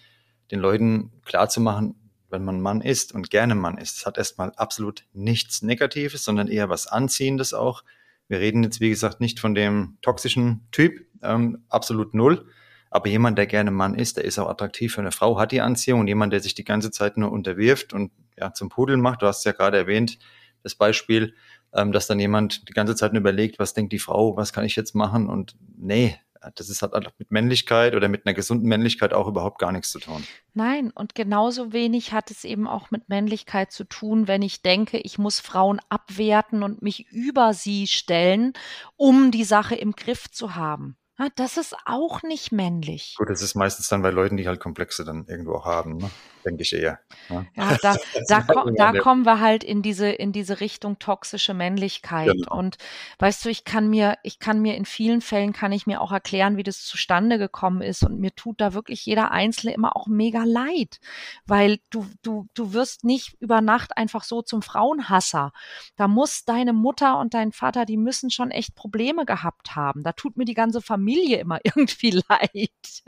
den 0.51 0.59
Leuten 0.59 1.11
klarzumachen, 1.23 1.95
wenn 2.29 2.43
man 2.43 2.61
Mann 2.61 2.81
ist 2.81 3.13
und 3.13 3.29
gerne 3.29 3.55
Mann 3.55 3.77
ist, 3.77 3.97
es 3.97 4.05
hat 4.05 4.17
erstmal 4.17 4.51
absolut 4.55 5.05
nichts 5.13 5.61
Negatives, 5.61 6.25
sondern 6.25 6.47
eher 6.47 6.69
was 6.69 6.87
Anziehendes 6.87 7.53
auch. 7.53 7.83
Wir 8.27 8.39
reden 8.39 8.63
jetzt, 8.63 8.81
wie 8.81 8.89
gesagt, 8.89 9.21
nicht 9.21 9.39
von 9.39 9.55
dem 9.55 9.97
toxischen 10.01 10.67
Typ, 10.71 11.05
ähm, 11.21 11.63
absolut 11.69 12.13
null, 12.13 12.45
aber 12.89 13.07
jemand, 13.07 13.37
der 13.37 13.47
gerne 13.47 13.71
Mann 13.71 13.95
ist, 13.95 14.17
der 14.17 14.25
ist 14.25 14.39
auch 14.39 14.49
attraktiv 14.49 14.93
für 14.93 15.01
eine 15.01 15.11
Frau, 15.11 15.39
hat 15.39 15.51
die 15.51 15.61
Anziehung. 15.61 16.01
Und 16.01 16.07
jemand, 16.07 16.33
der 16.33 16.39
sich 16.39 16.55
die 16.55 16.63
ganze 16.63 16.91
Zeit 16.91 17.17
nur 17.17 17.31
unterwirft 17.31 17.93
und 17.93 18.11
ja, 18.37 18.53
zum 18.53 18.69
Pudeln 18.69 19.01
macht, 19.01 19.21
du 19.21 19.27
hast 19.27 19.45
ja 19.45 19.51
gerade 19.51 19.77
erwähnt, 19.77 20.17
das 20.63 20.75
Beispiel, 20.75 21.33
ähm, 21.73 21.91
dass 21.91 22.07
dann 22.07 22.19
jemand 22.19 22.67
die 22.69 22.73
ganze 22.73 22.95
Zeit 22.95 23.13
nur 23.13 23.19
überlegt, 23.19 23.59
was 23.59 23.73
denkt 23.73 23.93
die 23.93 23.99
Frau, 23.99 24.35
was 24.37 24.53
kann 24.53 24.65
ich 24.65 24.75
jetzt 24.75 24.95
machen? 24.95 25.27
Und 25.29 25.55
nee, 25.77 26.17
das 26.55 26.69
ist, 26.69 26.81
hat 26.81 26.93
mit 27.17 27.31
Männlichkeit 27.31 27.95
oder 27.95 28.07
mit 28.07 28.25
einer 28.25 28.33
gesunden 28.33 28.67
Männlichkeit 28.67 29.13
auch 29.13 29.27
überhaupt 29.27 29.59
gar 29.59 29.71
nichts 29.71 29.91
zu 29.91 29.99
tun. 29.99 30.23
Nein, 30.53 30.91
und 30.91 31.15
genauso 31.15 31.73
wenig 31.73 32.13
hat 32.13 32.29
es 32.29 32.43
eben 32.43 32.67
auch 32.67 32.91
mit 32.91 33.09
Männlichkeit 33.09 33.71
zu 33.71 33.83
tun, 33.83 34.27
wenn 34.27 34.41
ich 34.41 34.61
denke, 34.61 34.97
ich 34.99 35.17
muss 35.17 35.39
Frauen 35.39 35.79
abwerten 35.89 36.63
und 36.63 36.81
mich 36.81 37.07
über 37.09 37.53
sie 37.53 37.87
stellen, 37.87 38.53
um 38.95 39.31
die 39.31 39.43
Sache 39.43 39.75
im 39.75 39.93
Griff 39.93 40.29
zu 40.29 40.55
haben. 40.55 40.97
Ah, 41.17 41.29
das 41.35 41.57
ist 41.57 41.75
auch 41.85 42.23
nicht 42.23 42.51
männlich. 42.51 43.15
Gut, 43.17 43.29
das 43.29 43.41
ist 43.41 43.55
meistens 43.55 43.87
dann 43.87 44.01
bei 44.01 44.09
Leuten, 44.09 44.35
die 44.35 44.47
halt 44.47 44.59
Komplexe 44.59 45.05
dann 45.05 45.25
irgendwo 45.27 45.55
auch 45.55 45.65
haben, 45.65 45.97
ne? 45.97 46.11
Denke 46.45 46.63
ich 46.63 46.73
eher. 46.73 46.99
Ne? 47.29 47.47
Ja, 47.55 47.77
da, 47.81 47.95
da, 48.27 48.41
ko 48.41 48.69
da 48.71 48.93
kommen 48.93 49.25
wir 49.25 49.39
halt 49.39 49.63
in 49.63 49.81
diese, 49.81 50.09
in 50.09 50.31
diese 50.31 50.59
Richtung 50.59 50.99
toxische 50.99 51.53
Männlichkeit. 51.53 52.31
Genau. 52.31 52.57
Und 52.57 52.77
weißt 53.19 53.45
du, 53.45 53.49
ich 53.49 53.63
kann 53.63 53.89
mir, 53.89 54.17
ich 54.23 54.39
kann 54.39 54.61
mir 54.61 54.75
in 54.75 54.85
vielen 54.85 55.21
Fällen 55.21 55.53
kann 55.53 55.71
ich 55.71 55.87
mir 55.87 56.01
auch 56.01 56.11
erklären, 56.11 56.57
wie 56.57 56.63
das 56.63 56.83
zustande 56.83 57.37
gekommen 57.37 57.81
ist. 57.81 58.03
Und 58.03 58.19
mir 58.19 58.33
tut 58.35 58.61
da 58.61 58.73
wirklich 58.73 59.05
jeder 59.05 59.31
Einzelne 59.31 59.73
immer 59.73 59.95
auch 59.95 60.07
mega 60.07 60.43
leid. 60.43 60.99
Weil 61.45 61.79
du, 61.89 62.05
du, 62.21 62.47
du 62.53 62.73
wirst 62.73 63.03
nicht 63.03 63.35
über 63.39 63.61
Nacht 63.61 63.97
einfach 63.97 64.23
so 64.23 64.41
zum 64.41 64.61
Frauenhasser. 64.61 65.51
Da 65.95 66.07
muss 66.07 66.45
deine 66.45 66.73
Mutter 66.73 67.19
und 67.19 67.33
dein 67.33 67.51
Vater, 67.51 67.85
die 67.85 67.97
müssen 67.97 68.29
schon 68.29 68.51
echt 68.51 68.75
Probleme 68.75 69.25
gehabt 69.25 69.75
haben. 69.75 70.03
Da 70.03 70.11
tut 70.11 70.37
mir 70.37 70.45
die 70.45 70.53
ganze 70.53 70.81
Familie 70.81 71.15
Familie 71.15 71.39
immer 71.39 71.59
irgendwie 71.63 72.11
leid. 72.11 73.03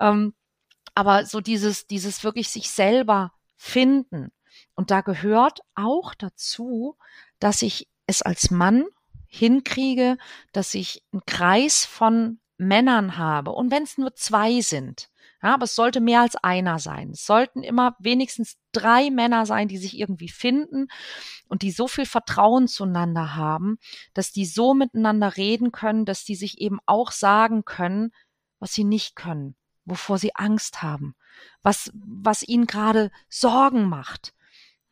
ähm, 0.00 0.34
aber 0.96 1.26
so 1.26 1.40
dieses, 1.40 1.86
dieses 1.86 2.24
wirklich 2.24 2.48
sich 2.48 2.70
selber 2.70 3.32
finden. 3.56 4.32
Und 4.74 4.90
da 4.90 5.02
gehört 5.02 5.60
auch 5.74 6.14
dazu, 6.14 6.96
dass 7.38 7.62
ich 7.62 7.88
es 8.06 8.22
als 8.22 8.50
Mann 8.50 8.86
hinkriege, 9.28 10.16
dass 10.52 10.74
ich 10.74 11.04
einen 11.12 11.22
Kreis 11.26 11.84
von 11.84 12.40
Männern 12.56 13.18
habe. 13.18 13.52
Und 13.52 13.70
wenn 13.70 13.82
es 13.82 13.98
nur 13.98 14.14
zwei 14.14 14.62
sind, 14.62 15.10
ja, 15.42 15.52
aber 15.52 15.64
es 15.64 15.74
sollte 15.74 16.00
mehr 16.00 16.22
als 16.22 16.34
einer 16.36 16.78
sein. 16.78 17.10
Es 17.10 17.26
sollten 17.26 17.62
immer 17.62 17.94
wenigstens 17.98 18.56
drei 18.72 19.10
Männer 19.10 19.44
sein, 19.44 19.68
die 19.68 19.76
sich 19.76 19.98
irgendwie 19.98 20.30
finden 20.30 20.88
und 21.46 21.60
die 21.60 21.72
so 21.72 21.88
viel 21.88 22.06
Vertrauen 22.06 22.68
zueinander 22.68 23.36
haben, 23.36 23.78
dass 24.14 24.32
die 24.32 24.46
so 24.46 24.72
miteinander 24.72 25.36
reden 25.36 25.72
können, 25.72 26.06
dass 26.06 26.24
die 26.24 26.36
sich 26.36 26.58
eben 26.58 26.78
auch 26.86 27.12
sagen 27.12 27.66
können, 27.66 28.12
was 28.60 28.72
sie 28.72 28.84
nicht 28.84 29.14
können, 29.14 29.56
wovor 29.86 30.18
sie 30.18 30.34
Angst 30.34 30.82
haben, 30.82 31.14
was, 31.62 31.90
was 31.94 32.42
ihnen 32.42 32.66
gerade 32.66 33.10
Sorgen 33.28 33.88
macht, 33.88 34.34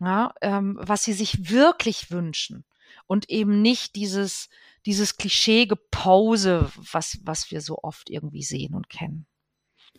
ja, 0.01 0.33
ähm, 0.41 0.79
was 0.81 1.05
sie 1.05 1.13
sich 1.13 1.51
wirklich 1.51 2.11
wünschen 2.11 2.65
und 3.07 3.29
eben 3.29 3.61
nicht 3.61 3.97
dieses, 3.97 4.49
dieses 4.87 5.17
Klischee-Gepose, 5.17 6.71
was, 6.77 7.19
was 7.23 7.51
wir 7.51 7.61
so 7.61 7.79
oft 7.83 8.09
irgendwie 8.09 8.43
sehen 8.43 8.75
und 8.75 8.89
kennen. 8.89 9.27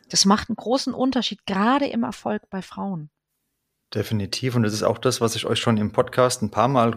Das 0.10 0.26
macht 0.26 0.50
einen 0.50 0.56
großen 0.56 0.94
Unterschied, 0.94 1.46
gerade 1.46 1.88
im 1.88 2.04
Erfolg 2.04 2.50
bei 2.50 2.62
Frauen. 2.62 3.10
Definitiv. 3.94 4.56
Und 4.56 4.64
das 4.64 4.74
ist 4.74 4.84
auch 4.84 4.98
das, 4.98 5.22
was 5.22 5.36
ich 5.36 5.46
euch 5.46 5.60
schon 5.60 5.78
im 5.78 5.92
Podcast 5.92 6.42
ein 6.42 6.52
paar 6.52 6.68
Mal 6.68 6.92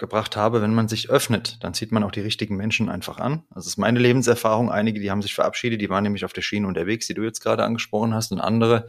rübergebracht 0.00 0.36
habe. 0.36 0.62
Wenn 0.62 0.74
man 0.74 0.88
sich 0.88 1.10
öffnet, 1.10 1.62
dann 1.62 1.74
zieht 1.74 1.92
man 1.92 2.02
auch 2.02 2.10
die 2.10 2.20
richtigen 2.20 2.56
Menschen 2.56 2.88
einfach 2.88 3.18
an. 3.18 3.44
Das 3.54 3.66
ist 3.66 3.76
meine 3.76 3.98
Lebenserfahrung. 3.98 4.70
Einige, 4.70 5.00
die 5.00 5.10
haben 5.10 5.22
sich 5.22 5.34
verabschiedet, 5.34 5.80
die 5.80 5.90
waren 5.90 6.02
nämlich 6.02 6.24
auf 6.24 6.32
der 6.32 6.42
Schiene 6.42 6.66
unterwegs, 6.66 7.06
die 7.06 7.14
du 7.14 7.22
jetzt 7.22 7.40
gerade 7.40 7.64
angesprochen 7.64 8.14
hast. 8.14 8.32
Und 8.32 8.40
andere, 8.40 8.86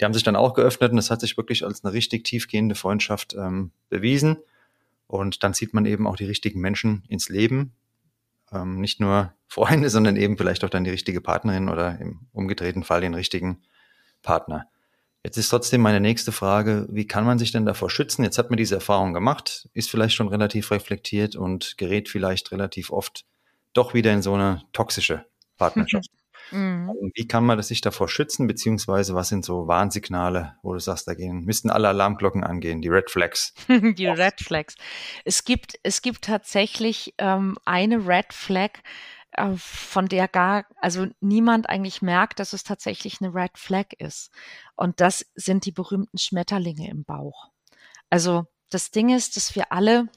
die 0.00 0.04
haben 0.04 0.14
sich 0.14 0.22
dann 0.22 0.36
auch 0.36 0.54
geöffnet. 0.54 0.90
Und 0.90 0.96
das 0.96 1.10
hat 1.10 1.20
sich 1.20 1.36
wirklich 1.36 1.64
als 1.64 1.84
eine 1.84 1.92
richtig 1.92 2.24
tiefgehende 2.24 2.74
Freundschaft 2.74 3.34
ähm, 3.34 3.72
bewiesen. 3.88 4.38
Und 5.06 5.42
dann 5.42 5.54
zieht 5.54 5.74
man 5.74 5.86
eben 5.86 6.06
auch 6.06 6.16
die 6.16 6.24
richtigen 6.24 6.60
Menschen 6.60 7.04
ins 7.08 7.28
Leben, 7.28 7.72
ähm, 8.52 8.80
nicht 8.80 9.00
nur 9.00 9.32
Freunde, 9.48 9.90
sondern 9.90 10.16
eben 10.16 10.36
vielleicht 10.36 10.64
auch 10.64 10.70
dann 10.70 10.84
die 10.84 10.90
richtige 10.90 11.20
Partnerin 11.20 11.68
oder 11.68 11.98
im 12.00 12.26
umgedrehten 12.32 12.84
Fall 12.84 13.00
den 13.00 13.14
richtigen 13.14 13.62
Partner. 14.22 14.66
Jetzt 15.24 15.36
ist 15.36 15.50
trotzdem 15.50 15.80
meine 15.80 16.00
nächste 16.00 16.32
Frage, 16.32 16.86
wie 16.90 17.06
kann 17.06 17.24
man 17.24 17.38
sich 17.38 17.52
denn 17.52 17.64
davor 17.64 17.90
schützen? 17.90 18.24
Jetzt 18.24 18.38
hat 18.38 18.50
man 18.50 18.56
diese 18.56 18.74
Erfahrung 18.74 19.12
gemacht, 19.12 19.68
ist 19.72 19.88
vielleicht 19.88 20.16
schon 20.16 20.28
relativ 20.28 20.72
reflektiert 20.72 21.36
und 21.36 21.78
gerät 21.78 22.08
vielleicht 22.08 22.50
relativ 22.50 22.90
oft 22.90 23.24
doch 23.72 23.94
wieder 23.94 24.12
in 24.12 24.22
so 24.22 24.34
eine 24.34 24.62
toxische 24.72 25.24
Partnerschaft. 25.56 26.08
Mhm. 26.50 26.90
Also 26.90 27.08
wie 27.14 27.26
kann 27.26 27.44
man 27.44 27.62
sich 27.62 27.80
davor 27.80 28.08
schützen, 28.08 28.46
beziehungsweise 28.46 29.14
was 29.14 29.28
sind 29.28 29.44
so 29.44 29.68
Warnsignale, 29.68 30.56
wo 30.62 30.74
du 30.74 30.80
sagst, 30.80 31.08
da 31.08 31.14
gehen, 31.14 31.44
müssten 31.44 31.70
alle 31.70 31.88
Alarmglocken 31.88 32.44
angehen, 32.44 32.82
die 32.82 32.88
Red 32.88 33.10
Flags? 33.10 33.54
die 33.68 34.06
Red 34.06 34.40
Flags. 34.40 34.76
Es 35.24 35.44
gibt, 35.44 35.78
es 35.82 36.02
gibt 36.02 36.24
tatsächlich 36.24 37.14
ähm, 37.18 37.56
eine 37.64 38.06
Red 38.06 38.32
Flag, 38.32 38.80
äh, 39.32 39.52
von 39.56 40.08
der 40.08 40.28
gar, 40.28 40.66
also 40.76 41.06
niemand 41.20 41.68
eigentlich 41.68 42.02
merkt, 42.02 42.38
dass 42.38 42.52
es 42.52 42.64
tatsächlich 42.64 43.20
eine 43.20 43.34
Red 43.34 43.56
Flag 43.56 43.86
ist. 43.98 44.30
Und 44.76 45.00
das 45.00 45.26
sind 45.34 45.64
die 45.64 45.72
berühmten 45.72 46.18
Schmetterlinge 46.18 46.88
im 46.90 47.04
Bauch. 47.04 47.50
Also 48.10 48.46
das 48.70 48.90
Ding 48.90 49.14
ist, 49.14 49.36
dass 49.36 49.54
wir 49.54 49.72
alle, 49.72 50.08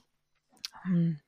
hm, 0.84 1.20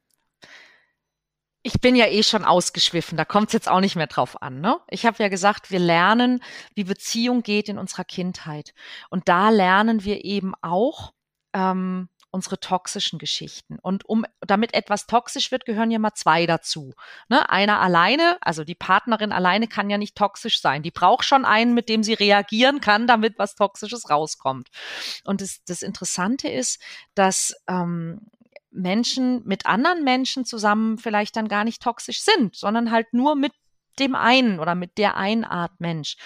ich 1.64 1.82
bin 1.82 1.96
ja 1.96 2.08
eh 2.08 2.24
schon 2.24 2.46
ausgeschwiffen, 2.46 3.18
da 3.18 3.26
kommt 3.26 3.48
es 3.48 3.54
jetzt 3.54 3.70
auch 3.70 3.82
nicht 3.82 3.96
mehr 3.96 4.08
drauf 4.08 4.42
an. 4.42 4.62
Ne? 4.62 4.80
Ich 4.90 5.06
habe 5.06 5.22
ja 5.22 5.30
gesagt, 5.30 5.72
wir 5.72 5.80
lernen, 5.80 6.42
wie 6.76 6.86
Beziehung 6.86 7.44
geht 7.44 7.68
in 7.68 7.78
unserer 7.78 8.06
Kindheit. 8.06 8.74
Und 9.10 9.28
da 9.28 9.50
lernen 9.50 10.04
wir 10.04 10.24
eben 10.24 10.54
auch, 10.62 11.14
ähm, 11.54 12.10
unsere 12.38 12.60
toxischen 12.60 13.18
Geschichten. 13.18 13.80
Und 13.82 14.06
um, 14.06 14.24
damit 14.42 14.76
etwas 14.76 15.08
toxisch 15.08 15.50
wird, 15.50 15.66
gehören 15.66 15.90
ja 15.90 15.98
mal 15.98 16.14
zwei 16.14 16.46
dazu. 16.46 16.94
Ne? 17.30 17.50
Einer 17.50 17.80
alleine, 17.80 18.38
also 18.42 18.64
die 18.64 18.76
Partnerin 18.76 19.32
alleine 19.32 19.68
kann 19.68 19.90
ja 19.90 19.98
nicht 19.98 20.16
toxisch 20.16 20.62
sein. 20.62 20.84
Die 20.84 20.92
braucht 20.92 21.26
schon 21.26 21.46
einen, 21.46 21.74
mit 21.74 21.90
dem 21.90 22.04
sie 22.04 22.14
reagieren 22.14 22.80
kann, 22.80 23.08
damit 23.08 23.40
was 23.40 23.56
Toxisches 23.56 24.12
rauskommt. 24.12 24.70
Und 25.24 25.42
das, 25.42 25.64
das 25.66 25.82
Interessante 25.82 26.48
ist, 26.48 26.80
dass 27.16 27.56
ähm, 27.68 28.28
Menschen 28.70 29.42
mit 29.48 29.66
anderen 29.66 30.04
Menschen 30.04 30.46
zusammen 30.46 31.00
vielleicht 31.00 31.36
dann 31.38 31.48
gar 31.48 31.64
nicht 31.64 31.82
toxisch 31.82 32.22
sind, 32.22 32.56
sondern 32.56 32.92
halt 32.92 33.12
nur 33.14 33.36
mit 33.36 33.54
dem 33.98 34.14
einen 34.14 34.60
oder 34.60 34.76
mit 34.76 35.00
der 35.00 35.18
einen 35.18 35.44
Art 35.44 35.80
Mensch. 35.80 36.18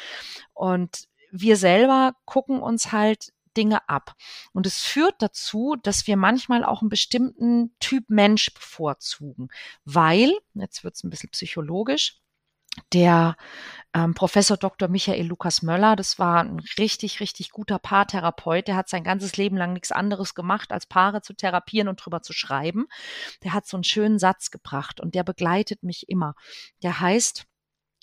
Und 0.54 1.08
wir 1.32 1.56
selber 1.56 2.16
gucken 2.26 2.62
uns 2.62 2.92
halt 2.92 3.32
Dinge 3.58 3.88
ab. 3.90 4.16
Und 4.54 4.66
es 4.66 4.80
führt 4.80 5.16
dazu, 5.22 5.76
dass 5.82 6.08
wir 6.08 6.18
manchmal 6.18 6.64
auch 6.64 6.82
einen 6.82 6.90
bestimmten 6.90 7.76
Typ 7.80 8.10
Mensch 8.10 8.54
bevorzugen, 8.54 9.50
weil, 9.86 10.34
jetzt 10.54 10.84
wird 10.84 10.96
es 10.96 11.04
ein 11.04 11.10
bisschen 11.10 11.30
psychologisch, 11.30 12.22
der 12.94 13.36
ähm, 13.94 14.14
Professor 14.14 14.56
Dr. 14.56 14.88
Michael 14.88 15.26
Lukas 15.26 15.62
Möller, 15.62 15.98
das 15.98 16.20
war 16.20 16.42
ein 16.44 16.62
richtig, 16.78 17.20
richtig 17.20 17.52
guter 17.52 17.80
Paartherapeut. 17.80 18.68
Der 18.68 18.78
hat 18.78 18.88
sein 18.88 19.04
ganzes 19.04 19.36
Leben 19.36 19.58
lang 19.58 19.74
nichts 19.74 19.92
anderes 19.92 20.36
gemacht, 20.36 20.72
als 20.72 20.86
Paare 20.86 21.22
zu 21.22 21.34
therapieren 21.34 21.90
und 21.90 21.98
drüber 21.98 22.22
zu 22.22 22.32
schreiben. 22.32 22.88
Der 23.44 23.54
hat 23.54 23.68
so 23.68 23.76
einen 23.76 23.84
schönen 23.84 24.20
Satz 24.20 24.52
gebracht 24.52 25.02
und 25.02 25.16
der 25.16 25.24
begleitet 25.24 25.84
mich 25.84 26.08
immer. 26.08 26.36
Der 26.82 27.02
heißt, 27.02 27.46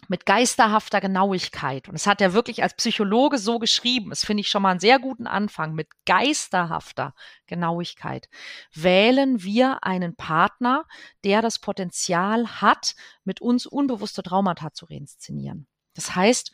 mit 0.08 0.26
geisterhafter 0.26 1.00
Genauigkeit. 1.00 1.86
Und 1.86 1.94
das 1.94 2.06
hat 2.06 2.20
er 2.20 2.32
wirklich 2.32 2.62
als 2.62 2.74
Psychologe 2.74 3.38
so 3.38 3.58
geschrieben. 3.58 4.10
Das 4.10 4.24
finde 4.24 4.40
ich 4.40 4.48
schon 4.48 4.62
mal 4.62 4.70
einen 4.70 4.80
sehr 4.80 4.98
guten 4.98 5.26
Anfang. 5.26 5.74
Mit 5.74 5.88
geisterhafter 6.06 7.14
Genauigkeit 7.46 8.28
wählen 8.72 9.42
wir 9.42 9.84
einen 9.84 10.16
Partner, 10.16 10.84
der 11.24 11.42
das 11.42 11.58
Potenzial 11.58 12.60
hat, 12.60 12.94
mit 13.24 13.40
uns 13.40 13.66
unbewusste 13.66 14.22
Traumata 14.22 14.72
zu 14.72 14.86
reinszenieren. 14.86 15.66
Das 15.94 16.16
heißt, 16.16 16.52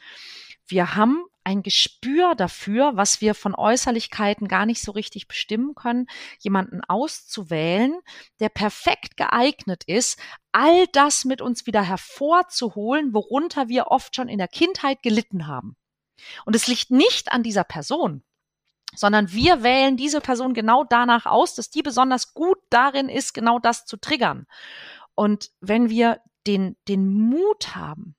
wir 0.67 0.97
haben 0.97 1.25
ein 1.45 1.63
Gespür 1.63 2.35
dafür, 2.35 2.97
was 2.97 3.21
wir 3.21 3.35
von 3.35 3.55
Äußerlichkeiten 3.55 4.49
gar 4.49 4.67
nicht 4.67 4.83
so 4.83 4.93
richtig 4.93 5.29
bestimmen 5.29 5.75
können, 5.75 6.07
jemanden 6.41 6.81
auszuwählen, 6.83 7.95
der 8.41 8.49
perfekt 8.49 9.17
geeignet 9.17 9.85
ist, 9.85 10.19
all 10.53 10.87
das 10.89 11.25
mit 11.25 11.43
uns 11.43 11.67
wieder 11.67 11.83
hervorzuholen, 11.83 13.13
worunter 13.13 13.69
wir 13.69 13.89
oft 13.89 14.17
schon 14.17 14.29
in 14.29 14.39
der 14.39 14.49
Kindheit 14.49 15.03
gelitten 15.03 15.47
haben. 15.47 15.77
Und 16.47 16.57
es 16.57 16.67
liegt 16.67 16.91
nicht 16.91 17.33
an 17.33 17.43
dieser 17.43 17.65
Person, 17.65 18.23
sondern 18.95 19.33
wir 19.33 19.63
wählen 19.63 19.97
diese 19.97 20.21
Person 20.21 20.55
genau 20.55 20.85
danach 20.85 21.27
aus, 21.27 21.55
dass 21.55 21.71
die 21.71 21.83
besonders 21.83 22.35
gut 22.35 22.59
darin 22.71 23.09
ist, 23.09 23.35
genau 23.35 23.59
das 23.59 23.85
zu 23.85 23.97
triggern. 23.97 24.47
Und 25.15 25.51
wenn 25.61 25.91
wir 25.91 26.21
den, 26.47 26.77
den 26.89 27.09
Mut 27.09 27.75
haben, 27.75 28.17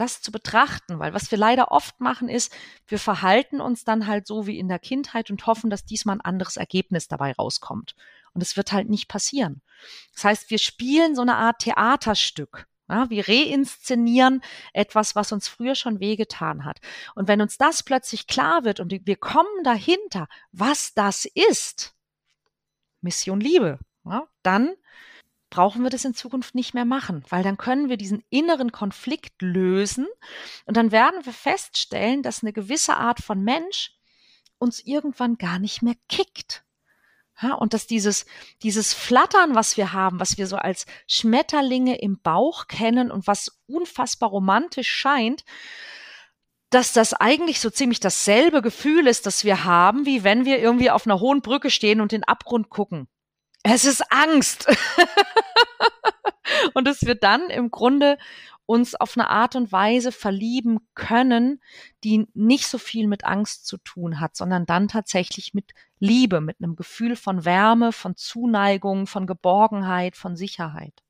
das 0.00 0.22
zu 0.22 0.32
betrachten, 0.32 0.98
weil 0.98 1.12
was 1.12 1.30
wir 1.30 1.38
leider 1.38 1.70
oft 1.70 2.00
machen 2.00 2.28
ist, 2.28 2.54
wir 2.86 2.98
verhalten 2.98 3.60
uns 3.60 3.84
dann 3.84 4.06
halt 4.06 4.26
so 4.26 4.46
wie 4.46 4.58
in 4.58 4.68
der 4.68 4.78
Kindheit 4.78 5.30
und 5.30 5.46
hoffen, 5.46 5.70
dass 5.70 5.84
diesmal 5.84 6.16
ein 6.16 6.20
anderes 6.22 6.56
Ergebnis 6.56 7.08
dabei 7.08 7.32
rauskommt. 7.32 7.94
Und 8.32 8.42
es 8.42 8.56
wird 8.56 8.72
halt 8.72 8.88
nicht 8.88 9.08
passieren. 9.08 9.62
Das 10.14 10.24
heißt, 10.24 10.50
wir 10.50 10.58
spielen 10.58 11.14
so 11.14 11.22
eine 11.22 11.36
Art 11.36 11.60
Theaterstück. 11.60 12.66
Ja, 12.88 13.10
wir 13.10 13.28
reinszenieren 13.28 14.42
etwas, 14.72 15.14
was 15.14 15.32
uns 15.32 15.46
früher 15.46 15.74
schon 15.74 16.00
wehgetan 16.00 16.64
hat. 16.64 16.78
Und 17.14 17.28
wenn 17.28 17.42
uns 17.42 17.58
das 17.58 17.82
plötzlich 17.82 18.26
klar 18.26 18.64
wird 18.64 18.80
und 18.80 18.90
wir 18.90 19.16
kommen 19.16 19.62
dahinter, 19.62 20.26
was 20.52 20.94
das 20.94 21.26
ist, 21.26 21.94
Mission 23.02 23.40
Liebe, 23.40 23.78
ja, 24.04 24.26
dann 24.42 24.74
brauchen 25.50 25.82
wir 25.82 25.90
das 25.90 26.04
in 26.04 26.14
Zukunft 26.14 26.54
nicht 26.54 26.74
mehr 26.74 26.84
machen, 26.84 27.24
weil 27.28 27.42
dann 27.42 27.56
können 27.56 27.88
wir 27.88 27.96
diesen 27.96 28.22
inneren 28.30 28.72
Konflikt 28.72 29.40
lösen 29.40 30.06
und 30.66 30.76
dann 30.76 30.92
werden 30.92 31.24
wir 31.24 31.32
feststellen, 31.32 32.22
dass 32.22 32.42
eine 32.42 32.52
gewisse 32.52 32.96
Art 32.96 33.20
von 33.20 33.42
Mensch 33.42 33.92
uns 34.58 34.80
irgendwann 34.84 35.38
gar 35.38 35.58
nicht 35.58 35.82
mehr 35.82 35.94
kickt. 36.08 36.64
Ja, 37.40 37.54
und 37.54 37.72
dass 37.72 37.86
dieses, 37.86 38.26
dieses 38.62 38.92
Flattern, 38.94 39.54
was 39.54 39.76
wir 39.76 39.92
haben, 39.92 40.18
was 40.18 40.38
wir 40.38 40.48
so 40.48 40.56
als 40.56 40.86
Schmetterlinge 41.06 42.00
im 42.00 42.20
Bauch 42.20 42.66
kennen 42.66 43.12
und 43.12 43.28
was 43.28 43.60
unfassbar 43.66 44.30
romantisch 44.30 44.90
scheint, 44.90 45.44
dass 46.70 46.92
das 46.92 47.14
eigentlich 47.14 47.60
so 47.60 47.70
ziemlich 47.70 48.00
dasselbe 48.00 48.60
Gefühl 48.60 49.06
ist, 49.06 49.24
das 49.24 49.44
wir 49.44 49.64
haben, 49.64 50.04
wie 50.04 50.24
wenn 50.24 50.44
wir 50.44 50.58
irgendwie 50.58 50.90
auf 50.90 51.06
einer 51.06 51.20
hohen 51.20 51.40
Brücke 51.40 51.70
stehen 51.70 52.00
und 52.00 52.10
den 52.10 52.24
Abgrund 52.24 52.70
gucken. 52.70 53.08
Es 53.70 53.84
ist 53.84 54.02
Angst. 54.10 54.66
und 56.74 56.86
dass 56.86 57.02
wir 57.02 57.14
dann 57.14 57.50
im 57.50 57.70
Grunde 57.70 58.18
uns 58.64 58.94
auf 58.94 59.16
eine 59.16 59.30
Art 59.30 59.56
und 59.56 59.72
Weise 59.72 60.12
verlieben 60.12 60.78
können, 60.94 61.60
die 62.04 62.26
nicht 62.34 62.66
so 62.66 62.78
viel 62.78 63.06
mit 63.06 63.24
Angst 63.24 63.66
zu 63.66 63.78
tun 63.78 64.20
hat, 64.20 64.36
sondern 64.36 64.66
dann 64.66 64.88
tatsächlich 64.88 65.54
mit 65.54 65.72
Liebe, 65.98 66.40
mit 66.40 66.56
einem 66.60 66.76
Gefühl 66.76 67.16
von 67.16 67.44
Wärme, 67.44 67.92
von 67.92 68.16
Zuneigung, 68.16 69.06
von 69.06 69.26
Geborgenheit, 69.26 70.16
von 70.16 70.36
Sicherheit. 70.36 71.02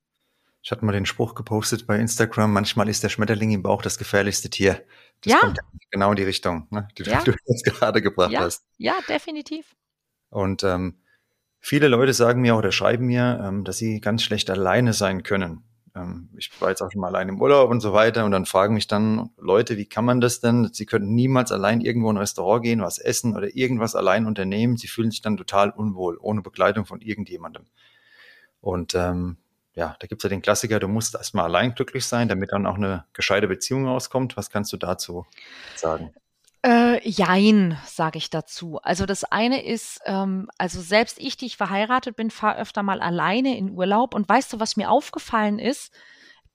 Ich 0.63 0.71
hatte 0.71 0.85
mal 0.85 0.93
den 0.93 1.07
Spruch 1.07 1.35
gepostet 1.35 1.87
bei 1.87 1.99
Instagram, 1.99 2.53
manchmal 2.53 2.89
ist 2.89 3.03
der 3.03 3.09
Schmetterling 3.09 3.51
im 3.51 3.63
Bauch 3.63 3.83
das 3.83 3.99
gefährlichste 3.99 4.51
Tier. 4.51 4.85
Das 5.23 5.33
ja. 5.33 5.39
kommt 5.39 5.59
genau 5.91 6.11
in 6.11 6.17
die 6.17 6.25
Richtung, 6.25 6.69
ne, 6.71 6.89
die 6.97 7.05
ja. 7.05 7.23
du 7.23 7.33
jetzt 7.47 7.65
gerade 7.65 8.03
gebracht 8.03 8.33
ja. 8.33 8.41
hast. 8.41 8.65
Ja, 8.77 8.95
definitiv. 9.09 9.75
Und 10.31 10.63
ähm, 10.63 11.01
Viele 11.69 11.89
Leute 11.89 12.14
sagen 12.14 12.41
mir 12.41 12.57
oder 12.57 12.73
schreiben 12.73 13.05
mir, 13.05 13.45
ähm, 13.47 13.62
dass 13.62 13.77
sie 13.77 14.01
ganz 14.01 14.23
schlecht 14.23 14.49
alleine 14.49 14.95
sein 14.95 15.23
können. 15.23 15.64
Ähm, 15.95 16.31
ich 16.39 16.51
war 16.62 16.71
jetzt 16.71 16.81
auch 16.81 16.91
schon 16.91 17.03
mal 17.03 17.09
allein 17.09 17.29
im 17.29 17.43
Urlaub 17.43 17.69
und 17.69 17.81
so 17.81 17.93
weiter 17.93 18.25
und 18.25 18.31
dann 18.31 18.47
fragen 18.47 18.73
mich 18.73 18.87
dann 18.87 19.29
Leute, 19.37 19.77
wie 19.77 19.85
kann 19.85 20.07
man 20.07 20.23
das 20.23 20.41
denn? 20.41 20.71
Sie 20.73 20.87
könnten 20.87 21.14
niemals 21.14 21.53
allein 21.53 21.83
irgendwo 21.83 22.09
in 22.09 22.16
ein 22.16 22.21
Restaurant 22.21 22.62
gehen, 22.62 22.81
was 22.81 22.97
essen 22.97 23.37
oder 23.37 23.55
irgendwas 23.55 23.95
allein 23.95 24.25
unternehmen. 24.25 24.79
Sie 24.79 24.89
fühlen 24.89 25.11
sich 25.11 25.21
dann 25.21 25.37
total 25.37 25.69
unwohl, 25.69 26.16
ohne 26.19 26.41
Begleitung 26.41 26.87
von 26.87 27.03
irgendjemandem. 27.03 27.66
Und 28.62 28.95
ähm, 28.95 29.37
ja, 29.75 29.95
da 30.01 30.07
gibt's 30.07 30.25
ja 30.25 30.31
den 30.31 30.41
Klassiker, 30.41 30.81
du 30.81 30.89
musst 30.89 31.16
erstmal 31.16 31.45
allein 31.45 31.75
glücklich 31.75 32.07
sein, 32.07 32.29
damit 32.29 32.51
dann 32.51 32.64
auch 32.64 32.77
eine 32.77 33.05
gescheite 33.12 33.47
Beziehung 33.47 33.87
rauskommt. 33.87 34.39
Was 34.39 34.49
kannst 34.49 34.73
du 34.73 34.79
dazu 34.79 35.27
sagen? 35.77 36.14
Äh, 36.67 37.09
jein, 37.09 37.79
sage 37.87 38.19
ich 38.19 38.31
dazu. 38.31 38.79
Also 38.83 39.07
das 39.07 39.25
eine 39.25 39.65
ist, 39.65 40.01
ähm, 40.05 40.49
also 40.59 40.81
selbst 40.81 41.19
ich, 41.19 41.37
die 41.37 41.47
ich 41.47 41.57
verheiratet 41.57 42.17
bin, 42.17 42.31
fahre 42.31 42.59
öfter 42.59 42.83
mal 42.83 43.01
alleine 43.01 43.57
in 43.57 43.71
Urlaub. 43.71 44.15
Und 44.15 44.29
weißt 44.29 44.53
du, 44.53 44.61
was 44.61 44.77
mir 44.77 44.91
aufgefallen 44.91 45.59
ist? 45.59 45.93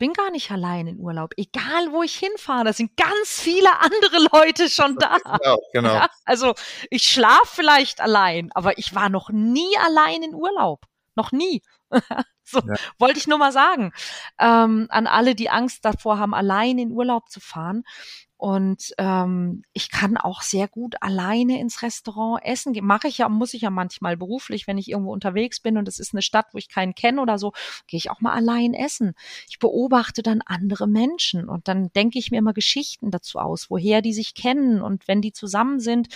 bin 0.03 0.11
gar 0.11 0.31
nicht 0.31 0.51
allein 0.51 0.87
in 0.87 0.99
Urlaub. 0.99 1.31
Egal, 1.37 1.93
wo 1.93 2.03
ich 2.03 2.15
hinfahre, 2.15 2.65
da 2.65 2.73
sind 2.73 2.97
ganz 2.97 3.39
viele 3.39 3.69
andere 3.79 4.27
Leute 4.33 4.69
schon 4.69 4.97
da. 4.97 5.17
Genau, 5.23 5.59
genau. 5.71 5.93
Ja, 5.93 6.09
also 6.25 6.53
ich 6.89 7.03
schlafe 7.03 7.47
vielleicht 7.47 8.01
allein, 8.01 8.51
aber 8.53 8.77
ich 8.77 8.93
war 8.93 9.07
noch 9.07 9.29
nie 9.29 9.77
allein 9.85 10.21
in 10.21 10.35
Urlaub. 10.35 10.85
Noch 11.15 11.31
nie. 11.31 11.61
so, 12.43 12.59
ja. 12.59 12.73
wollte 12.99 13.17
ich 13.17 13.27
nur 13.27 13.37
mal 13.37 13.53
sagen. 13.53 13.93
Ähm, 14.39 14.87
an 14.89 15.07
alle, 15.07 15.35
die 15.35 15.49
Angst 15.49 15.85
davor 15.85 16.19
haben, 16.19 16.33
allein 16.33 16.79
in 16.79 16.91
Urlaub 16.91 17.29
zu 17.29 17.39
fahren. 17.39 17.83
Und 18.43 18.93
ähm, 18.97 19.63
ich 19.71 19.89
kann 19.89 20.17
auch 20.17 20.41
sehr 20.41 20.67
gut 20.67 21.01
alleine 21.01 21.61
ins 21.61 21.81
Restaurant 21.81 22.43
essen. 22.43 22.75
Mache 22.81 23.07
ich 23.07 23.19
ja, 23.19 23.29
muss 23.29 23.53
ich 23.53 23.61
ja 23.61 23.69
manchmal 23.69 24.17
beruflich, 24.17 24.67
wenn 24.67 24.77
ich 24.77 24.89
irgendwo 24.89 25.13
unterwegs 25.13 25.61
bin 25.61 25.77
und 25.77 25.87
es 25.87 25.97
ist 25.97 26.13
eine 26.13 26.21
Stadt, 26.21 26.47
wo 26.51 26.57
ich 26.57 26.67
keinen 26.67 26.93
kenne 26.93 27.21
oder 27.21 27.37
so, 27.37 27.53
gehe 27.87 27.97
ich 27.97 28.11
auch 28.11 28.19
mal 28.19 28.33
allein 28.33 28.73
essen. 28.73 29.13
Ich 29.47 29.59
beobachte 29.59 30.23
dann 30.23 30.41
andere 30.41 30.89
Menschen 30.89 31.47
und 31.47 31.69
dann 31.69 31.93
denke 31.93 32.19
ich 32.19 32.31
mir 32.31 32.39
immer 32.39 32.51
Geschichten 32.51 33.11
dazu 33.11 33.39
aus, 33.39 33.69
woher 33.69 34.01
die 34.01 34.11
sich 34.11 34.35
kennen 34.35 34.81
und 34.81 35.07
wenn 35.07 35.21
die 35.21 35.31
zusammen 35.31 35.79
sind, 35.79 36.09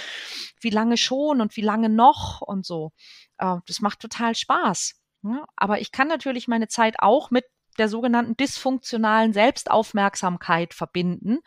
wie 0.59 0.69
lange 0.69 0.97
schon 0.97 1.39
und 1.39 1.55
wie 1.55 1.61
lange 1.61 1.87
noch 1.87 2.41
und 2.41 2.65
so. 2.65 2.91
Äh, 3.37 3.55
das 3.67 3.79
macht 3.79 4.01
total 4.01 4.35
Spaß. 4.35 4.95
Ja, 5.23 5.45
aber 5.55 5.79
ich 5.79 5.93
kann 5.93 6.09
natürlich 6.09 6.49
meine 6.49 6.67
Zeit 6.67 6.97
auch 6.99 7.31
mit 7.31 7.45
der 7.79 7.89
sogenannten 7.89 8.37
dysfunktionalen 8.37 9.33
Selbstaufmerksamkeit 9.33 10.73
verbinden 10.73 11.39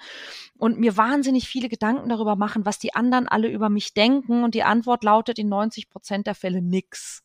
und 0.58 0.78
mir 0.78 0.96
wahnsinnig 0.96 1.48
viele 1.48 1.68
Gedanken 1.68 2.08
darüber 2.08 2.36
machen, 2.36 2.66
was 2.66 2.78
die 2.78 2.94
anderen 2.94 3.28
alle 3.28 3.48
über 3.48 3.68
mich 3.68 3.94
denken. 3.94 4.44
Und 4.44 4.54
die 4.54 4.62
Antwort 4.62 5.04
lautet 5.04 5.38
in 5.38 5.48
90 5.48 5.90
Prozent 5.90 6.26
der 6.26 6.34
Fälle 6.34 6.62
nix. 6.62 7.22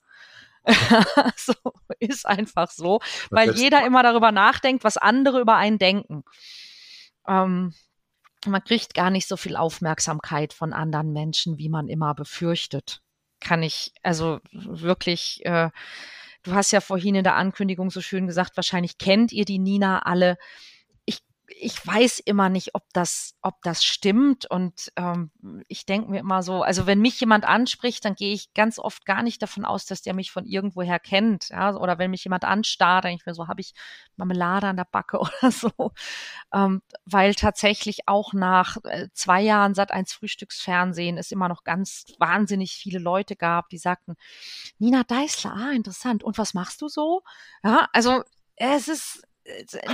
so 1.35 1.53
ist 1.99 2.25
einfach 2.25 2.71
so, 2.71 2.99
weil 3.29 3.55
jeder 3.55 3.85
immer 3.85 4.01
darüber 4.01 4.31
nachdenkt, 4.31 4.83
was 4.83 4.97
andere 4.97 5.39
über 5.39 5.55
einen 5.55 5.77
denken. 5.77 6.23
Ähm, 7.27 7.73
man 8.45 8.63
kriegt 8.63 8.93
gar 8.93 9.09
nicht 9.09 9.27
so 9.27 9.37
viel 9.37 9.55
Aufmerksamkeit 9.55 10.53
von 10.53 10.73
anderen 10.73 11.13
Menschen, 11.13 11.57
wie 11.57 11.69
man 11.69 11.87
immer 11.87 12.13
befürchtet. 12.13 13.01
Kann 13.39 13.63
ich 13.63 13.93
also 14.01 14.39
wirklich 14.51 15.45
äh, 15.45 15.69
Du 16.45 16.53
hast 16.53 16.71
ja 16.71 16.79
vorhin 16.79 17.15
in 17.15 17.23
der 17.23 17.35
Ankündigung 17.35 17.89
so 17.89 18.01
schön 18.01 18.27
gesagt, 18.27 18.55
wahrscheinlich 18.55 18.99
kennt 18.99 19.31
ihr 19.31 19.45
die 19.45 19.57
Nina 19.57 19.99
alle. 20.03 20.37
Ich, 21.57 21.85
weiß 21.85 22.19
immer 22.19 22.49
nicht, 22.49 22.75
ob 22.75 22.83
das, 22.93 23.35
ob 23.41 23.61
das 23.61 23.83
stimmt. 23.83 24.45
Und 24.49 24.91
ähm, 24.95 25.31
ich 25.67 25.85
denke 25.85 26.11
mir 26.11 26.19
immer 26.19 26.43
so, 26.43 26.63
also 26.63 26.85
wenn 26.85 26.99
mich 26.99 27.19
jemand 27.19 27.45
anspricht, 27.45 28.03
dann 28.03 28.15
gehe 28.15 28.33
ich 28.33 28.53
ganz 28.53 28.79
oft 28.79 29.05
gar 29.05 29.23
nicht 29.23 29.41
davon 29.41 29.65
aus, 29.65 29.85
dass 29.85 30.01
der 30.01 30.13
mich 30.13 30.31
von 30.31 30.45
irgendwoher 30.45 30.99
kennt. 30.99 31.49
Ja? 31.49 31.75
Oder 31.75 31.97
wenn 31.97 32.11
mich 32.11 32.23
jemand 32.23 32.43
anstarrt, 32.43 33.05
denke 33.05 33.21
ich 33.21 33.25
mir 33.25 33.33
so, 33.33 33.47
habe 33.47 33.61
ich 33.61 33.73
Marmelade 34.15 34.67
an 34.67 34.77
der 34.77 34.87
Backe 34.91 35.19
oder 35.19 35.51
so. 35.51 35.91
Ähm, 36.53 36.81
weil 37.05 37.35
tatsächlich 37.35 38.07
auch 38.07 38.33
nach 38.33 38.77
äh, 38.83 39.07
zwei 39.13 39.41
Jahren 39.41 39.73
seit 39.73 39.91
eins 39.91 40.13
Frühstücksfernsehen 40.13 41.17
es 41.17 41.31
immer 41.31 41.47
noch 41.47 41.63
ganz 41.63 42.05
wahnsinnig 42.19 42.73
viele 42.73 42.99
Leute 42.99 43.35
gab, 43.35 43.69
die 43.69 43.77
sagten, 43.77 44.15
Nina 44.77 45.03
Deißler, 45.03 45.53
ah, 45.53 45.71
interessant. 45.71 46.23
Und 46.23 46.37
was 46.37 46.53
machst 46.53 46.81
du 46.81 46.87
so? 46.87 47.23
Ja, 47.63 47.87
also 47.93 48.23
es 48.55 48.87
ist 48.87 49.23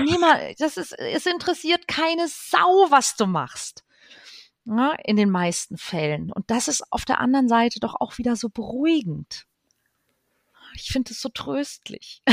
niemand, 0.04 0.60
das 0.60 0.78
ist, 0.78 0.98
es 0.98 1.26
interessiert 1.26 1.88
keine 1.88 2.28
Sau, 2.28 2.88
was 2.90 3.16
du 3.16 3.26
machst. 3.26 3.84
Ja, 4.66 4.94
in 5.04 5.16
den 5.16 5.30
meisten 5.30 5.78
Fällen. 5.78 6.32
Und 6.32 6.50
das 6.52 6.68
ist 6.68 6.84
auf 6.92 7.04
der 7.04 7.20
anderen 7.20 7.50
Seite 7.50 7.80
doch 7.80 7.96
auch 8.00 8.18
wieder 8.18 8.36
so 8.36 8.50
beruhigend. 8.50 9.46
Ich 10.76 10.90
finde 10.92 11.12
es 11.12 11.22
so 11.22 11.30
tröstlich. 11.30 12.22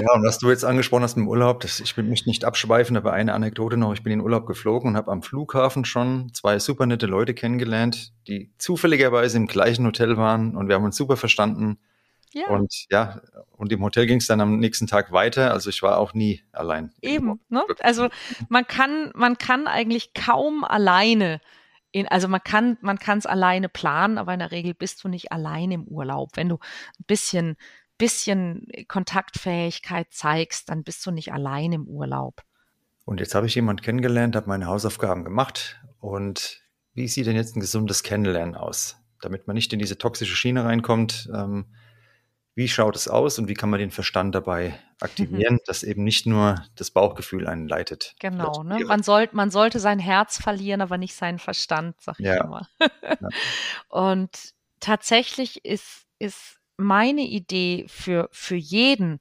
Ja, 0.00 0.14
und 0.14 0.24
was 0.24 0.38
du 0.38 0.48
jetzt 0.48 0.64
angesprochen 0.64 1.04
hast 1.04 1.14
dem 1.14 1.28
Urlaub, 1.28 1.60
das, 1.60 1.78
ich 1.78 1.96
will 1.96 2.04
mich 2.04 2.26
nicht 2.26 2.44
abschweifen, 2.44 2.96
aber 2.96 3.12
eine 3.12 3.32
Anekdote 3.32 3.76
noch. 3.76 3.92
Ich 3.92 4.02
bin 4.02 4.12
in 4.12 4.20
Urlaub 4.20 4.46
geflogen 4.46 4.90
und 4.90 4.96
habe 4.96 5.12
am 5.12 5.22
Flughafen 5.22 5.84
schon 5.84 6.32
zwei 6.32 6.58
super 6.58 6.86
nette 6.86 7.06
Leute 7.06 7.32
kennengelernt, 7.32 8.12
die 8.26 8.52
zufälligerweise 8.58 9.36
im 9.36 9.46
gleichen 9.46 9.86
Hotel 9.86 10.16
waren 10.16 10.56
und 10.56 10.68
wir 10.68 10.74
haben 10.74 10.84
uns 10.84 10.96
super 10.96 11.16
verstanden. 11.16 11.78
Ja. 12.34 12.48
Und 12.48 12.86
ja, 12.90 13.20
und 13.52 13.72
im 13.72 13.82
Hotel 13.82 14.06
ging 14.06 14.18
es 14.18 14.26
dann 14.26 14.40
am 14.40 14.58
nächsten 14.58 14.86
Tag 14.86 15.12
weiter. 15.12 15.52
Also 15.52 15.70
ich 15.70 15.82
war 15.82 15.98
auch 15.98 16.14
nie 16.14 16.42
allein. 16.52 16.92
Eben, 17.00 17.40
ne? 17.48 17.64
Also 17.80 18.08
man 18.48 18.66
kann, 18.66 19.12
man 19.14 19.38
kann 19.38 19.66
eigentlich 19.68 20.14
kaum 20.14 20.64
alleine 20.64 21.40
in, 21.92 22.08
also 22.08 22.26
man 22.26 22.42
kann, 22.42 22.76
man 22.80 22.98
kann 22.98 23.18
es 23.18 23.26
alleine 23.26 23.68
planen, 23.68 24.18
aber 24.18 24.32
in 24.32 24.40
der 24.40 24.50
Regel 24.50 24.74
bist 24.74 25.04
du 25.04 25.08
nicht 25.08 25.30
allein 25.30 25.70
im 25.70 25.84
Urlaub. 25.84 26.30
Wenn 26.34 26.48
du 26.48 26.56
ein 26.56 27.04
bisschen, 27.06 27.56
bisschen 27.98 28.66
Kontaktfähigkeit 28.88 30.08
zeigst, 30.10 30.68
dann 30.70 30.82
bist 30.82 31.06
du 31.06 31.12
nicht 31.12 31.32
allein 31.32 31.70
im 31.70 31.86
Urlaub. 31.86 32.42
Und 33.04 33.20
jetzt 33.20 33.36
habe 33.36 33.46
ich 33.46 33.54
jemanden 33.54 33.82
kennengelernt, 33.82 34.34
habe 34.34 34.48
meine 34.48 34.66
Hausaufgaben 34.66 35.22
gemacht. 35.22 35.80
Und 36.00 36.62
wie 36.94 37.06
sieht 37.06 37.26
denn 37.26 37.36
jetzt 37.36 37.54
ein 37.54 37.60
gesundes 37.60 38.02
Kennenlernen 38.02 38.56
aus? 38.56 38.96
Damit 39.20 39.46
man 39.46 39.54
nicht 39.54 39.72
in 39.72 39.78
diese 39.78 39.96
toxische 39.96 40.34
Schiene 40.34 40.64
reinkommt, 40.64 41.30
ähm, 41.32 41.66
wie 42.54 42.68
schaut 42.68 42.94
es 42.94 43.08
aus 43.08 43.38
und 43.38 43.48
wie 43.48 43.54
kann 43.54 43.70
man 43.70 43.80
den 43.80 43.90
Verstand 43.90 44.34
dabei 44.34 44.78
aktivieren, 45.00 45.54
mhm. 45.54 45.60
dass 45.66 45.82
eben 45.82 46.04
nicht 46.04 46.26
nur 46.26 46.64
das 46.76 46.90
Bauchgefühl 46.90 47.46
einen 47.46 47.68
leitet. 47.68 48.14
Genau, 48.20 48.62
ne? 48.62 48.84
man, 48.84 49.02
soll, 49.02 49.28
man 49.32 49.50
sollte 49.50 49.80
sein 49.80 49.98
Herz 49.98 50.40
verlieren, 50.40 50.80
aber 50.80 50.98
nicht 50.98 51.14
seinen 51.14 51.38
Verstand, 51.38 52.00
sag 52.00 52.18
ich 52.20 52.26
ja. 52.26 52.44
immer. 52.44 52.68
ja. 52.80 53.28
Und 53.88 54.54
tatsächlich 54.80 55.64
ist, 55.64 56.06
ist 56.18 56.58
meine 56.76 57.22
Idee 57.22 57.86
für, 57.88 58.28
für 58.32 58.56
jeden, 58.56 59.20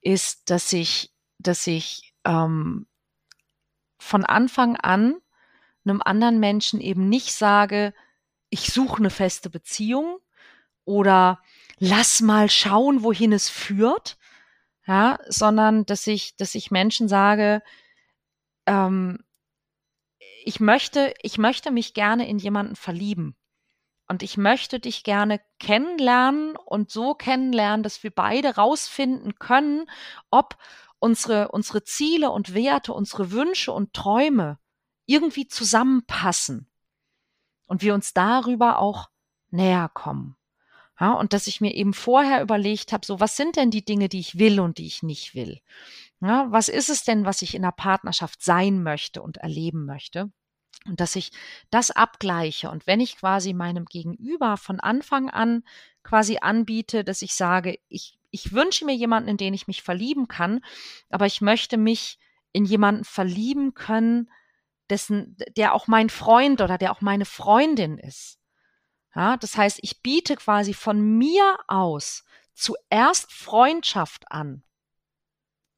ist, 0.00 0.50
dass 0.50 0.72
ich, 0.72 1.12
dass 1.38 1.66
ich 1.66 2.12
ähm, 2.24 2.86
von 3.98 4.24
Anfang 4.24 4.76
an 4.76 5.16
einem 5.86 6.02
anderen 6.02 6.40
Menschen 6.40 6.80
eben 6.80 7.08
nicht 7.08 7.32
sage, 7.32 7.94
ich 8.50 8.72
suche 8.72 8.98
eine 8.98 9.10
feste 9.10 9.50
Beziehung 9.50 10.18
oder 10.84 11.40
lass 11.78 12.20
mal 12.20 12.50
schauen, 12.50 13.02
wohin 13.02 13.32
es 13.32 13.48
führt, 13.48 14.16
ja, 14.86 15.18
sondern 15.28 15.86
dass 15.86 16.06
ich, 16.06 16.36
dass 16.36 16.54
ich 16.54 16.70
Menschen 16.70 17.08
sage, 17.08 17.62
ähm, 18.66 19.24
ich 20.44 20.60
möchte, 20.60 21.14
ich 21.22 21.38
möchte 21.38 21.70
mich 21.70 21.94
gerne 21.94 22.28
in 22.28 22.38
jemanden 22.38 22.76
verlieben. 22.76 23.36
Und 24.06 24.22
ich 24.22 24.36
möchte 24.36 24.80
dich 24.80 25.02
gerne 25.02 25.40
kennenlernen 25.58 26.56
und 26.56 26.90
so 26.90 27.14
kennenlernen, 27.14 27.82
dass 27.82 28.02
wir 28.02 28.10
beide 28.10 28.56
rausfinden 28.56 29.38
können, 29.38 29.86
ob 30.30 30.58
unsere, 30.98 31.48
unsere 31.48 31.84
Ziele 31.84 32.30
und 32.30 32.52
Werte, 32.52 32.92
unsere 32.92 33.30
Wünsche 33.30 33.72
und 33.72 33.94
Träume 33.94 34.58
irgendwie 35.06 35.48
zusammenpassen 35.48 36.68
und 37.66 37.82
wir 37.82 37.94
uns 37.94 38.12
darüber 38.12 38.78
auch 38.78 39.08
näher 39.50 39.90
kommen. 39.92 40.36
Ja, 41.00 41.12
und 41.12 41.32
dass 41.32 41.48
ich 41.48 41.60
mir 41.60 41.74
eben 41.74 41.92
vorher 41.92 42.40
überlegt 42.40 42.92
habe, 42.92 43.04
so 43.04 43.18
was 43.18 43.36
sind 43.36 43.56
denn 43.56 43.70
die 43.70 43.84
Dinge, 43.84 44.08
die 44.08 44.20
ich 44.20 44.38
will 44.38 44.60
und 44.60 44.78
die 44.78 44.86
ich 44.86 45.02
nicht 45.02 45.34
will? 45.34 45.60
Ja, 46.20 46.46
was 46.50 46.68
ist 46.68 46.88
es 46.88 47.04
denn, 47.04 47.24
was 47.24 47.42
ich 47.42 47.54
in 47.54 47.62
der 47.62 47.72
Partnerschaft 47.72 48.42
sein 48.42 48.82
möchte 48.82 49.20
und 49.20 49.38
erleben 49.38 49.84
möchte? 49.86 50.30
Und 50.86 51.00
dass 51.00 51.16
ich 51.16 51.32
das 51.70 51.90
abgleiche 51.90 52.70
und 52.70 52.86
wenn 52.86 53.00
ich 53.00 53.16
quasi 53.16 53.54
meinem 53.54 53.86
Gegenüber 53.86 54.56
von 54.56 54.80
Anfang 54.80 55.30
an 55.30 55.64
quasi 56.02 56.38
anbiete, 56.40 57.04
dass 57.04 57.22
ich 57.22 57.34
sage, 57.34 57.78
ich, 57.88 58.18
ich 58.30 58.52
wünsche 58.52 58.84
mir 58.84 58.94
jemanden, 58.94 59.30
in 59.30 59.36
den 59.36 59.54
ich 59.54 59.66
mich 59.66 59.82
verlieben 59.82 60.28
kann, 60.28 60.60
aber 61.08 61.26
ich 61.26 61.40
möchte 61.40 61.76
mich 61.78 62.18
in 62.52 62.64
jemanden 62.64 63.04
verlieben 63.04 63.74
können, 63.74 64.30
dessen, 64.90 65.36
der 65.56 65.72
auch 65.74 65.86
mein 65.86 66.10
Freund 66.10 66.60
oder 66.60 66.78
der 66.78 66.92
auch 66.92 67.00
meine 67.00 67.24
Freundin 67.24 67.98
ist. 67.98 68.38
Ja, 69.14 69.36
das 69.36 69.56
heißt, 69.56 69.78
ich 69.82 70.02
biete 70.02 70.36
quasi 70.36 70.74
von 70.74 71.00
mir 71.00 71.58
aus 71.68 72.24
zuerst 72.54 73.32
Freundschaft 73.32 74.30
an 74.30 74.62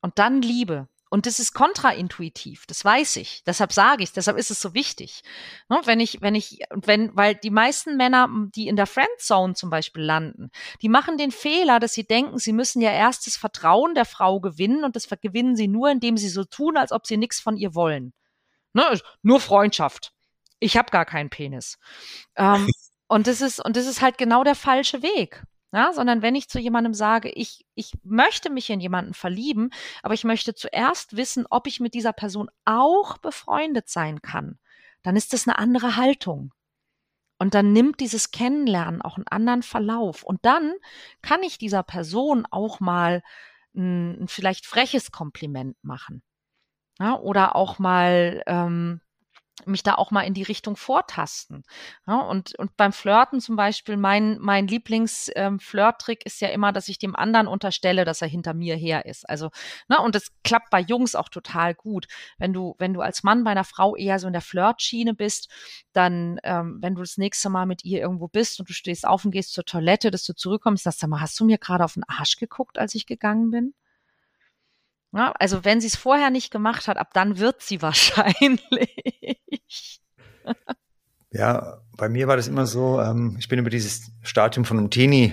und 0.00 0.18
dann 0.18 0.42
Liebe. 0.42 0.88
Und 1.08 1.26
das 1.26 1.38
ist 1.38 1.52
kontraintuitiv, 1.54 2.66
das 2.66 2.84
weiß 2.84 3.16
ich. 3.16 3.44
Deshalb 3.44 3.72
sage 3.72 4.02
ich, 4.02 4.12
deshalb 4.12 4.36
ist 4.36 4.50
es 4.50 4.60
so 4.60 4.74
wichtig. 4.74 5.22
Ne, 5.68 5.80
wenn 5.84 6.00
ich, 6.00 6.20
wenn 6.20 6.34
ich, 6.34 6.58
wenn, 6.70 7.14
weil 7.16 7.36
die 7.36 7.50
meisten 7.50 7.96
Männer, 7.96 8.28
die 8.54 8.66
in 8.66 8.74
der 8.74 8.88
Friendzone 8.88 9.54
zum 9.54 9.70
Beispiel 9.70 10.02
landen, 10.02 10.50
die 10.82 10.88
machen 10.88 11.16
den 11.16 11.30
Fehler, 11.30 11.78
dass 11.78 11.94
sie 11.94 12.04
denken, 12.04 12.38
sie 12.38 12.52
müssen 12.52 12.82
ja 12.82 12.90
erst 12.90 13.28
das 13.28 13.36
Vertrauen 13.36 13.94
der 13.94 14.04
Frau 14.04 14.40
gewinnen 14.40 14.82
und 14.82 14.96
das 14.96 15.08
gewinnen 15.08 15.54
sie 15.54 15.68
nur, 15.68 15.90
indem 15.90 16.16
sie 16.16 16.28
so 16.28 16.44
tun, 16.44 16.76
als 16.76 16.90
ob 16.90 17.06
sie 17.06 17.16
nichts 17.16 17.38
von 17.38 17.56
ihr 17.56 17.76
wollen. 17.76 18.12
Ne, 18.72 19.00
nur 19.22 19.40
Freundschaft. 19.40 20.12
Ich 20.58 20.76
habe 20.76 20.90
gar 20.90 21.04
keinen 21.04 21.30
Penis. 21.30 21.78
Ähm, 22.36 22.68
Und 23.08 23.26
das 23.26 23.40
ist, 23.40 23.64
und 23.64 23.76
das 23.76 23.86
ist 23.86 24.02
halt 24.02 24.18
genau 24.18 24.44
der 24.44 24.54
falsche 24.54 25.02
Weg. 25.02 25.44
Ja, 25.72 25.92
sondern 25.92 26.22
wenn 26.22 26.36
ich 26.36 26.48
zu 26.48 26.58
jemandem 26.58 26.94
sage, 26.94 27.28
ich, 27.28 27.66
ich 27.74 27.92
möchte 28.02 28.50
mich 28.50 28.70
in 28.70 28.80
jemanden 28.80 29.14
verlieben, 29.14 29.70
aber 30.02 30.14
ich 30.14 30.24
möchte 30.24 30.54
zuerst 30.54 31.16
wissen, 31.16 31.44
ob 31.50 31.66
ich 31.66 31.80
mit 31.80 31.92
dieser 31.92 32.12
Person 32.12 32.48
auch 32.64 33.18
befreundet 33.18 33.88
sein 33.88 34.22
kann, 34.22 34.58
dann 35.02 35.16
ist 35.16 35.32
das 35.32 35.46
eine 35.46 35.58
andere 35.58 35.96
Haltung. 35.96 36.54
Und 37.38 37.54
dann 37.54 37.72
nimmt 37.72 38.00
dieses 38.00 38.30
Kennenlernen 38.30 39.02
auch 39.02 39.16
einen 39.16 39.26
anderen 39.26 39.62
Verlauf. 39.62 40.22
Und 40.22 40.44
dann 40.46 40.72
kann 41.20 41.42
ich 41.42 41.58
dieser 41.58 41.82
Person 41.82 42.46
auch 42.50 42.80
mal 42.80 43.22
ein, 43.74 44.22
ein 44.22 44.28
vielleicht 44.28 44.66
freches 44.66 45.12
Kompliment 45.12 45.76
machen. 45.82 46.22
Ja, 46.98 47.18
oder 47.18 47.56
auch 47.56 47.78
mal 47.78 48.42
ähm, 48.46 49.02
mich 49.64 49.82
da 49.82 49.94
auch 49.94 50.10
mal 50.10 50.22
in 50.22 50.34
die 50.34 50.42
Richtung 50.42 50.76
vortasten. 50.76 51.62
Ja, 52.06 52.20
und, 52.20 52.54
und 52.58 52.76
beim 52.76 52.92
Flirten 52.92 53.40
zum 53.40 53.56
Beispiel, 53.56 53.96
mein, 53.96 54.38
mein 54.38 54.68
Lieblings-Flirt-Trick 54.68 56.20
ähm, 56.20 56.26
ist 56.26 56.40
ja 56.40 56.48
immer, 56.48 56.72
dass 56.72 56.88
ich 56.88 56.98
dem 56.98 57.16
anderen 57.16 57.46
unterstelle, 57.46 58.04
dass 58.04 58.20
er 58.20 58.28
hinter 58.28 58.52
mir 58.52 58.76
her 58.76 59.06
ist. 59.06 59.28
Also, 59.28 59.50
ne, 59.88 59.98
und 60.00 60.14
das 60.14 60.30
klappt 60.44 60.70
bei 60.70 60.80
Jungs 60.80 61.14
auch 61.14 61.30
total 61.30 61.74
gut. 61.74 62.06
Wenn 62.36 62.52
du, 62.52 62.74
wenn 62.78 62.92
du 62.92 63.00
als 63.00 63.22
Mann 63.22 63.44
bei 63.44 63.50
einer 63.50 63.64
Frau 63.64 63.96
eher 63.96 64.18
so 64.18 64.26
in 64.26 64.34
der 64.34 64.42
Flirtschiene 64.42 65.14
bist, 65.14 65.50
dann, 65.92 66.38
ähm, 66.44 66.78
wenn 66.82 66.94
du 66.94 67.00
das 67.00 67.16
nächste 67.16 67.48
Mal 67.48 67.64
mit 67.64 67.84
ihr 67.84 68.00
irgendwo 68.00 68.28
bist 68.28 68.60
und 68.60 68.68
du 68.68 68.74
stehst 68.74 69.06
auf 69.06 69.24
und 69.24 69.30
gehst 69.30 69.54
zur 69.54 69.64
Toilette, 69.64 70.10
dass 70.10 70.24
du 70.24 70.34
zurückkommst, 70.34 70.84
sagst 70.84 71.02
du 71.02 71.08
mal, 71.08 71.20
hast 71.20 71.40
du 71.40 71.46
mir 71.46 71.58
gerade 71.58 71.84
auf 71.84 71.94
den 71.94 72.04
Arsch 72.04 72.36
geguckt, 72.36 72.78
als 72.78 72.94
ich 72.94 73.06
gegangen 73.06 73.50
bin? 73.50 73.74
Ja, 75.16 75.32
also 75.38 75.64
wenn 75.64 75.80
sie 75.80 75.86
es 75.86 75.96
vorher 75.96 76.28
nicht 76.28 76.50
gemacht 76.50 76.88
hat, 76.88 76.98
ab 76.98 77.14
dann 77.14 77.38
wird 77.38 77.62
sie 77.62 77.80
wahrscheinlich. 77.82 78.60
Ja, 81.30 81.80
bei 81.96 82.08
mir 82.08 82.28
war 82.28 82.36
das 82.36 82.48
immer 82.48 82.66
so, 82.66 83.00
ähm, 83.00 83.36
ich 83.38 83.48
bin 83.48 83.58
über 83.58 83.70
dieses 83.70 84.10
Stadium 84.22 84.64
von 84.64 84.78
einem 84.78 84.90
Teenie, 84.90 85.32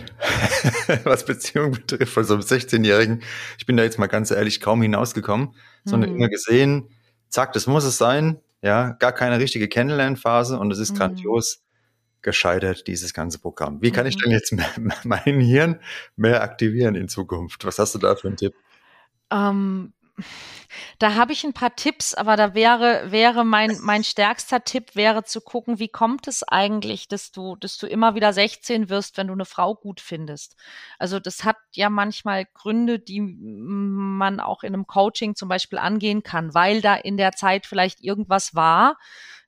was 1.03 1.25
Beziehung 1.25 1.71
betrifft, 1.71 2.13
von 2.13 2.23
so 2.23 2.34
einem 2.34 2.43
16-Jährigen, 2.43 3.21
ich 3.57 3.65
bin 3.65 3.77
da 3.77 3.84
jetzt 3.84 3.99
mal 3.99 4.07
ganz 4.07 4.31
ehrlich 4.31 4.59
kaum 4.59 4.81
hinausgekommen, 4.81 5.53
sondern 5.86 6.09
mhm. 6.11 6.17
immer 6.17 6.29
gesehen, 6.29 6.89
zack, 7.29 7.53
das 7.53 7.67
muss 7.67 7.84
es 7.84 7.97
sein, 7.97 8.39
ja, 8.61 8.91
gar 8.91 9.11
keine 9.11 9.39
richtige 9.39 9.67
Kennenlernphase 9.67 10.57
und 10.57 10.71
es 10.71 10.79
ist 10.79 10.93
mhm. 10.93 10.97
grandios 10.97 11.61
gescheitert, 12.21 12.88
dieses 12.88 13.13
ganze 13.13 13.39
Programm. 13.39 13.81
Wie 13.81 13.91
kann 13.91 14.05
mhm. 14.05 14.09
ich 14.09 14.17
denn 14.17 14.31
jetzt 14.31 14.55
mein 15.03 15.41
Hirn 15.41 15.79
mehr 16.15 16.41
aktivieren 16.41 16.95
in 16.95 17.07
Zukunft? 17.07 17.65
Was 17.65 17.79
hast 17.79 17.95
du 17.95 17.99
da 17.99 18.15
für 18.15 18.29
einen 18.29 18.38
Tipp? 18.38 18.53
Ähm, 19.34 19.93
da 20.99 21.15
habe 21.15 21.34
ich 21.34 21.43
ein 21.43 21.53
paar 21.53 21.75
Tipps, 21.75 22.13
aber 22.13 22.36
da 22.36 22.53
wäre, 22.53 23.11
wäre 23.11 23.43
mein, 23.43 23.77
mein 23.81 24.03
stärkster 24.03 24.63
Tipp 24.63 24.95
wäre 24.95 25.23
zu 25.23 25.41
gucken, 25.41 25.79
wie 25.79 25.88
kommt 25.88 26.27
es 26.27 26.43
eigentlich, 26.43 27.07
dass 27.07 27.31
du, 27.31 27.55
dass 27.55 27.77
du 27.77 27.88
immer 27.88 28.15
wieder 28.15 28.31
16 28.31 28.89
wirst, 28.89 29.17
wenn 29.17 29.27
du 29.27 29.34
eine 29.34 29.45
Frau 29.45 29.75
gut 29.75 30.01
findest. 30.01 30.55
Also 30.99 31.19
das 31.19 31.43
hat 31.43 31.57
ja 31.73 31.89
manchmal 31.89 32.45
Gründe, 32.53 32.99
die 32.99 33.21
man 33.21 34.39
auch 34.39 34.63
in 34.63 34.73
einem 34.73 34.88
Coaching 34.88 35.36
zum 35.36 35.49
Beispiel 35.49 35.79
angehen 35.79 36.23
kann, 36.23 36.53
weil 36.53 36.81
da 36.81 36.95
in 36.95 37.17
der 37.17 37.34
Zeit 37.34 37.65
vielleicht 37.65 38.01
irgendwas 38.01 38.55
war, 38.55 38.97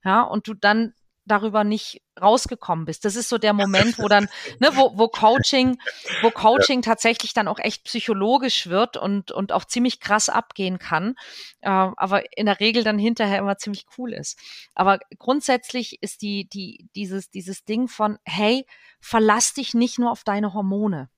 ja, 0.04 0.22
und 0.22 0.48
du 0.48 0.54
dann 0.54 0.94
darüber 1.26 1.64
nicht 1.64 2.02
rausgekommen 2.20 2.86
bist. 2.86 3.04
Das 3.04 3.16
ist 3.16 3.28
so 3.28 3.36
der 3.36 3.52
Moment, 3.52 3.98
wo 3.98 4.08
dann, 4.08 4.28
ne, 4.60 4.70
wo, 4.74 4.96
wo 4.96 5.08
Coaching, 5.08 5.78
wo 6.22 6.30
Coaching 6.30 6.82
tatsächlich 6.82 7.34
dann 7.34 7.48
auch 7.48 7.58
echt 7.58 7.84
psychologisch 7.84 8.68
wird 8.68 8.96
und, 8.96 9.32
und 9.32 9.52
auch 9.52 9.64
ziemlich 9.64 10.00
krass 10.00 10.28
abgehen 10.28 10.78
kann, 10.78 11.14
äh, 11.60 11.68
aber 11.68 12.22
in 12.36 12.46
der 12.46 12.60
Regel 12.60 12.84
dann 12.84 12.98
hinterher 12.98 13.38
immer 13.38 13.58
ziemlich 13.58 13.86
cool 13.98 14.12
ist. 14.12 14.38
Aber 14.74 14.98
grundsätzlich 15.18 16.02
ist 16.02 16.22
die, 16.22 16.48
die, 16.48 16.88
dieses, 16.94 17.30
dieses 17.30 17.64
Ding 17.64 17.88
von, 17.88 18.18
hey, 18.24 18.64
verlass 19.00 19.52
dich 19.52 19.74
nicht 19.74 19.98
nur 19.98 20.10
auf 20.10 20.24
deine 20.24 20.54
Hormone. 20.54 21.10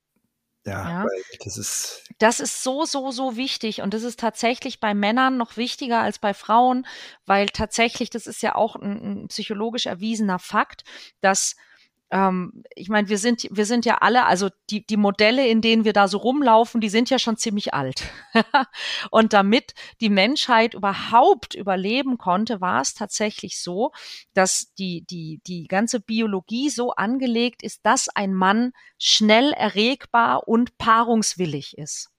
Ja, 0.68 0.88
ja. 0.88 1.06
das 1.44 1.56
ist. 1.56 2.04
Das 2.18 2.40
ist 2.40 2.62
so, 2.62 2.84
so, 2.84 3.10
so 3.10 3.36
wichtig. 3.36 3.82
Und 3.82 3.94
das 3.94 4.02
ist 4.02 4.18
tatsächlich 4.18 4.80
bei 4.80 4.94
Männern 4.94 5.36
noch 5.36 5.56
wichtiger 5.56 6.00
als 6.00 6.18
bei 6.18 6.34
Frauen, 6.34 6.86
weil 7.26 7.46
tatsächlich, 7.46 8.10
das 8.10 8.26
ist 8.26 8.42
ja 8.42 8.54
auch 8.54 8.76
ein, 8.76 9.22
ein 9.24 9.28
psychologisch 9.28 9.86
erwiesener 9.86 10.38
Fakt, 10.38 10.84
dass 11.20 11.56
ähm, 12.10 12.62
ich 12.74 12.88
meine, 12.88 13.08
wir 13.08 13.18
sind, 13.18 13.46
wir 13.50 13.66
sind 13.66 13.84
ja 13.84 13.98
alle, 13.98 14.24
also 14.24 14.48
die, 14.70 14.86
die 14.86 14.96
Modelle, 14.96 15.46
in 15.46 15.60
denen 15.60 15.84
wir 15.84 15.92
da 15.92 16.08
so 16.08 16.18
rumlaufen, 16.18 16.80
die 16.80 16.88
sind 16.88 17.10
ja 17.10 17.18
schon 17.18 17.36
ziemlich 17.36 17.74
alt. 17.74 18.02
und 19.10 19.32
damit 19.32 19.74
die 20.00 20.08
Menschheit 20.08 20.74
überhaupt 20.74 21.54
überleben 21.54 22.16
konnte, 22.16 22.60
war 22.60 22.80
es 22.80 22.94
tatsächlich 22.94 23.60
so, 23.60 23.92
dass 24.32 24.72
die, 24.78 25.04
die, 25.08 25.40
die 25.46 25.66
ganze 25.66 26.00
Biologie 26.00 26.70
so 26.70 26.92
angelegt 26.92 27.62
ist, 27.62 27.84
dass 27.84 28.08
ein 28.08 28.32
Mann 28.32 28.72
schnell 28.98 29.52
erregbar 29.52 30.48
und 30.48 30.78
paarungswillig 30.78 31.76
ist. 31.76 32.10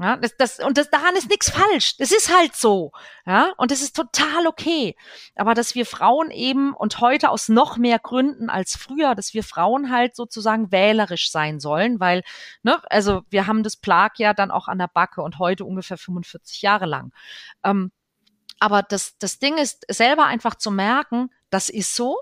Ja, 0.00 0.16
das, 0.16 0.36
das, 0.36 0.60
und 0.60 0.78
das, 0.78 0.90
daran 0.90 1.16
ist 1.16 1.28
nichts 1.28 1.50
falsch. 1.50 1.96
Das 1.96 2.12
ist 2.12 2.32
halt 2.32 2.54
so. 2.54 2.92
Ja, 3.26 3.52
und 3.56 3.72
das 3.72 3.82
ist 3.82 3.96
total 3.96 4.46
okay. 4.46 4.96
Aber 5.34 5.54
dass 5.54 5.74
wir 5.74 5.86
Frauen 5.86 6.30
eben 6.30 6.72
und 6.72 7.00
heute 7.00 7.30
aus 7.30 7.48
noch 7.48 7.78
mehr 7.78 7.98
Gründen 7.98 8.48
als 8.48 8.76
früher, 8.76 9.16
dass 9.16 9.34
wir 9.34 9.42
Frauen 9.42 9.90
halt 9.90 10.14
sozusagen 10.14 10.70
wählerisch 10.70 11.32
sein 11.32 11.58
sollen, 11.58 11.98
weil, 11.98 12.22
ne, 12.62 12.80
also 12.90 13.22
wir 13.30 13.48
haben 13.48 13.64
das 13.64 13.76
Plag 13.76 14.18
ja 14.18 14.34
dann 14.34 14.52
auch 14.52 14.68
an 14.68 14.78
der 14.78 14.86
Backe 14.86 15.20
und 15.20 15.40
heute 15.40 15.64
ungefähr 15.64 15.98
45 15.98 16.62
Jahre 16.62 16.86
lang. 16.86 17.12
Ähm, 17.64 17.90
aber 18.60 18.82
das, 18.82 19.18
das 19.18 19.40
Ding 19.40 19.58
ist, 19.58 19.84
selber 19.88 20.26
einfach 20.26 20.54
zu 20.54 20.70
merken, 20.70 21.30
das 21.50 21.68
ist 21.68 21.96
so. 21.96 22.16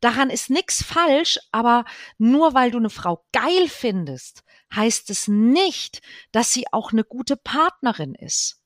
Daran 0.00 0.30
ist 0.30 0.50
nichts 0.50 0.82
falsch, 0.82 1.38
aber 1.52 1.84
nur 2.18 2.54
weil 2.54 2.70
du 2.70 2.78
eine 2.78 2.90
Frau 2.90 3.24
geil 3.32 3.68
findest, 3.68 4.44
heißt 4.74 5.10
es 5.10 5.28
nicht, 5.28 6.00
dass 6.32 6.52
sie 6.52 6.64
auch 6.72 6.92
eine 6.92 7.04
gute 7.04 7.36
Partnerin 7.36 8.14
ist. 8.14 8.60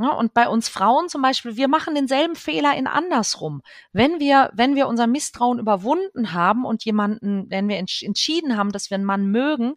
Ja, 0.00 0.12
und 0.12 0.32
bei 0.32 0.48
uns 0.48 0.70
Frauen 0.70 1.10
zum 1.10 1.20
Beispiel, 1.20 1.56
wir 1.56 1.68
machen 1.68 1.94
denselben 1.94 2.34
Fehler 2.34 2.74
in 2.74 2.86
andersrum. 2.86 3.60
Wenn 3.92 4.18
wir, 4.18 4.50
wenn 4.54 4.74
wir 4.74 4.88
unser 4.88 5.06
Misstrauen 5.06 5.58
überwunden 5.58 6.32
haben 6.32 6.64
und 6.64 6.86
jemanden, 6.86 7.50
wenn 7.50 7.68
wir 7.68 7.76
entschieden 7.76 8.56
haben, 8.56 8.72
dass 8.72 8.88
wir 8.88 8.94
einen 8.94 9.04
Mann 9.04 9.26
mögen, 9.26 9.74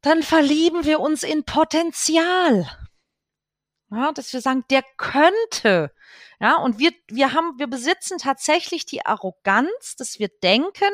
dann 0.00 0.22
verlieben 0.22 0.86
wir 0.86 1.00
uns 1.00 1.24
in 1.24 1.44
Potenzial. 1.44 2.66
Ja, 3.90 4.12
dass 4.12 4.32
wir 4.32 4.40
sagen, 4.40 4.64
der 4.70 4.82
könnte. 4.96 5.90
Ja, 6.40 6.56
und 6.56 6.78
wir, 6.78 6.90
wir 7.08 7.32
haben, 7.32 7.58
wir 7.58 7.66
besitzen 7.66 8.18
tatsächlich 8.18 8.86
die 8.86 9.04
Arroganz, 9.04 9.96
dass 9.96 10.18
wir 10.18 10.28
denken, 10.42 10.92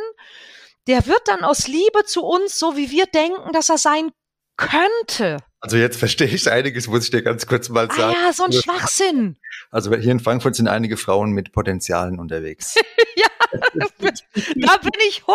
der 0.87 1.07
wird 1.07 1.23
dann 1.27 1.45
aus 1.45 1.67
Liebe 1.67 2.05
zu 2.07 2.23
uns, 2.23 2.59
so 2.59 2.77
wie 2.77 2.91
wir 2.91 3.07
denken, 3.07 3.53
dass 3.53 3.69
er 3.69 3.79
sein 3.79 4.11
könnte. 4.57 5.39
Also 5.61 5.77
jetzt 5.77 5.99
verstehe 5.99 6.29
ich 6.29 6.51
einiges, 6.51 6.89
muss 6.89 7.05
ich 7.05 7.11
dir 7.11 7.23
ganz 7.23 7.47
kurz 7.47 7.69
mal 7.69 7.91
sagen. 7.91 8.15
Ah 8.17 8.27
ja, 8.27 8.33
so 8.33 8.45
ein 8.45 8.53
Schwachsinn. 8.53 9.39
Also 9.71 9.95
hier 9.97 10.13
in 10.13 10.21
Frankfurt 10.21 10.55
sind 10.55 10.69
einige 10.69 10.97
Frauen 10.97 11.31
mit 11.31 11.53
Potenzialen 11.53 12.19
unterwegs. 12.19 12.75
ja, 13.17 13.27
da 13.55 14.77
bin 14.79 14.93
ich 15.09 15.23
100% 15.23 15.29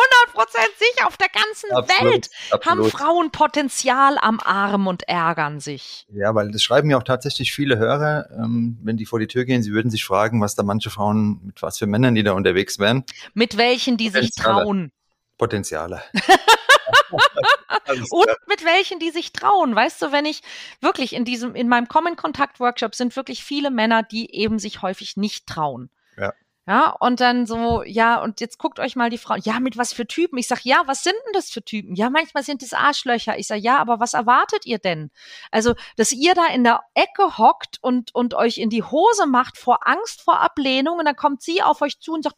sicher. 0.77 1.07
Auf 1.07 1.17
der 1.17 1.29
ganzen 1.29 1.71
absolut, 1.71 2.13
Welt 2.13 2.29
absolut. 2.51 2.65
haben 2.65 2.91
Frauen 2.91 3.31
Potenzial 3.31 4.17
am 4.19 4.39
Arm 4.39 4.87
und 4.87 5.03
ärgern 5.07 5.59
sich. 5.59 6.05
Ja, 6.11 6.35
weil 6.35 6.51
das 6.51 6.61
schreiben 6.61 6.89
ja 6.89 6.97
auch 6.97 7.03
tatsächlich 7.03 7.53
viele 7.53 7.77
Hörer, 7.77 8.29
ähm, 8.31 8.77
wenn 8.83 8.97
die 8.97 9.05
vor 9.05 9.19
die 9.19 9.27
Tür 9.27 9.45
gehen, 9.45 9.63
sie 9.63 9.71
würden 9.71 9.91
sich 9.91 10.03
fragen, 10.05 10.41
was 10.41 10.55
da 10.55 10.63
manche 10.63 10.89
Frauen, 10.89 11.41
mit 11.45 11.61
was 11.61 11.77
für 11.77 11.87
Männern 11.87 12.15
die 12.15 12.23
da 12.23 12.33
unterwegs 12.33 12.79
wären. 12.79 13.03
Mit 13.33 13.57
welchen 13.57 13.97
die 13.97 14.09
sich 14.09 14.31
trauen. 14.31 14.91
Potenziale. 15.37 16.01
und 18.11 18.29
mit 18.47 18.65
welchen, 18.65 18.99
die 18.99 19.11
sich 19.11 19.31
trauen. 19.33 19.75
Weißt 19.75 20.01
du, 20.01 20.11
wenn 20.11 20.25
ich 20.25 20.41
wirklich 20.81 21.13
in 21.13 21.25
diesem, 21.25 21.55
in 21.55 21.67
meinem 21.67 21.87
Common 21.87 22.15
Kontakt 22.15 22.59
Workshop 22.59 22.95
sind 22.95 23.15
wirklich 23.15 23.43
viele 23.43 23.71
Männer, 23.71 24.03
die 24.03 24.33
eben 24.35 24.59
sich 24.59 24.81
häufig 24.81 25.17
nicht 25.17 25.47
trauen. 25.47 25.89
Ja. 26.17 26.33
Ja, 26.69 26.91
und 26.99 27.19
dann 27.19 27.47
so, 27.47 27.81
ja, 27.81 28.21
und 28.21 28.41
jetzt 28.41 28.59
guckt 28.59 28.79
euch 28.79 28.95
mal 28.95 29.09
die 29.09 29.17
Frauen, 29.17 29.41
ja, 29.43 29.59
mit 29.59 29.75
was 29.75 29.91
für 29.91 30.05
Typen? 30.05 30.37
Ich 30.37 30.47
sag, 30.47 30.63
ja, 30.65 30.83
was 30.85 31.01
sind 31.03 31.15
denn 31.25 31.33
das 31.33 31.49
für 31.49 31.63
Typen? 31.63 31.95
Ja, 31.95 32.11
manchmal 32.11 32.43
sind 32.43 32.61
es 32.61 32.73
Arschlöcher. 32.73 33.39
Ich 33.39 33.47
sag, 33.47 33.57
ja, 33.57 33.79
aber 33.79 33.99
was 33.99 34.13
erwartet 34.13 34.67
ihr 34.67 34.77
denn? 34.77 35.09
Also, 35.49 35.73
dass 35.97 36.11
ihr 36.11 36.35
da 36.35 36.45
in 36.45 36.63
der 36.63 36.81
Ecke 36.93 37.39
hockt 37.39 37.79
und, 37.81 38.13
und 38.13 38.35
euch 38.35 38.59
in 38.59 38.69
die 38.69 38.83
Hose 38.83 39.25
macht 39.25 39.57
vor 39.57 39.87
Angst 39.87 40.21
vor 40.21 40.41
Ablehnung 40.41 40.99
und 40.99 41.05
dann 41.05 41.15
kommt 41.15 41.41
sie 41.41 41.63
auf 41.63 41.81
euch 41.81 41.99
zu 41.99 42.13
und 42.13 42.21
sagt, 42.21 42.37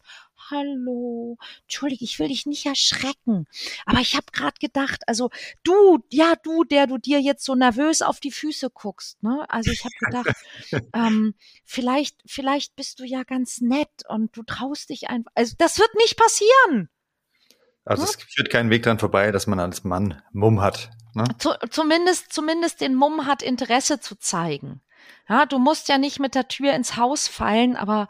hallo, 0.52 1.38
entschuldige, 1.62 2.04
ich 2.04 2.18
will 2.18 2.28
dich 2.28 2.46
nicht 2.46 2.66
erschrecken, 2.66 3.46
aber 3.86 4.00
ich 4.00 4.14
habe 4.14 4.26
gerade 4.32 4.58
gedacht, 4.60 5.02
also 5.06 5.30
du, 5.62 5.98
ja 6.10 6.34
du, 6.42 6.64
der 6.64 6.86
du 6.86 6.98
dir 6.98 7.20
jetzt 7.20 7.44
so 7.44 7.54
nervös 7.54 8.02
auf 8.02 8.20
die 8.20 8.30
Füße 8.30 8.70
guckst, 8.70 9.22
ne? 9.22 9.44
Also 9.48 9.70
ich 9.70 9.84
habe 9.84 9.94
gedacht, 10.00 10.36
ähm, 10.94 11.34
vielleicht, 11.64 12.16
vielleicht 12.26 12.76
bist 12.76 13.00
du 13.00 13.04
ja 13.04 13.22
ganz 13.24 13.60
nett 13.60 13.90
und 14.08 14.36
du 14.36 14.42
traust 14.42 14.90
dich 14.90 15.08
einfach. 15.08 15.32
Also 15.34 15.54
das 15.58 15.78
wird 15.78 15.94
nicht 15.96 16.16
passieren. 16.16 16.88
Also 17.84 18.04
es 18.04 18.14
führt 18.14 18.50
keinen 18.50 18.70
Weg 18.70 18.84
dran 18.84 18.98
vorbei, 18.98 19.32
dass 19.32 19.46
man 19.46 19.58
als 19.58 19.82
Mann 19.82 20.22
Mumm 20.32 20.60
hat. 20.60 20.90
Ne? 21.14 21.24
Zu, 21.38 21.50
zumindest, 21.70 22.32
zumindest 22.32 22.80
den 22.80 22.94
Mumm 22.94 23.26
hat, 23.26 23.42
Interesse 23.42 24.00
zu 24.00 24.16
zeigen. 24.16 24.80
Ja, 25.28 25.46
du 25.46 25.58
musst 25.58 25.88
ja 25.88 25.98
nicht 25.98 26.20
mit 26.20 26.34
der 26.34 26.48
Tür 26.48 26.74
ins 26.74 26.96
Haus 26.96 27.26
fallen, 27.28 27.76
aber 27.76 28.08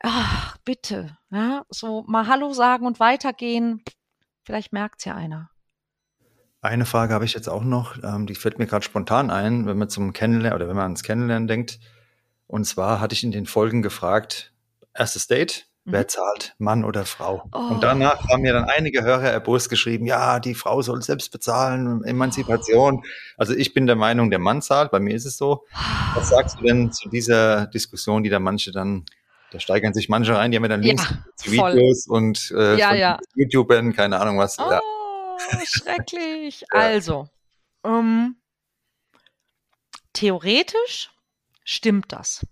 ach, 0.00 0.56
bitte, 0.64 1.16
ja, 1.30 1.64
so 1.68 2.04
mal 2.06 2.26
Hallo 2.26 2.52
sagen 2.52 2.86
und 2.86 3.00
weitergehen. 3.00 3.82
Vielleicht 4.44 4.72
merkt's 4.72 5.04
ja 5.04 5.14
einer. 5.14 5.50
Eine 6.60 6.86
Frage 6.86 7.14
habe 7.14 7.24
ich 7.24 7.34
jetzt 7.34 7.48
auch 7.48 7.62
noch, 7.62 8.02
ähm, 8.02 8.26
die 8.26 8.34
fällt 8.34 8.58
mir 8.58 8.66
gerade 8.66 8.84
spontan 8.84 9.30
ein, 9.30 9.66
wenn 9.66 9.78
man 9.78 9.88
zum 9.88 10.12
Kennenlernen 10.12 10.56
oder 10.56 10.68
wenn 10.68 10.76
man 10.76 10.84
ans 10.84 11.04
Kennenlernen 11.04 11.46
denkt. 11.46 11.78
Und 12.46 12.64
zwar 12.64 13.00
hatte 13.00 13.14
ich 13.14 13.22
in 13.22 13.30
den 13.30 13.46
Folgen 13.46 13.80
gefragt, 13.82 14.52
erstes 14.92 15.28
Date, 15.28 15.68
mhm. 15.84 15.92
wer 15.92 16.08
zahlt, 16.08 16.56
Mann 16.58 16.84
oder 16.84 17.04
Frau? 17.04 17.48
Oh. 17.52 17.58
Und 17.58 17.84
danach 17.84 18.28
haben 18.28 18.42
mir 18.42 18.54
dann 18.54 18.64
einige 18.64 19.02
Hörer 19.02 19.30
erbost 19.30 19.70
geschrieben, 19.70 20.04
ja, 20.06 20.40
die 20.40 20.54
Frau 20.54 20.82
soll 20.82 21.00
selbst 21.02 21.30
bezahlen, 21.30 22.02
Emanzipation. 22.02 23.02
Oh. 23.04 23.08
Also 23.36 23.54
ich 23.54 23.72
bin 23.72 23.86
der 23.86 23.96
Meinung, 23.96 24.30
der 24.30 24.40
Mann 24.40 24.60
zahlt, 24.60 24.90
bei 24.90 24.98
mir 24.98 25.14
ist 25.14 25.26
es 25.26 25.36
so. 25.36 25.64
Was 26.14 26.30
sagst 26.30 26.58
du 26.58 26.64
denn 26.64 26.90
zu 26.90 27.08
dieser 27.08 27.68
Diskussion, 27.68 28.24
die 28.24 28.30
da 28.30 28.40
manche 28.40 28.72
dann 28.72 29.04
da 29.50 29.60
steigern 29.60 29.94
sich 29.94 30.08
manche 30.08 30.36
rein, 30.36 30.50
die 30.50 30.56
haben 30.56 30.64
ja 30.64 30.68
dann 30.68 30.82
Links 30.82 31.08
ja, 31.08 31.24
zu 31.36 31.52
Videos 31.52 32.06
und 32.06 32.52
äh, 32.56 32.78
ja, 32.78 32.94
ja. 32.94 33.18
YouTubern, 33.34 33.94
keine 33.94 34.20
Ahnung 34.20 34.38
was. 34.38 34.58
Oh, 34.58 34.70
ja. 34.70 34.80
schrecklich. 35.64 36.64
Also, 36.70 37.28
ähm, 37.84 38.36
theoretisch 40.12 41.10
stimmt 41.64 42.12
das. 42.12 42.44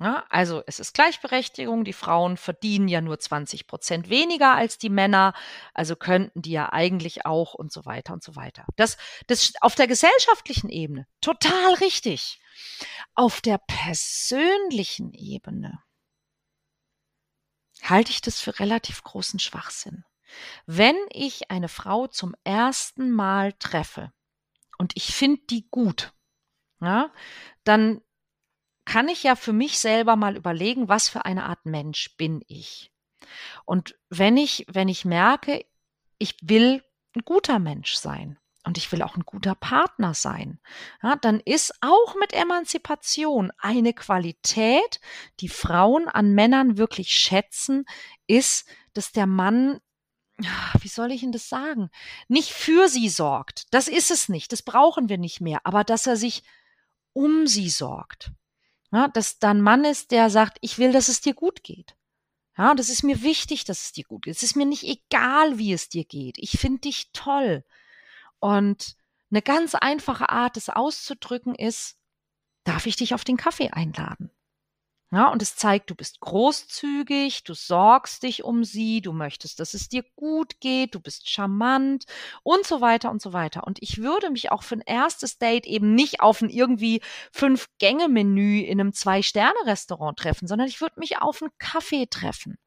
Ja, 0.00 0.24
also 0.30 0.62
es 0.66 0.78
ist 0.78 0.94
Gleichberechtigung, 0.94 1.82
die 1.82 1.92
Frauen 1.92 2.36
verdienen 2.36 2.86
ja 2.86 3.00
nur 3.00 3.18
20 3.18 3.66
Prozent 3.66 4.08
weniger 4.08 4.54
als 4.54 4.78
die 4.78 4.90
Männer, 4.90 5.34
also 5.74 5.96
könnten 5.96 6.40
die 6.40 6.52
ja 6.52 6.72
eigentlich 6.72 7.26
auch 7.26 7.54
und 7.54 7.72
so 7.72 7.84
weiter 7.84 8.12
und 8.12 8.22
so 8.22 8.36
weiter. 8.36 8.64
Das, 8.76 8.96
das 9.26 9.54
auf 9.60 9.74
der 9.74 9.88
gesellschaftlichen 9.88 10.68
Ebene 10.68 11.08
total 11.20 11.74
richtig. 11.80 12.40
Auf 13.16 13.40
der 13.40 13.58
persönlichen 13.58 15.12
Ebene 15.14 15.82
halte 17.82 18.10
ich 18.10 18.20
das 18.20 18.40
für 18.40 18.58
relativ 18.58 19.02
großen 19.02 19.38
Schwachsinn. 19.38 20.04
Wenn 20.66 20.96
ich 21.10 21.50
eine 21.50 21.68
Frau 21.68 22.06
zum 22.06 22.34
ersten 22.44 23.10
Mal 23.10 23.52
treffe 23.54 24.12
und 24.76 24.92
ich 24.96 25.14
finde 25.14 25.42
die 25.48 25.68
gut, 25.70 26.12
ja, 26.80 27.12
dann 27.64 28.00
kann 28.84 29.08
ich 29.08 29.22
ja 29.22 29.36
für 29.36 29.52
mich 29.52 29.78
selber 29.78 30.16
mal 30.16 30.36
überlegen, 30.36 30.88
was 30.88 31.08
für 31.08 31.24
eine 31.24 31.44
Art 31.44 31.66
Mensch 31.66 32.16
bin 32.16 32.42
ich. 32.46 32.90
Und 33.64 33.98
wenn 34.08 34.36
ich, 34.36 34.64
wenn 34.68 34.88
ich 34.88 35.04
merke, 35.04 35.64
ich 36.18 36.36
will 36.42 36.82
ein 37.14 37.22
guter 37.24 37.58
Mensch 37.58 37.94
sein, 37.94 38.38
und 38.64 38.76
ich 38.76 38.90
will 38.92 39.02
auch 39.02 39.16
ein 39.16 39.24
guter 39.24 39.54
Partner 39.54 40.14
sein, 40.14 40.60
ja, 41.02 41.16
dann 41.16 41.40
ist 41.40 41.74
auch 41.80 42.14
mit 42.16 42.32
Emanzipation 42.32 43.52
eine 43.58 43.92
Qualität, 43.92 45.00
die 45.40 45.48
Frauen 45.48 46.08
an 46.08 46.34
Männern 46.34 46.76
wirklich 46.76 47.10
schätzen, 47.16 47.84
ist, 48.26 48.66
dass 48.92 49.12
der 49.12 49.26
Mann 49.26 49.80
wie 50.80 50.88
soll 50.88 51.10
ich 51.10 51.22
Ihnen 51.22 51.32
das 51.32 51.48
sagen? 51.48 51.90
Nicht 52.28 52.52
für 52.52 52.88
sie 52.88 53.08
sorgt. 53.08 53.66
Das 53.72 53.88
ist 53.88 54.10
es 54.10 54.28
nicht. 54.28 54.52
Das 54.52 54.62
brauchen 54.62 55.08
wir 55.08 55.18
nicht 55.18 55.40
mehr. 55.40 55.60
Aber 55.64 55.82
dass 55.82 56.06
er 56.06 56.16
sich 56.16 56.44
um 57.12 57.46
sie 57.48 57.68
sorgt. 57.68 58.30
Ja, 58.92 59.08
dass 59.08 59.38
da 59.38 59.50
ein 59.50 59.60
Mann 59.60 59.84
ist, 59.84 60.12
der 60.12 60.30
sagt, 60.30 60.58
ich 60.60 60.78
will, 60.78 60.92
dass 60.92 61.08
es 61.08 61.20
dir 61.20 61.34
gut 61.34 61.62
geht. 61.62 61.96
Ja, 62.56 62.74
das 62.74 62.88
ist 62.88 63.02
mir 63.02 63.22
wichtig, 63.22 63.64
dass 63.64 63.82
es 63.82 63.92
dir 63.92 64.04
gut 64.04 64.22
geht. 64.22 64.36
Es 64.36 64.42
ist 64.42 64.56
mir 64.56 64.66
nicht 64.66 64.84
egal, 64.84 65.58
wie 65.58 65.72
es 65.72 65.88
dir 65.88 66.04
geht. 66.04 66.38
Ich 66.38 66.52
finde 66.52 66.80
dich 66.80 67.10
toll. 67.12 67.64
Und 68.40 68.96
eine 69.30 69.42
ganz 69.42 69.74
einfache 69.74 70.28
Art, 70.28 70.56
es 70.56 70.68
auszudrücken, 70.68 71.54
ist, 71.54 71.96
darf 72.64 72.86
ich 72.86 72.96
dich 72.96 73.14
auf 73.14 73.24
den 73.24 73.36
Kaffee 73.36 73.70
einladen? 73.70 74.30
Ja, 75.10 75.30
und 75.32 75.40
es 75.40 75.56
zeigt, 75.56 75.88
du 75.88 75.94
bist 75.94 76.20
großzügig, 76.20 77.42
du 77.44 77.54
sorgst 77.54 78.22
dich 78.24 78.44
um 78.44 78.62
sie, 78.62 79.00
du 79.00 79.14
möchtest, 79.14 79.58
dass 79.58 79.72
es 79.72 79.88
dir 79.88 80.04
gut 80.16 80.60
geht, 80.60 80.94
du 80.94 81.00
bist 81.00 81.30
charmant 81.30 82.04
und 82.42 82.66
so 82.66 82.82
weiter 82.82 83.10
und 83.10 83.22
so 83.22 83.32
weiter. 83.32 83.66
Und 83.66 83.78
ich 83.82 84.02
würde 84.02 84.28
mich 84.30 84.52
auch 84.52 84.62
für 84.62 84.74
ein 84.74 84.82
erstes 84.84 85.38
Date 85.38 85.66
eben 85.66 85.94
nicht 85.94 86.20
auf 86.20 86.42
ein 86.42 86.50
irgendwie 86.50 87.00
Fünf-Gänge-Menü 87.32 88.60
in 88.60 88.80
einem 88.80 88.92
Zwei-Sterne-Restaurant 88.92 90.18
treffen, 90.18 90.46
sondern 90.46 90.68
ich 90.68 90.82
würde 90.82 91.00
mich 91.00 91.22
auf 91.22 91.40
einen 91.40 91.52
Kaffee 91.58 92.06
treffen. 92.06 92.58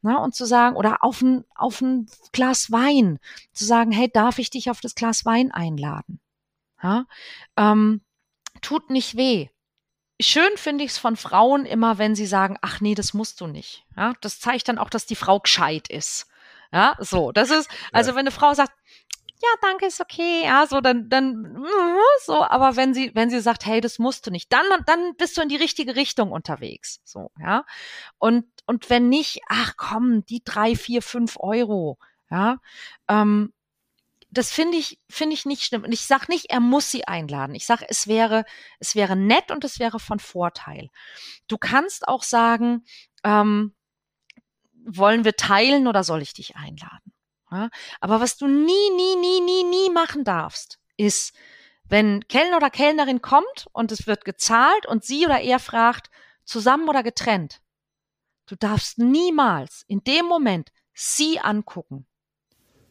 Na, 0.00 0.18
und 0.18 0.34
zu 0.34 0.44
sagen, 0.44 0.76
oder 0.76 1.02
auf 1.02 1.20
ein, 1.22 1.44
auf 1.54 1.80
ein 1.80 2.08
Glas 2.32 2.70
Wein, 2.70 3.18
zu 3.52 3.64
sagen, 3.64 3.90
hey, 3.90 4.08
darf 4.12 4.38
ich 4.38 4.50
dich 4.50 4.70
auf 4.70 4.80
das 4.80 4.94
Glas 4.94 5.24
Wein 5.24 5.50
einladen? 5.50 6.20
Ja, 6.82 7.06
ähm, 7.56 8.02
tut 8.60 8.90
nicht 8.90 9.16
weh 9.16 9.48
schön 10.20 10.56
finde 10.56 10.84
ich 10.84 10.92
es 10.92 10.98
von 10.98 11.16
Frauen 11.16 11.66
immer, 11.66 11.98
wenn 11.98 12.14
sie 12.14 12.26
sagen, 12.26 12.56
ach 12.60 12.80
nee, 12.80 12.94
das 12.94 13.14
musst 13.14 13.40
du 13.40 13.46
nicht. 13.46 13.84
Ja, 13.96 14.14
das 14.20 14.40
zeigt 14.40 14.68
dann 14.68 14.78
auch, 14.78 14.90
dass 14.90 15.06
die 15.06 15.16
Frau 15.16 15.40
gescheit 15.40 15.88
ist. 15.88 16.26
Ja, 16.72 16.96
so, 16.98 17.32
das 17.32 17.50
ist, 17.50 17.70
also 17.92 18.12
wenn 18.12 18.20
eine 18.20 18.30
Frau 18.30 18.52
sagt, 18.52 18.72
ja, 19.40 19.48
danke, 19.62 19.86
ist 19.86 20.00
okay, 20.00 20.44
ja, 20.44 20.66
so, 20.66 20.80
dann, 20.80 21.08
dann, 21.08 21.64
so, 22.24 22.42
aber 22.44 22.76
wenn 22.76 22.94
sie, 22.94 23.12
wenn 23.14 23.30
sie 23.30 23.40
sagt, 23.40 23.66
hey, 23.66 23.80
das 23.80 23.98
musst 23.98 24.26
du 24.26 24.30
nicht, 24.30 24.52
dann, 24.52 24.64
dann 24.86 25.14
bist 25.16 25.36
du 25.36 25.42
in 25.42 25.48
die 25.48 25.56
richtige 25.56 25.96
Richtung 25.96 26.32
unterwegs, 26.32 27.00
so, 27.04 27.30
ja. 27.40 27.64
Und, 28.18 28.46
und 28.66 28.90
wenn 28.90 29.08
nicht, 29.08 29.40
ach 29.48 29.74
komm, 29.76 30.24
die 30.26 30.42
drei, 30.44 30.74
vier, 30.74 31.02
fünf 31.02 31.36
Euro, 31.38 31.98
ja, 32.30 32.58
ähm, 33.08 33.52
das 34.30 34.52
finde 34.52 34.76
ich, 34.76 35.00
finde 35.08 35.34
ich 35.34 35.46
nicht 35.46 35.64
schlimm. 35.64 35.84
Und 35.84 35.92
ich 35.92 36.02
sage 36.02 36.26
nicht, 36.28 36.50
er 36.50 36.60
muss 36.60 36.90
sie 36.90 37.06
einladen. 37.08 37.54
Ich 37.54 37.64
sage, 37.64 37.86
es 37.88 38.06
wäre, 38.06 38.44
es 38.78 38.94
wäre 38.94 39.16
nett 39.16 39.50
und 39.50 39.64
es 39.64 39.78
wäre 39.78 39.98
von 39.98 40.18
Vorteil. 40.18 40.90
Du 41.48 41.56
kannst 41.56 42.06
auch 42.08 42.22
sagen, 42.22 42.84
ähm, 43.24 43.74
wollen 44.84 45.24
wir 45.24 45.36
teilen 45.36 45.86
oder 45.86 46.04
soll 46.04 46.22
ich 46.22 46.34
dich 46.34 46.56
einladen? 46.56 47.07
Ja? 47.50 47.70
Aber 48.00 48.20
was 48.20 48.36
du 48.36 48.46
nie, 48.46 48.90
nie, 48.96 49.16
nie, 49.16 49.40
nie, 49.40 49.64
nie 49.64 49.90
machen 49.90 50.24
darfst, 50.24 50.78
ist, 50.96 51.34
wenn 51.84 52.26
Kellner 52.28 52.58
oder 52.58 52.70
Kellnerin 52.70 53.22
kommt 53.22 53.66
und 53.72 53.92
es 53.92 54.06
wird 54.06 54.24
gezahlt 54.24 54.86
und 54.86 55.04
sie 55.04 55.26
oder 55.26 55.40
er 55.40 55.58
fragt, 55.58 56.10
zusammen 56.44 56.88
oder 56.88 57.02
getrennt. 57.02 57.60
Du 58.46 58.56
darfst 58.56 58.98
niemals 58.98 59.84
in 59.86 60.02
dem 60.04 60.26
Moment 60.26 60.70
sie 60.94 61.38
angucken 61.38 62.06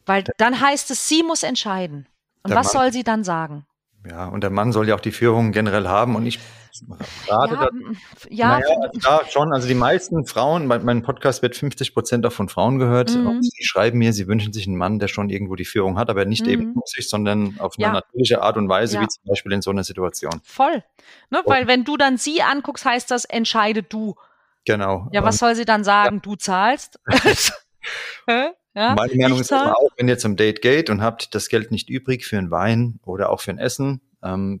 weil 0.08 0.24
dann 0.38 0.58
heißt 0.60 0.90
es, 0.90 1.06
sie 1.06 1.22
muss 1.22 1.42
entscheiden. 1.42 2.08
Und 2.42 2.54
was 2.54 2.72
Mann, 2.72 2.82
soll 2.82 2.92
sie 2.92 3.04
dann 3.04 3.24
sagen? 3.24 3.66
Ja, 4.08 4.26
und 4.26 4.40
der 4.40 4.50
Mann 4.50 4.72
soll 4.72 4.88
ja 4.88 4.94
auch 4.94 5.00
die 5.00 5.12
Führung 5.12 5.52
generell 5.52 5.86
haben. 5.86 6.16
Und 6.16 6.24
ich 6.26 6.40
rate 7.28 7.54
ja, 7.54 7.60
da, 7.60 7.68
ja, 8.28 8.48
naja, 8.58 8.90
da 9.02 9.20
schon. 9.28 9.52
Also 9.52 9.68
die 9.68 9.74
meisten 9.74 10.26
Frauen, 10.26 10.66
mein, 10.66 10.84
mein 10.84 11.02
Podcast 11.02 11.42
wird 11.42 11.56
50 11.56 11.94
Prozent 11.94 12.26
auch 12.26 12.32
von 12.32 12.48
Frauen 12.48 12.78
gehört. 12.78 13.14
Mhm. 13.14 13.42
Sie 13.42 13.64
schreiben 13.64 13.98
mir, 13.98 14.12
sie 14.12 14.26
wünschen 14.26 14.52
sich 14.52 14.66
einen 14.66 14.76
Mann, 14.76 14.98
der 14.98 15.08
schon 15.08 15.30
irgendwo 15.30 15.56
die 15.56 15.64
Führung 15.64 15.98
hat, 15.98 16.10
aber 16.10 16.24
nicht 16.24 16.44
mhm. 16.44 16.52
eben 16.52 16.74
sich, 16.84 17.08
sondern 17.08 17.58
auf 17.58 17.74
eine 17.78 17.86
ja. 17.86 17.92
natürliche 17.92 18.42
Art 18.42 18.56
und 18.56 18.68
Weise, 18.68 18.96
ja. 18.96 19.02
wie 19.02 19.08
zum 19.08 19.24
Beispiel 19.26 19.52
in 19.52 19.62
so 19.62 19.70
einer 19.70 19.84
Situation. 19.84 20.40
Voll. 20.44 20.82
Ne, 21.30 21.42
weil 21.46 21.66
wenn 21.66 21.84
du 21.84 21.96
dann 21.96 22.16
sie 22.16 22.42
anguckst, 22.42 22.84
heißt 22.84 23.10
das, 23.10 23.24
entscheide 23.24 23.82
du. 23.82 24.14
Genau. 24.64 25.08
Ja, 25.12 25.22
was 25.22 25.38
soll 25.38 25.54
sie 25.54 25.64
dann 25.64 25.84
sagen? 25.84 26.20
Du 26.22 26.36
zahlst? 26.36 27.00
Ja, 28.78 28.94
Meine 28.94 29.12
Meinung 29.16 29.40
ist 29.40 29.52
auch, 29.52 29.90
wenn 29.96 30.06
ihr 30.06 30.18
zum 30.18 30.36
Date 30.36 30.62
geht 30.62 30.88
und 30.88 31.02
habt 31.02 31.34
das 31.34 31.48
Geld 31.48 31.72
nicht 31.72 31.90
übrig 31.90 32.24
für 32.24 32.38
einen 32.38 32.52
Wein 32.52 33.00
oder 33.04 33.30
auch 33.30 33.40
für 33.40 33.50
ein 33.50 33.58
Essen, 33.58 34.00
ähm, 34.22 34.60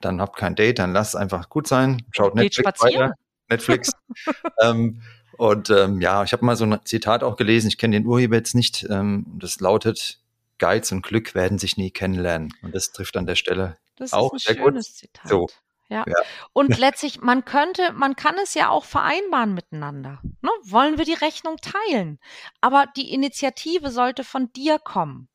dann 0.00 0.20
habt 0.20 0.36
kein 0.36 0.54
Date, 0.54 0.78
dann 0.78 0.92
lasst 0.92 1.14
es 1.14 1.20
einfach 1.20 1.48
gut 1.48 1.66
sein, 1.66 2.02
schaut 2.12 2.34
Geht 2.34 2.56
Netflix 2.56 2.82
weiter, 2.82 3.14
Netflix. 3.48 3.92
ähm, 4.62 5.02
und 5.36 5.70
ähm, 5.70 6.00
ja, 6.00 6.24
ich 6.24 6.32
habe 6.32 6.44
mal 6.44 6.56
so 6.56 6.64
ein 6.64 6.80
Zitat 6.84 7.22
auch 7.22 7.36
gelesen, 7.36 7.68
ich 7.68 7.78
kenne 7.78 7.96
den 7.96 8.06
Urheber 8.06 8.36
jetzt 8.36 8.54
nicht, 8.54 8.86
ähm, 8.90 9.26
das 9.38 9.60
lautet, 9.60 10.20
Geiz 10.58 10.90
und 10.92 11.02
Glück 11.02 11.34
werden 11.34 11.58
sich 11.58 11.76
nie 11.76 11.90
kennenlernen. 11.90 12.52
Und 12.62 12.74
das 12.74 12.92
trifft 12.92 13.16
an 13.16 13.26
der 13.26 13.36
Stelle 13.36 13.76
das 13.96 14.12
auch 14.12 14.32
ist 14.34 14.48
ein 14.48 14.54
sehr 14.54 14.64
schönes 14.64 14.88
gut. 14.88 14.96
Zitat. 14.96 15.28
So. 15.28 15.46
Ja. 15.88 16.04
ja. 16.06 16.14
Und 16.52 16.68
letztlich, 16.78 17.20
man 17.20 17.44
könnte, 17.44 17.92
man 17.92 18.16
kann 18.16 18.36
es 18.42 18.54
ja 18.54 18.68
auch 18.68 18.84
vereinbaren 18.84 19.54
miteinander. 19.54 20.20
Ne? 20.42 20.50
Wollen 20.62 20.98
wir 20.98 21.04
die 21.04 21.14
Rechnung 21.14 21.56
teilen? 21.56 22.18
Aber 22.60 22.86
die 22.96 23.12
Initiative 23.12 23.90
sollte 23.90 24.24
von 24.24 24.52
dir 24.52 24.78
kommen 24.78 25.28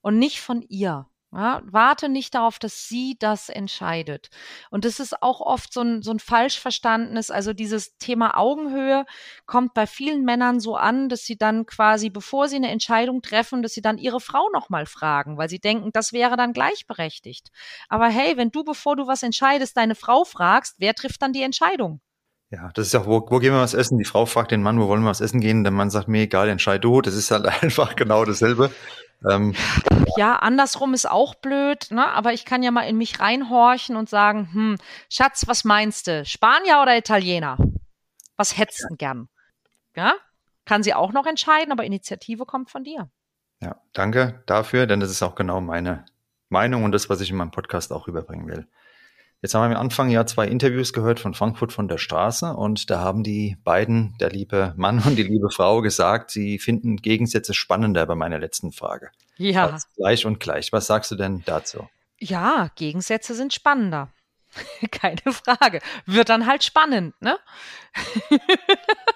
und 0.00 0.18
nicht 0.18 0.40
von 0.40 0.62
ihr. 0.62 1.06
Ja, 1.34 1.62
warte 1.64 2.10
nicht 2.10 2.34
darauf, 2.34 2.58
dass 2.58 2.88
sie 2.88 3.16
das 3.18 3.48
entscheidet. 3.48 4.28
Und 4.70 4.84
das 4.84 5.00
ist 5.00 5.22
auch 5.22 5.40
oft 5.40 5.72
so 5.72 5.80
ein, 5.80 6.02
so 6.02 6.10
ein 6.10 6.18
falsch 6.18 6.58
verstandenes, 6.60 7.30
also 7.30 7.54
dieses 7.54 7.96
Thema 7.96 8.36
Augenhöhe 8.36 9.06
kommt 9.46 9.72
bei 9.72 9.86
vielen 9.86 10.24
Männern 10.24 10.60
so 10.60 10.76
an, 10.76 11.08
dass 11.08 11.24
sie 11.24 11.38
dann 11.38 11.64
quasi, 11.64 12.10
bevor 12.10 12.48
sie 12.48 12.56
eine 12.56 12.70
Entscheidung 12.70 13.22
treffen, 13.22 13.62
dass 13.62 13.72
sie 13.72 13.80
dann 13.80 13.96
ihre 13.96 14.20
Frau 14.20 14.50
nochmal 14.52 14.84
fragen, 14.84 15.38
weil 15.38 15.48
sie 15.48 15.58
denken, 15.58 15.90
das 15.94 16.12
wäre 16.12 16.36
dann 16.36 16.52
gleichberechtigt. 16.52 17.48
Aber 17.88 18.08
hey, 18.08 18.36
wenn 18.36 18.50
du, 18.50 18.62
bevor 18.62 18.96
du 18.96 19.06
was 19.06 19.22
entscheidest, 19.22 19.76
deine 19.78 19.94
Frau 19.94 20.24
fragst, 20.24 20.74
wer 20.78 20.94
trifft 20.94 21.22
dann 21.22 21.32
die 21.32 21.42
Entscheidung? 21.42 22.02
Ja, 22.52 22.70
das 22.74 22.88
ist 22.88 22.92
ja, 22.92 23.06
wo, 23.06 23.26
wo 23.30 23.38
gehen 23.38 23.54
wir 23.54 23.62
was 23.62 23.72
essen? 23.72 23.96
Die 23.96 24.04
Frau 24.04 24.26
fragt 24.26 24.50
den 24.50 24.62
Mann, 24.62 24.78
wo 24.78 24.86
wollen 24.86 25.02
wir 25.02 25.08
was 25.08 25.22
essen 25.22 25.40
gehen? 25.40 25.64
Der 25.64 25.72
Mann 25.72 25.88
sagt 25.88 26.06
mir, 26.06 26.20
egal, 26.20 26.50
entscheid 26.50 26.84
du. 26.84 27.00
Das 27.00 27.14
ist 27.14 27.30
halt 27.30 27.46
einfach 27.62 27.96
genau 27.96 28.26
dasselbe. 28.26 28.70
Ähm, 29.28 29.54
ja, 30.18 30.36
andersrum 30.36 30.92
ist 30.92 31.08
auch 31.08 31.34
blöd, 31.36 31.86
ne? 31.90 32.06
aber 32.08 32.34
ich 32.34 32.44
kann 32.44 32.62
ja 32.62 32.70
mal 32.70 32.82
in 32.82 32.98
mich 32.98 33.20
reinhorchen 33.20 33.96
und 33.96 34.10
sagen, 34.10 34.50
hm, 34.52 34.76
Schatz, 35.08 35.44
was 35.46 35.64
meinst 35.64 36.08
du? 36.08 36.24
Spanier 36.26 36.82
oder 36.82 36.96
Italiener? 36.98 37.56
Was 38.36 38.58
hättest 38.58 38.84
du 38.90 38.96
gern? 38.96 39.28
Ja, 39.96 40.14
kann 40.66 40.82
sie 40.82 40.92
auch 40.92 41.12
noch 41.12 41.26
entscheiden, 41.26 41.72
aber 41.72 41.84
Initiative 41.84 42.44
kommt 42.44 42.70
von 42.70 42.84
dir. 42.84 43.08
Ja, 43.60 43.76
danke 43.92 44.42
dafür, 44.46 44.86
denn 44.86 45.00
das 45.00 45.10
ist 45.10 45.22
auch 45.22 45.36
genau 45.36 45.60
meine 45.60 46.04
Meinung 46.48 46.84
und 46.84 46.92
das, 46.92 47.08
was 47.08 47.20
ich 47.20 47.30
in 47.30 47.36
meinem 47.36 47.52
Podcast 47.52 47.92
auch 47.92 48.08
rüberbringen 48.08 48.48
will. 48.48 48.66
Jetzt 49.42 49.54
haben 49.54 49.70
wir 49.70 49.76
am 49.76 49.82
Anfang 49.82 50.08
ja 50.08 50.24
zwei 50.24 50.46
Interviews 50.46 50.92
gehört 50.92 51.18
von 51.18 51.34
Frankfurt 51.34 51.72
von 51.72 51.88
der 51.88 51.98
Straße 51.98 52.54
und 52.54 52.90
da 52.90 53.00
haben 53.00 53.24
die 53.24 53.56
beiden, 53.64 54.14
der 54.20 54.30
liebe 54.30 54.72
Mann 54.76 55.02
und 55.04 55.16
die 55.16 55.24
liebe 55.24 55.50
Frau, 55.50 55.80
gesagt, 55.82 56.30
sie 56.30 56.60
finden 56.60 56.98
Gegensätze 56.98 57.52
spannender 57.52 58.06
bei 58.06 58.14
meiner 58.14 58.38
letzten 58.38 58.70
Frage. 58.70 59.10
Ja. 59.38 59.68
Als 59.70 59.92
gleich 59.96 60.26
und 60.26 60.38
gleich. 60.38 60.72
Was 60.72 60.86
sagst 60.86 61.10
du 61.10 61.16
denn 61.16 61.42
dazu? 61.44 61.88
Ja, 62.20 62.70
Gegensätze 62.76 63.34
sind 63.34 63.52
spannender. 63.52 64.10
Keine 64.90 65.20
Frage. 65.32 65.80
Wird 66.06 66.28
dann 66.28 66.46
halt 66.46 66.64
spannend, 66.64 67.14
ne? 67.20 67.38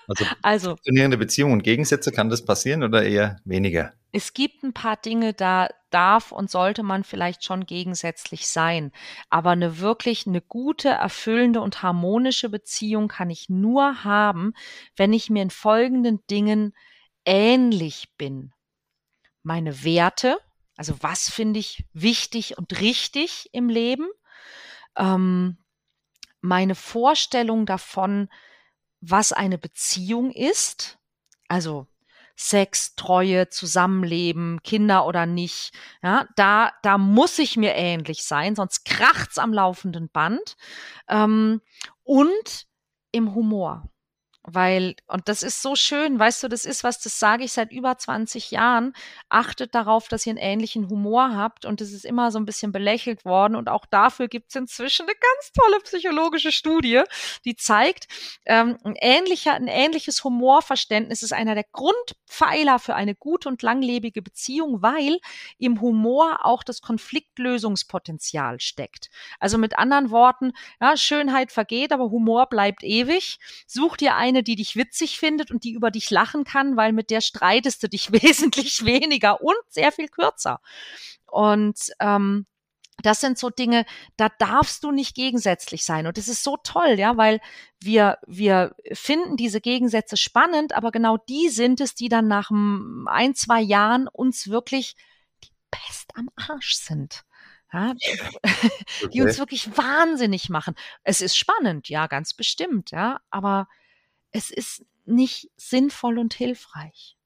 also, 0.08 0.24
also 0.42 0.68
funktionierende 0.70 1.18
Beziehungen 1.18 1.54
und 1.54 1.62
Gegensätze, 1.62 2.12
kann 2.12 2.30
das 2.30 2.44
passieren 2.44 2.82
oder 2.82 3.04
eher 3.04 3.40
weniger? 3.44 3.92
Es 4.12 4.32
gibt 4.32 4.62
ein 4.62 4.72
paar 4.72 4.96
Dinge, 4.96 5.34
da 5.34 5.68
darf 5.90 6.32
und 6.32 6.50
sollte 6.50 6.82
man 6.82 7.04
vielleicht 7.04 7.44
schon 7.44 7.66
gegensätzlich 7.66 8.46
sein. 8.48 8.92
Aber 9.28 9.50
eine 9.50 9.78
wirklich 9.78 10.26
eine 10.26 10.40
gute, 10.40 10.88
erfüllende 10.88 11.60
und 11.60 11.82
harmonische 11.82 12.48
Beziehung 12.48 13.08
kann 13.08 13.30
ich 13.30 13.48
nur 13.48 14.04
haben, 14.04 14.54
wenn 14.96 15.12
ich 15.12 15.30
mir 15.30 15.42
in 15.42 15.50
folgenden 15.50 16.20
Dingen 16.30 16.74
ähnlich 17.24 18.08
bin. 18.16 18.52
Meine 19.42 19.84
Werte, 19.84 20.38
also 20.76 20.94
was 21.00 21.30
finde 21.30 21.60
ich 21.60 21.84
wichtig 21.92 22.58
und 22.58 22.80
richtig 22.80 23.50
im 23.52 23.68
Leben, 23.68 24.06
ähm, 24.96 25.58
meine 26.40 26.74
Vorstellung 26.74 27.66
davon, 27.66 28.28
was 29.00 29.32
eine 29.32 29.58
Beziehung 29.58 30.30
ist, 30.30 30.98
also 31.48 31.86
Sex, 32.36 32.94
Treue, 32.96 33.48
Zusammenleben, 33.48 34.62
Kinder 34.62 35.06
oder 35.06 35.24
nicht, 35.24 35.72
ja, 36.02 36.26
da, 36.36 36.72
da 36.82 36.98
muss 36.98 37.38
ich 37.38 37.56
mir 37.56 37.74
ähnlich 37.74 38.24
sein, 38.24 38.54
sonst 38.54 38.84
kracht's 38.84 39.38
am 39.38 39.52
laufenden 39.52 40.10
Band. 40.10 40.56
Ähm, 41.08 41.62
und 42.04 42.66
im 43.12 43.34
Humor. 43.34 43.88
Weil, 44.48 44.94
und 45.08 45.28
das 45.28 45.42
ist 45.42 45.60
so 45.60 45.74
schön, 45.74 46.20
weißt 46.20 46.44
du, 46.44 46.48
das 46.48 46.64
ist 46.64 46.84
was, 46.84 47.00
das 47.00 47.18
sage 47.18 47.42
ich 47.42 47.52
seit 47.52 47.72
über 47.72 47.98
20 47.98 48.52
Jahren. 48.52 48.92
Achtet 49.28 49.74
darauf, 49.74 50.06
dass 50.06 50.24
ihr 50.24 50.30
einen 50.30 50.38
ähnlichen 50.38 50.88
Humor 50.88 51.34
habt. 51.34 51.64
Und 51.64 51.80
es 51.80 51.92
ist 51.92 52.04
immer 52.04 52.30
so 52.30 52.38
ein 52.38 52.46
bisschen 52.46 52.70
belächelt 52.70 53.24
worden. 53.24 53.56
Und 53.56 53.68
auch 53.68 53.86
dafür 53.86 54.28
gibt 54.28 54.50
es 54.50 54.54
inzwischen 54.54 55.02
eine 55.02 55.14
ganz 55.14 55.52
tolle 55.52 55.80
psychologische 55.80 56.52
Studie, 56.52 57.02
die 57.44 57.56
zeigt, 57.56 58.06
ähm, 58.44 58.78
ein, 58.84 58.94
ähnlicher, 59.00 59.54
ein 59.54 59.66
ähnliches 59.66 60.22
Humorverständnis 60.22 61.24
ist 61.24 61.32
einer 61.32 61.56
der 61.56 61.64
Grundpfeiler 61.72 62.78
für 62.78 62.94
eine 62.94 63.16
gute 63.16 63.48
und 63.48 63.62
langlebige 63.62 64.22
Beziehung, 64.22 64.80
weil 64.80 65.18
im 65.58 65.80
Humor 65.80 66.44
auch 66.44 66.62
das 66.62 66.82
Konfliktlösungspotenzial 66.82 68.60
steckt. 68.60 69.10
Also 69.40 69.58
mit 69.58 69.76
anderen 69.76 70.10
Worten, 70.10 70.52
ja, 70.80 70.96
Schönheit 70.96 71.50
vergeht, 71.50 71.92
aber 71.92 72.10
Humor 72.10 72.46
bleibt 72.46 72.84
ewig. 72.84 73.38
Such 73.66 73.96
dir 73.96 74.14
eine, 74.14 74.35
die 74.42 74.56
dich 74.56 74.76
witzig 74.76 75.18
findet 75.18 75.50
und 75.50 75.64
die 75.64 75.72
über 75.72 75.90
dich 75.90 76.10
lachen 76.10 76.44
kann, 76.44 76.76
weil 76.76 76.92
mit 76.92 77.10
der 77.10 77.20
streitest 77.20 77.82
du 77.82 77.88
dich 77.88 78.12
wesentlich 78.12 78.84
weniger 78.84 79.42
und 79.42 79.56
sehr 79.68 79.92
viel 79.92 80.08
kürzer. 80.08 80.60
Und 81.26 81.90
ähm, 82.00 82.46
das 83.02 83.20
sind 83.20 83.38
so 83.38 83.50
Dinge, 83.50 83.84
da 84.16 84.28
darfst 84.38 84.82
du 84.82 84.90
nicht 84.90 85.14
gegensätzlich 85.14 85.84
sein. 85.84 86.06
Und 86.06 86.16
das 86.16 86.28
ist 86.28 86.42
so 86.42 86.56
toll, 86.56 86.98
ja, 86.98 87.16
weil 87.16 87.40
wir, 87.80 88.18
wir 88.26 88.74
finden 88.92 89.36
diese 89.36 89.60
Gegensätze 89.60 90.16
spannend, 90.16 90.72
aber 90.72 90.90
genau 90.90 91.18
die 91.18 91.48
sind 91.50 91.80
es, 91.80 91.94
die 91.94 92.08
dann 92.08 92.26
nach 92.26 92.50
ein, 92.50 93.34
zwei 93.34 93.60
Jahren 93.60 94.08
uns 94.08 94.48
wirklich 94.48 94.96
die 95.44 95.50
Pest 95.70 96.12
am 96.14 96.30
Arsch 96.36 96.74
sind. 96.74 97.24
Ja, 97.72 97.94
die 99.12 99.22
uns 99.22 99.38
wirklich 99.38 99.76
wahnsinnig 99.76 100.48
machen. 100.48 100.74
Es 101.02 101.20
ist 101.20 101.36
spannend, 101.36 101.88
ja, 101.88 102.06
ganz 102.06 102.32
bestimmt, 102.32 102.92
ja, 102.92 103.20
aber 103.28 103.68
es 104.32 104.50
ist 104.50 104.84
nicht 105.04 105.50
sinnvoll 105.56 106.18
und 106.18 106.34
hilfreich. 106.34 107.16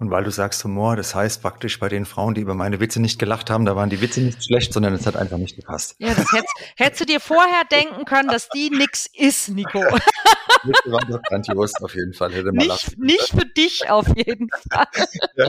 Und 0.00 0.12
weil 0.12 0.22
du 0.22 0.30
sagst 0.30 0.62
Humor, 0.62 0.94
das 0.94 1.16
heißt 1.16 1.42
praktisch 1.42 1.80
bei 1.80 1.88
den 1.88 2.04
Frauen, 2.04 2.34
die 2.34 2.40
über 2.40 2.54
meine 2.54 2.78
Witze 2.78 3.00
nicht 3.00 3.18
gelacht 3.18 3.50
haben, 3.50 3.64
da 3.64 3.74
waren 3.74 3.90
die 3.90 4.00
Witze 4.00 4.20
nicht 4.20 4.44
schlecht, 4.44 4.72
sondern 4.72 4.94
es 4.94 5.06
hat 5.06 5.16
einfach 5.16 5.38
nicht 5.38 5.56
gepasst. 5.56 5.96
Ja, 5.98 6.14
das 6.14 6.30
hättest, 6.30 6.54
hättest 6.76 7.00
du 7.00 7.04
dir 7.04 7.18
vorher 7.18 7.64
denken 7.64 8.04
können, 8.04 8.28
dass 8.28 8.48
die 8.48 8.70
nix 8.70 9.06
ist, 9.12 9.48
Nico. 9.48 9.80
Witze 10.62 10.92
waren 10.92 11.10
doch 11.10 11.20
grandios 11.22 11.74
auf 11.82 11.94
jeden 11.96 12.14
Fall. 12.14 12.32
Hätte 12.32 12.52
nicht, 12.52 12.96
nicht 12.96 13.30
für 13.30 13.46
dich 13.46 13.90
auf 13.90 14.06
jeden 14.16 14.48
Fall. 14.70 14.86
ja. 15.36 15.48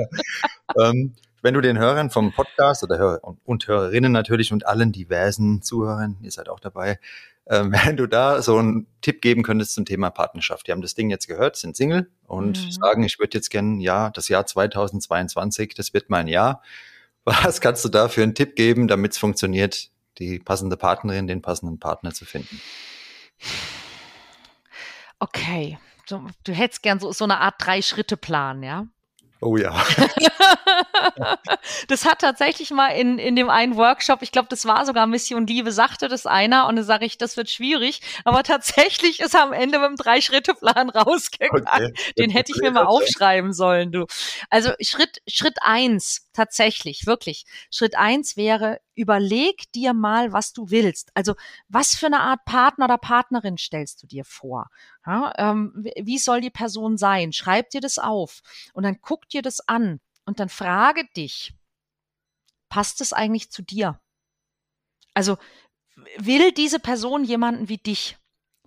ähm, 0.84 1.16
wenn 1.42 1.54
du 1.54 1.62
den 1.62 1.78
Hörern 1.78 2.10
vom 2.10 2.32
Podcast 2.32 2.84
oder 2.84 2.98
Hörer 2.98 3.22
und 3.46 3.68
Hörerinnen 3.68 4.12
natürlich 4.12 4.52
und 4.52 4.66
allen 4.66 4.92
diversen 4.92 5.62
Zuhörern, 5.62 6.18
ihr 6.22 6.32
seid 6.32 6.50
auch 6.50 6.60
dabei, 6.60 7.00
äh, 7.46 7.64
wenn 7.66 7.98
du 7.98 8.08
da 8.08 8.42
so 8.42 8.58
einen 8.58 8.88
Tipp 9.02 9.22
geben 9.22 9.44
könntest 9.44 9.74
zum 9.74 9.86
Thema 9.86 10.10
Partnerschaft. 10.10 10.68
Die 10.68 10.72
haben 10.72 10.82
das 10.82 10.96
Ding 10.96 11.10
jetzt 11.10 11.28
gehört, 11.28 11.56
sind 11.56 11.76
Single 11.76 12.10
und 12.28 12.64
mhm. 12.64 12.72
sagen, 12.72 13.04
ich 13.04 13.20
würde 13.20 13.38
jetzt 13.38 13.50
gerne, 13.50 13.82
ja, 13.82 14.10
das 14.10 14.30
Jahr 14.30 14.46
2022, 14.46 15.74
das 15.74 15.94
wird 15.94 16.10
mein 16.10 16.28
Jahr. 16.28 16.62
Was 17.26 17.62
kannst 17.62 17.84
du 17.86 17.90
da 17.90 18.08
für 18.08 18.24
einen 18.24 18.36
Tipp 18.36 18.56
geben, 18.56 18.88
damit 18.88 19.14
es 19.14 19.18
funktioniert, 19.18 19.90
die 20.18 20.40
passende 20.40 20.78
Partnerin, 20.78 21.28
den 21.28 21.42
passenden 21.42 21.80
Partner 21.80 22.14
zu 22.14 22.26
finden? 22.26 22.62
Okay, 25.20 25.78
du, 26.08 26.28
du 26.44 26.54
hättest 26.54 26.82
gern 26.82 27.00
so, 27.00 27.12
so 27.12 27.26
eine 27.26 27.40
Art 27.40 27.56
Drei-Schritte-Plan, 27.60 28.64
ja? 28.64 28.88
Oh 29.42 29.56
ja. 29.56 29.74
das 31.88 32.06
hat 32.06 32.20
tatsächlich 32.20 32.72
mal 32.72 32.90
in, 32.90 33.20
in 33.20 33.38
dem 33.38 33.50
einen 33.50 33.78
Workshop, 33.78 34.22
ich 34.22 34.34
glaube, 34.34 34.50
das 34.50 34.66
war 34.66 34.86
sogar 34.86 35.08
Mission 35.08 35.48
Liebe, 35.48 35.72
sagte 35.72 36.10
das 36.10 36.26
einer 36.26 36.68
und 36.68 36.76
dann 36.76 36.84
sage 36.84 37.06
ich, 37.06 37.18
das 37.18 37.38
wird 37.38 37.50
schwierig. 37.50 38.02
Aber 38.26 38.44
tatsächlich 38.44 39.22
ist 39.22 39.36
er 39.36 39.44
am 39.44 39.54
Ende 39.54 39.80
mit 39.80 39.90
dem 39.90 39.96
Drei-Schritte-Plan 39.96 40.90
rausgegangen. 40.90 41.66
Okay. 41.66 41.94
Den 42.18 42.30
hätte 42.30 42.52
ich 42.54 42.62
mir 42.62 42.72
mal 42.72 42.86
aufschreiben 42.86 43.54
sollen, 43.54 43.94
du. 43.94 44.06
Also 44.50 44.72
Schritt, 44.82 45.22
Schritt 45.28 45.58
eins, 45.62 46.29
tatsächlich, 46.40 47.06
wirklich. 47.06 47.44
Schritt 47.70 47.96
eins 47.96 48.38
wäre, 48.38 48.80
überleg 48.96 49.70
dir 49.74 49.94
mal, 49.94 50.32
was 50.32 50.54
du 50.54 50.70
willst. 50.70 51.12
Also 51.14 51.36
was 51.68 51.96
für 51.96 52.06
eine 52.06 52.22
Art 52.22 52.46
Partner 52.46 52.86
oder 52.86 52.98
Partnerin 52.98 53.58
stellst 53.58 54.02
du 54.02 54.08
dir 54.08 54.24
vor? 54.24 54.70
Ja, 55.06 55.34
ähm, 55.38 55.86
wie 55.98 56.18
soll 56.18 56.40
die 56.40 56.50
Person 56.50 56.98
sein? 56.98 57.34
Schreib 57.34 57.72
dir 57.72 57.82
das 57.82 58.00
auf 58.00 58.42
und 58.74 58.84
dann 58.84 59.02
guck 59.02 59.28
dir 59.28 59.42
das 59.42 59.60
an 59.68 60.00
und 60.26 60.40
dann 60.40 60.48
frage 60.48 61.06
dich, 61.18 61.54
passt 62.70 63.02
es 63.02 63.12
eigentlich 63.12 63.52
zu 63.52 63.62
dir? 63.62 64.00
Also 65.14 65.38
will 66.18 66.54
diese 66.54 66.80
Person 66.80 67.26
jemanden 67.26 67.68
wie 67.68 67.80
dich? 67.80 68.18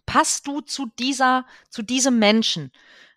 Passt 0.04 0.46
du 0.46 0.60
zu 0.60 0.90
dieser, 0.98 1.46
zu 1.70 1.82
diesem 1.82 2.18
Menschen? 2.18 2.70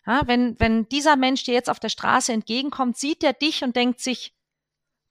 Ja, 0.06 0.22
wenn, 0.26 0.58
wenn 0.60 0.88
dieser 0.88 1.16
Mensch 1.16 1.42
dir 1.42 1.52
jetzt 1.52 1.68
auf 1.68 1.80
der 1.80 1.88
Straße 1.88 2.32
entgegenkommt, 2.32 2.96
sieht 2.96 3.24
er 3.24 3.32
dich 3.32 3.64
und 3.64 3.74
denkt 3.74 4.00
sich, 4.00 4.35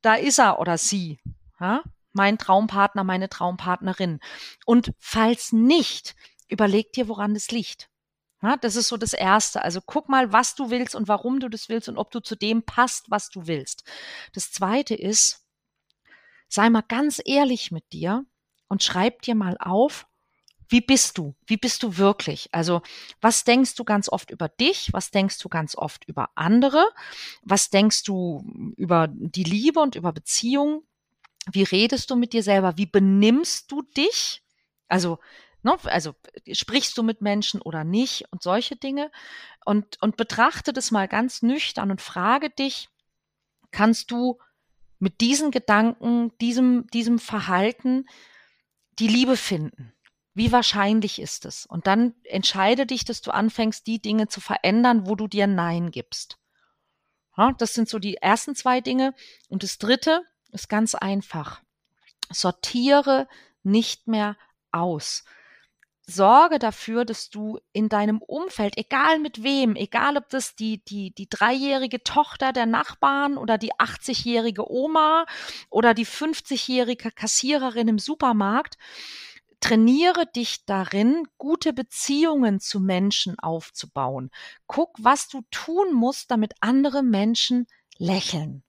da 0.06 0.16
ist 0.16 0.40
er 0.40 0.60
oder 0.60 0.78
sie. 0.78 1.20
Ja? 1.60 1.84
mein 2.16 2.38
Traumpartner, 2.38 3.04
meine 3.04 3.30
Traumpartnerin. 3.30 4.20
Und 4.66 4.94
falls 4.98 5.52
nicht, 5.52 6.16
überleg 6.48 6.94
dir, 6.94 7.08
woran 7.10 7.34
das 7.34 7.52
liegt. 7.52 7.90
Ja, 8.42 8.56
das 8.58 8.76
ist 8.76 8.88
so 8.88 8.98
das 8.98 9.14
Erste. 9.14 9.62
Also 9.62 9.82
guck 9.86 10.08
mal, 10.08 10.32
was 10.32 10.56
du 10.56 10.70
willst 10.70 10.96
und 10.96 11.08
warum 11.08 11.40
du 11.40 11.50
das 11.50 11.68
willst 11.68 11.90
und 11.90 11.98
ob 11.98 12.12
du 12.12 12.22
zu 12.22 12.36
dem 12.36 12.64
passt, 12.64 13.12
was 13.12 13.30
du 13.30 13.48
willst. 13.48 13.84
Das 14.34 14.52
Zweite 14.52 14.96
ist, 14.96 15.46
sei 16.48 16.70
mal 16.70 16.84
ganz 16.88 17.22
ehrlich 17.24 17.72
mit 17.72 17.92
dir 17.92 18.26
und 18.70 18.82
schreib 18.82 19.22
dir 19.22 19.36
mal 19.36 19.58
auf, 19.60 20.08
wie 20.68 20.82
bist 20.82 21.18
du? 21.18 21.36
Wie 21.46 21.58
bist 21.58 21.84
du 21.84 21.98
wirklich? 21.98 22.50
Also, 22.52 22.82
was 23.22 23.44
denkst 23.44 23.76
du 23.76 23.84
ganz 23.84 24.10
oft 24.10 24.32
über 24.32 24.50
dich? 24.50 24.90
Was 24.94 25.12
denkst 25.12 25.38
du 25.40 25.50
ganz 25.50 25.76
oft 25.76 26.06
über 26.06 26.30
andere? 26.36 26.86
Was 27.44 27.70
denkst 27.70 28.04
du 28.04 28.44
über 28.78 29.08
die 29.10 29.44
Liebe 29.44 29.80
und 29.80 29.96
über 29.96 30.12
Beziehungen? 30.12 30.82
Wie 31.52 31.64
redest 31.64 32.10
du 32.10 32.16
mit 32.16 32.34
dir 32.34 32.44
selber? 32.44 32.78
Wie 32.78 32.88
benimmst 32.88 33.72
du 33.72 33.84
dich? 33.84 34.44
Also, 34.88 35.20
ne, 35.62 35.78
also 35.84 36.16
sprichst 36.52 36.98
du 36.98 37.04
mit 37.04 37.22
Menschen 37.22 37.62
oder 37.62 37.84
nicht 37.84 38.26
und 38.32 38.42
solche 38.42 38.76
Dinge. 38.76 39.12
Und, 39.66 40.02
und 40.02 40.18
betrachte 40.18 40.74
das 40.74 40.92
mal 40.92 41.08
ganz 41.08 41.42
nüchtern 41.42 41.92
und 41.92 42.02
frage 42.02 42.50
dich, 42.50 42.90
kannst 43.72 44.12
du 44.12 44.40
mit 45.00 45.22
diesen 45.22 45.52
Gedanken, 45.52 46.36
diesem, 46.40 46.88
diesem 46.88 47.20
Verhalten 47.20 48.08
die 49.00 49.08
Liebe 49.08 49.38
finden? 49.38 49.95
Wie 50.36 50.52
wahrscheinlich 50.52 51.20
ist 51.20 51.46
es? 51.46 51.66
Und 51.66 51.88
dann 51.88 52.14
entscheide 52.26 52.86
dich, 52.86 53.06
dass 53.06 53.22
du 53.22 53.32
anfängst, 53.32 53.88
die 53.88 54.02
Dinge 54.02 54.28
zu 54.28 54.42
verändern, 54.42 55.08
wo 55.08 55.16
du 55.16 55.28
dir 55.28 55.48
Nein 55.48 55.92
gibst. 55.92 56.38
Ja, 57.38 57.54
das 57.58 57.74
sind 57.74 57.90
so 57.90 58.00
die 58.00 58.18
ersten 58.18 58.54
zwei 58.54 58.82
Dinge. 58.82 59.16
Und 59.50 59.64
das 59.64 59.78
dritte, 59.78 60.22
ist 60.52 60.70
ganz 60.70 60.96
einfach. 60.96 61.62
Sortiere 62.32 63.28
nicht 63.64 64.08
mehr 64.08 64.36
aus. 64.72 65.24
Sorge 66.08 66.60
dafür, 66.60 67.04
dass 67.04 67.30
du 67.30 67.60
in 67.72 67.90
deinem 67.90 68.22
Umfeld, 68.22 68.78
egal 68.78 69.20
mit 69.20 69.42
wem, 69.42 69.76
egal 69.76 70.18
ob 70.18 70.30
das 70.30 70.56
die, 70.56 70.84
die, 70.84 71.12
die 71.12 71.28
dreijährige 71.28 72.04
Tochter 72.04 72.54
der 72.54 72.68
Nachbarn 72.68 73.38
oder 73.38 73.58
die 73.58 73.74
80-jährige 73.74 74.70
Oma 74.70 75.26
oder 75.70 75.94
die 75.94 76.06
50-jährige 76.06 77.12
Kassiererin 77.12 77.88
im 77.88 78.00
Supermarkt, 78.00 78.78
trainiere 79.66 80.28
dich 80.28 80.66
darin, 80.66 81.28
gute 81.40 81.74
Beziehungen 81.74 82.60
zu 82.60 82.80
Menschen 82.80 83.40
aufzubauen. 83.40 84.30
Guck, 84.68 84.92
was 85.00 85.28
du 85.28 85.42
tun 85.50 85.92
musst, 85.92 86.30
damit 86.30 86.54
andere 86.60 87.02
Menschen 87.02 87.66
lächeln. 87.98 88.64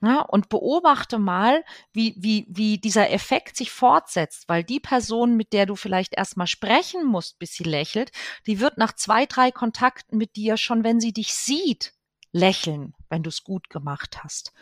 Ja, 0.00 0.22
und 0.22 0.48
beobachte 0.48 1.20
mal, 1.20 1.64
wie, 1.92 2.16
wie, 2.18 2.46
wie 2.48 2.78
dieser 2.78 3.12
Effekt 3.12 3.56
sich 3.56 3.70
fortsetzt, 3.70 4.48
weil 4.48 4.64
die 4.64 4.80
Person, 4.80 5.36
mit 5.36 5.52
der 5.52 5.66
du 5.66 5.76
vielleicht 5.76 6.14
erstmal 6.14 6.48
sprechen 6.48 7.06
musst, 7.06 7.38
bis 7.38 7.52
sie 7.52 7.62
lächelt, 7.62 8.10
die 8.48 8.58
wird 8.58 8.78
nach 8.78 8.94
zwei, 8.94 9.26
drei 9.26 9.52
Kontakten 9.52 10.18
mit 10.18 10.34
dir 10.34 10.56
schon, 10.56 10.82
wenn 10.82 10.98
sie 10.98 11.12
dich 11.12 11.32
sieht, 11.32 11.94
lächeln, 12.32 12.94
wenn 13.08 13.22
du 13.22 13.28
es 13.28 13.44
gut 13.44 13.70
gemacht 13.70 14.24
hast. 14.24 14.52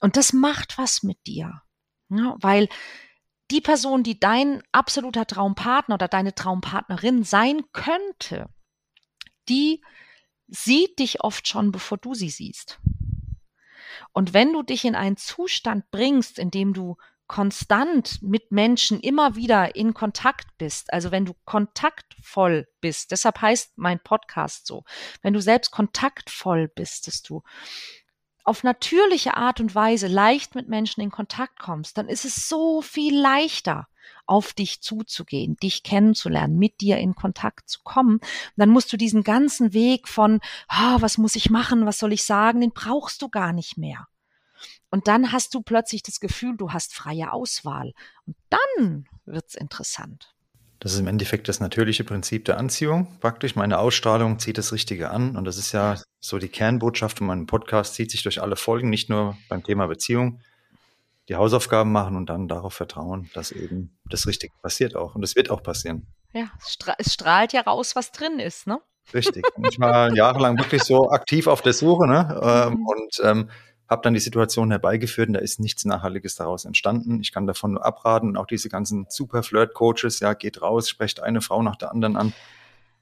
Und 0.00 0.16
das 0.16 0.32
macht 0.32 0.78
was 0.78 1.02
mit 1.02 1.18
dir. 1.26 1.60
Ja, 2.08 2.36
weil 2.40 2.70
die 3.50 3.60
Person, 3.60 4.02
die 4.02 4.20
dein 4.20 4.62
absoluter 4.72 5.26
Traumpartner 5.26 5.94
oder 5.94 6.08
deine 6.08 6.34
Traumpartnerin 6.34 7.24
sein 7.24 7.62
könnte, 7.72 8.48
die 9.48 9.82
sieht 10.48 10.98
dich 10.98 11.22
oft 11.22 11.48
schon, 11.48 11.72
bevor 11.72 11.98
du 11.98 12.14
sie 12.14 12.30
siehst. 12.30 12.80
Und 14.12 14.34
wenn 14.34 14.52
du 14.52 14.62
dich 14.62 14.84
in 14.84 14.94
einen 14.94 15.16
Zustand 15.16 15.90
bringst, 15.90 16.38
in 16.38 16.50
dem 16.50 16.72
du 16.72 16.96
konstant 17.26 18.22
mit 18.22 18.50
Menschen 18.52 19.00
immer 19.00 19.36
wieder 19.36 19.76
in 19.76 19.92
Kontakt 19.92 20.46
bist, 20.56 20.92
also 20.92 21.10
wenn 21.10 21.26
du 21.26 21.34
kontaktvoll 21.44 22.66
bist, 22.80 23.10
deshalb 23.10 23.40
heißt 23.42 23.76
mein 23.76 24.00
Podcast 24.02 24.66
so, 24.66 24.84
wenn 25.20 25.34
du 25.34 25.40
selbst 25.40 25.70
kontaktvoll 25.70 26.68
bist, 26.68 27.06
dass 27.06 27.22
du 27.22 27.42
auf 28.48 28.64
natürliche 28.64 29.36
Art 29.36 29.60
und 29.60 29.74
Weise 29.74 30.08
leicht 30.08 30.54
mit 30.54 30.68
Menschen 30.68 31.02
in 31.02 31.10
Kontakt 31.10 31.58
kommst, 31.58 31.98
dann 31.98 32.08
ist 32.08 32.24
es 32.24 32.48
so 32.48 32.82
viel 32.82 33.16
leichter, 33.16 33.86
auf 34.26 34.52
dich 34.52 34.80
zuzugehen, 34.82 35.56
dich 35.56 35.82
kennenzulernen, 35.82 36.58
mit 36.58 36.80
dir 36.80 36.98
in 36.98 37.14
Kontakt 37.14 37.68
zu 37.68 37.80
kommen. 37.82 38.20
dann 38.56 38.68
musst 38.68 38.92
du 38.92 38.96
diesen 38.96 39.22
ganzen 39.22 39.72
Weg 39.72 40.08
von, 40.08 40.40
oh, 40.70 40.96
was 41.00 41.18
muss 41.18 41.34
ich 41.34 41.50
machen, 41.50 41.86
was 41.86 41.98
soll 41.98 42.12
ich 42.12 42.24
sagen, 42.24 42.60
den 42.60 42.72
brauchst 42.72 43.22
du 43.22 43.28
gar 43.28 43.52
nicht 43.52 43.78
mehr. 43.78 44.06
Und 44.90 45.08
dann 45.08 45.32
hast 45.32 45.54
du 45.54 45.62
plötzlich 45.62 46.02
das 46.02 46.20
Gefühl, 46.20 46.56
du 46.56 46.72
hast 46.72 46.94
freie 46.94 47.32
Auswahl. 47.32 47.92
Und 48.26 48.36
dann 48.50 49.06
wird's 49.24 49.54
interessant. 49.54 50.34
Das 50.80 50.92
ist 50.92 51.00
im 51.00 51.08
Endeffekt 51.08 51.48
das 51.48 51.58
natürliche 51.58 52.04
Prinzip 52.04 52.44
der 52.44 52.58
Anziehung. 52.58 53.18
Praktisch 53.20 53.56
meine 53.56 53.78
Ausstrahlung 53.78 54.38
zieht 54.38 54.58
das 54.58 54.72
Richtige 54.72 55.10
an. 55.10 55.36
Und 55.36 55.44
das 55.44 55.58
ist 55.58 55.72
ja 55.72 55.96
so 56.20 56.38
die 56.38 56.48
Kernbotschaft 56.48 57.18
von 57.18 57.26
meinem 57.26 57.46
Podcast, 57.46 57.94
zieht 57.94 58.10
sich 58.10 58.22
durch 58.22 58.40
alle 58.40 58.54
Folgen, 58.54 58.88
nicht 58.88 59.10
nur 59.10 59.36
beim 59.48 59.64
Thema 59.64 59.88
Beziehung. 59.88 60.40
Die 61.28 61.34
Hausaufgaben 61.34 61.90
machen 61.90 62.16
und 62.16 62.26
dann 62.30 62.48
darauf 62.48 62.74
vertrauen, 62.74 63.28
dass 63.34 63.50
eben 63.50 63.98
das 64.08 64.26
Richtige 64.26 64.54
passiert 64.62 64.94
auch. 64.94 65.14
Und 65.14 65.22
es 65.24 65.34
wird 65.34 65.50
auch 65.50 65.62
passieren. 65.62 66.06
Ja, 66.32 66.48
es 66.98 67.12
strahlt 67.12 67.52
ja 67.52 67.62
raus, 67.62 67.96
was 67.96 68.12
drin 68.12 68.38
ist, 68.38 68.66
ne? 68.66 68.80
Richtig. 69.12 69.44
Und 69.56 69.66
ich 69.66 69.80
war 69.80 70.14
jahrelang 70.14 70.58
wirklich 70.58 70.82
so 70.82 71.10
aktiv 71.10 71.46
auf 71.46 71.62
der 71.62 71.72
Suche, 71.72 72.06
ne? 72.06 72.40
Ähm, 72.68 72.74
mhm. 72.74 72.86
Und 72.86 73.20
ähm, 73.24 73.50
habe 73.88 74.02
dann 74.02 74.14
die 74.14 74.20
Situation 74.20 74.70
herbeigeführt 74.70 75.28
und 75.28 75.34
da 75.34 75.40
ist 75.40 75.60
nichts 75.60 75.84
Nachhaltiges 75.84 76.36
daraus 76.36 76.64
entstanden. 76.64 77.20
Ich 77.20 77.32
kann 77.32 77.46
davon 77.46 77.72
nur 77.72 77.84
abraten 77.84 78.28
und 78.28 78.36
auch 78.36 78.46
diese 78.46 78.68
ganzen 78.68 79.06
super 79.08 79.42
Flirt-Coaches, 79.42 80.20
ja, 80.20 80.34
geht 80.34 80.60
raus, 80.60 80.88
sprecht 80.88 81.20
eine 81.20 81.40
Frau 81.40 81.62
nach 81.62 81.76
der 81.76 81.90
anderen 81.90 82.16
an. 82.16 82.32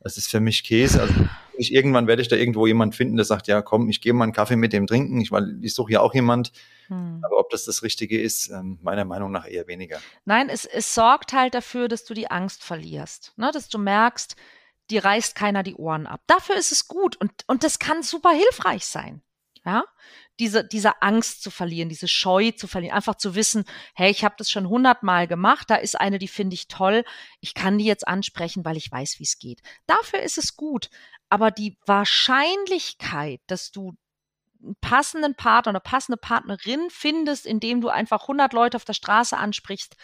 Das 0.01 0.17
ist 0.17 0.31
für 0.31 0.39
mich 0.39 0.63
Käse. 0.63 1.01
Also 1.01 1.15
ich, 1.59 1.75
irgendwann 1.75 2.07
werde 2.07 2.23
ich 2.23 2.29
da 2.29 2.37
irgendwo 2.37 2.69
jemand 2.69 2.95
finden, 2.95 3.17
der 3.17 3.25
sagt, 3.25 3.49
ja, 3.49 3.63
komm, 3.63 3.89
ich 3.89 4.01
gehe 4.01 4.13
mal 4.13 4.23
einen 4.23 4.33
Kaffee 4.33 4.55
mit 4.55 4.73
dem 4.73 4.87
trinken, 4.87 5.21
ich, 5.21 5.33
weil 5.33 5.59
ich 5.63 5.75
suche 5.75 5.93
ja 5.93 6.01
auch 6.01 6.15
jemand. 6.15 6.53
Hm. 6.87 7.21
Aber 7.25 7.39
ob 7.39 7.51
das 7.51 7.65
das 7.65 7.83
Richtige 7.83 8.21
ist, 8.21 8.49
ähm, 8.51 8.79
meiner 8.83 9.05
Meinung 9.05 9.33
nach 9.33 9.49
eher 9.49 9.67
weniger. 9.67 9.99
Nein, 10.25 10.49
es, 10.49 10.65
es 10.65 10.95
sorgt 10.95 11.33
halt 11.33 11.55
dafür, 11.55 11.89
dass 11.89 12.05
du 12.05 12.15
die 12.15 12.31
Angst 12.31 12.63
verlierst, 12.63 13.33
ne? 13.37 13.51
dass 13.53 13.69
du 13.69 13.79
merkst, 13.79 14.37
die 14.91 14.99
reißt 14.99 15.35
keiner 15.35 15.65
die 15.65 15.75
Ohren 15.75 16.07
ab. 16.07 16.21
Dafür 16.29 16.55
ist 16.55 16.71
es 16.71 16.87
gut 16.87 17.17
und, 17.17 17.33
und 17.49 17.65
das 17.65 17.81
kann 17.81 18.05
super 18.05 18.31
hilfreich 18.31 18.87
sein. 18.87 19.23
Ja, 19.65 19.83
diese, 20.39 20.65
diese 20.65 21.03
Angst 21.03 21.43
zu 21.43 21.51
verlieren, 21.51 21.89
diese 21.89 22.09
Scheu 22.09 22.51
zu 22.51 22.67
verlieren, 22.67 22.95
einfach 22.95 23.17
zu 23.17 23.35
wissen, 23.35 23.65
hey, 23.95 24.11
ich 24.11 24.25
habe 24.25 24.35
das 24.39 24.51
schon 24.51 24.69
hundertmal 24.69 25.27
gemacht, 25.27 25.71
da 25.71 25.77
ist 25.77 25.99
eine, 25.99 26.19
die 26.19 26.29
finde 26.29 26.55
ich 26.55 26.69
toll, 26.69 27.05
ich 27.41 27.55
kann 27.55 27.79
die 27.79 27.85
jetzt 27.85 28.07
ansprechen, 28.07 28.65
weil 28.65 28.77
ich 28.77 28.91
weiß, 28.91 29.17
wie 29.19 29.25
es 29.25 29.39
geht. 29.39 29.63
Dafür 29.87 30.21
ist 30.21 30.39
es 30.39 30.57
gut. 30.57 30.91
Aber 31.29 31.51
die 31.51 31.77
Wahrscheinlichkeit, 31.87 33.41
dass 33.47 33.73
du 33.73 33.97
einen 34.63 34.77
passenden 34.81 35.35
Partner 35.35 35.71
oder 35.71 35.81
passende 35.81 36.17
Partnerin 36.17 36.89
findest, 36.91 37.47
indem 37.47 37.81
du 37.81 37.89
einfach 37.89 38.23
100 38.23 38.53
Leute 38.53 38.77
auf 38.77 38.85
der 38.85 38.93
Straße 38.93 39.37
ansprichst, 39.37 39.97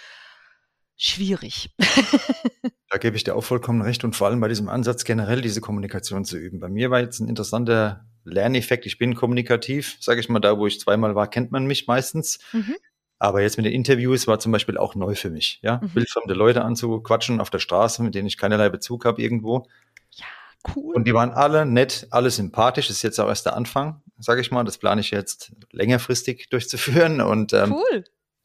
schwierig. 0.97 1.75
da 2.89 2.99
gebe 2.99 3.17
ich 3.17 3.25
dir 3.25 3.35
auch 3.35 3.45
vollkommen 3.45 3.83
recht 3.83 4.05
und 4.05 4.17
vor 4.17 4.29
allem 4.29 4.41
bei 4.41 4.49
diesem 4.49 4.69
Ansatz 4.69 5.05
generell 5.05 5.41
diese 5.41 5.61
Kommunikation 5.61 6.25
zu 6.25 6.37
üben. 6.37 6.61
Bei 6.61 6.69
mir 6.69 6.91
war 6.91 7.01
jetzt 7.01 7.21
ein 7.21 7.29
interessanter 7.29 8.05
Lerneffekt. 8.25 8.87
Ich 8.87 8.99
bin 8.99 9.15
kommunikativ, 9.15 9.97
sage 10.01 10.21
ich 10.21 10.29
mal, 10.29 10.41
da 10.41 10.59
wo 10.59 10.67
ich 10.67 10.81
zweimal 10.81 11.15
war, 11.15 11.29
kennt 11.29 11.53
man 11.53 11.67
mich 11.67 11.87
meistens. 11.87 12.39
Mhm. 12.53 12.77
Aber 13.19 13.41
jetzt 13.41 13.57
mit 13.57 13.67
den 13.67 13.73
Interviews 13.73 14.27
war 14.27 14.41
zum 14.41 14.51
Beispiel 14.51 14.77
auch 14.77 14.97
neu 14.97 15.15
für 15.15 15.31
mich, 15.31 15.61
ja, 15.63 15.81
mhm. 15.81 15.95
wildfremde 15.95 16.35
Leute 16.35 16.65
anzuquatschen 16.65 17.41
auf 17.41 17.51
der 17.51 17.61
Straße, 17.61 18.03
mit 18.03 18.17
denen 18.17 18.27
ich 18.27 18.37
keinerlei 18.37 18.69
Bezug 18.69 19.05
habe 19.05 19.23
irgendwo. 19.23 19.69
Ja, 20.11 20.27
cool. 20.75 20.97
Und 20.97 21.07
die 21.07 21.15
waren 21.15 21.31
alle 21.31 21.65
nett, 21.65 22.09
alle 22.11 22.31
sympathisch. 22.31 22.89
Das 22.89 22.97
ist 22.97 23.03
jetzt 23.03 23.21
auch 23.21 23.29
erst 23.29 23.47
der 23.47 23.57
Anfang, 23.57 24.03
sage 24.19 24.41
ich 24.41 24.51
mal. 24.51 24.65
Das 24.65 24.79
plane 24.79 25.01
ich 25.01 25.13
jetzt 25.13 25.53
längerfristig 25.71 26.49
durchzuführen. 26.51 27.21
Und 27.21 27.53
ähm, 27.53 27.75
cool. 27.75 28.05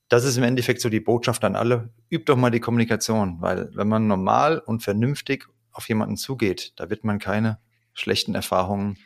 Das 0.09 0.23
ist 0.23 0.37
im 0.37 0.43
Endeffekt 0.43 0.81
so 0.81 0.89
die 0.89 0.99
Botschaft 0.99 1.43
an 1.43 1.55
alle. 1.55 1.89
Übt 2.09 2.25
doch 2.25 2.37
mal 2.37 2.51
die 2.51 2.59
Kommunikation, 2.59 3.41
weil 3.41 3.69
wenn 3.73 3.87
man 3.87 4.07
normal 4.07 4.59
und 4.59 4.83
vernünftig 4.83 5.47
auf 5.71 5.89
jemanden 5.89 6.17
zugeht, 6.17 6.73
da 6.75 6.89
wird 6.89 7.03
man 7.03 7.19
keine 7.19 7.59
schlechten 7.93 8.35
Erfahrungen 8.35 8.97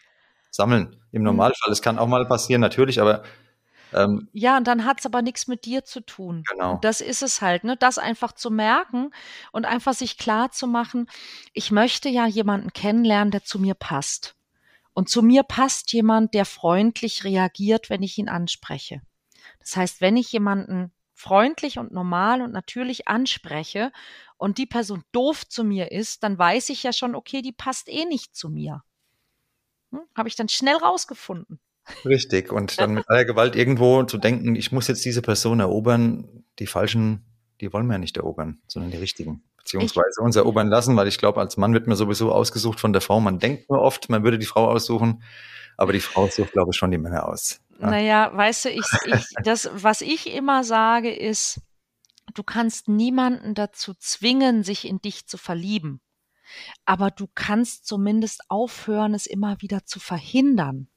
sammeln. 0.52 0.95
Im 1.12 1.22
mhm. 1.22 1.28
Normalfall. 1.28 1.72
Es 1.72 1.82
kann 1.82 1.97
auch 1.97 2.08
mal 2.08 2.28
passieren, 2.28 2.62
natürlich, 2.62 3.02
aber 3.02 3.24
ähm, 3.93 4.30
ja, 4.32 4.58
und 4.58 4.68
dann 4.68 4.86
hat 4.86 4.99
es 4.99 5.06
aber 5.06 5.22
nichts 5.22 5.47
mit 5.47 5.66
dir 5.66 5.84
zu 5.84 6.02
tun. 6.02 6.43
Genau. 6.49 6.80
Das 6.82 7.02
ist 7.02 7.22
es 7.22 7.41
halt, 7.41 7.64
ne? 7.64 7.76
Das 7.78 7.97
einfach 7.97 8.32
zu 8.32 8.49
merken 8.49 9.12
und 9.52 9.66
einfach 9.66 9.93
sich 9.93 10.18
klar 10.18 10.52
zu 10.52 10.68
machen, 10.68 11.10
ich 11.54 11.72
möchte 11.72 12.10
ja 12.10 12.26
jemanden 12.26 12.72
kennenlernen, 12.74 13.32
der 13.32 13.43
zu 13.43 13.60
mir 13.60 13.74
passt. 13.74 14.36
Und 14.93 15.10
zu 15.10 15.22
mir 15.22 15.43
passt 15.43 15.93
jemand, 15.93 16.34
der 16.34 16.45
freundlich 16.45 17.24
reagiert, 17.24 17.89
wenn 17.89 18.04
ich 18.04 18.18
ihn 18.18 18.30
anspreche. 18.30 19.02
Das 19.60 19.76
heißt, 19.76 20.02
wenn 20.02 20.18
ich 20.18 20.32
jemanden 20.32 20.91
freundlich 21.14 21.78
und 21.78 21.91
normal 21.91 22.41
und 22.41 22.52
natürlich 22.52 23.08
anspreche 23.08 23.91
und 24.38 24.58
die 24.58 24.66
Person 24.66 25.04
doof 25.12 25.47
zu 25.47 25.64
mir 25.64 25.91
ist, 25.91 26.24
dann 26.24 26.38
weiß 26.38 26.70
ich 26.70 26.84
ja 26.84 26.93
schon, 26.93 27.16
okay, 27.16 27.41
die 27.41 27.52
passt 27.52 27.88
eh 27.89 28.06
nicht 28.06 28.36
zu 28.36 28.49
mir. 28.49 28.84
Hm? 29.92 30.02
Habe 30.16 30.30
ich 30.30 30.36
dann 30.36 30.50
schnell 30.50 30.76
rausgefunden. 30.76 31.60
Richtig. 32.06 32.52
Und 32.52 32.80
dann 32.80 32.94
mit 32.94 33.10
aller 33.10 33.26
Gewalt 33.26 33.56
irgendwo 33.56 34.04
zu 34.04 34.18
denken, 34.18 34.56
ich 34.56 34.72
muss 34.72 34.88
jetzt 34.88 35.04
diese 35.04 35.22
Person 35.22 35.60
erobern, 35.60 36.44
die 36.60 36.68
falschen, 36.68 37.26
die 37.60 37.74
wollen 37.74 37.88
wir 37.88 37.94
ja 37.94 38.00
nicht 38.00 38.18
erobern, 38.18 38.62
sondern 38.68 38.92
die 38.92 38.98
richtigen. 38.98 39.44
Beziehungsweise 39.58 40.20
ich, 40.20 40.24
uns 40.24 40.36
erobern 40.36 40.68
lassen, 40.68 40.96
weil 40.96 41.08
ich 41.08 41.18
glaube, 41.18 41.39
als 41.39 41.58
Mann 41.58 41.74
wird 41.74 41.88
man 41.88 41.98
sowieso 41.98 42.32
ausgesucht 42.32 42.80
von 42.80 42.94
der 42.94 43.02
Frau. 43.02 43.20
Man 43.20 43.39
denkt 43.39 43.70
nur 43.70 43.82
oft, 43.82 44.10
man 44.10 44.24
würde 44.24 44.39
die 44.39 44.46
Frau 44.46 44.70
aussuchen, 44.70 45.24
aber 45.78 45.94
die 45.94 46.00
Frau 46.00 46.28
sucht, 46.28 46.54
glaube 46.54 46.72
ich, 46.72 46.78
schon 46.78 46.92
die 46.92 46.98
Männer 46.98 47.28
aus. 47.28 47.60
Ja? 47.80 47.89
Naja, 47.89 48.32
weißt 48.34 48.66
du, 48.66 48.70
ich, 48.70 48.86
ich, 49.06 49.26
das, 49.44 49.70
was 49.74 50.02
ich 50.02 50.34
immer 50.34 50.64
sage, 50.64 51.14
ist, 51.14 51.62
du 52.34 52.44
kannst 52.44 52.88
niemanden 52.88 53.54
dazu 53.54 53.94
zwingen, 53.96 54.64
sich 54.64 54.88
in 54.88 55.00
dich 55.00 55.28
zu 55.28 55.38
verlieben 55.38 56.02
aber 56.86 57.12
du 57.12 57.28
kannst 57.34 57.86
zumindest 57.86 58.41
aufhören, 58.49 59.14
es 59.14 59.26
immer 59.26 59.62
wieder 59.62 59.86
zu 59.86 59.99
verhindern. 59.99 60.88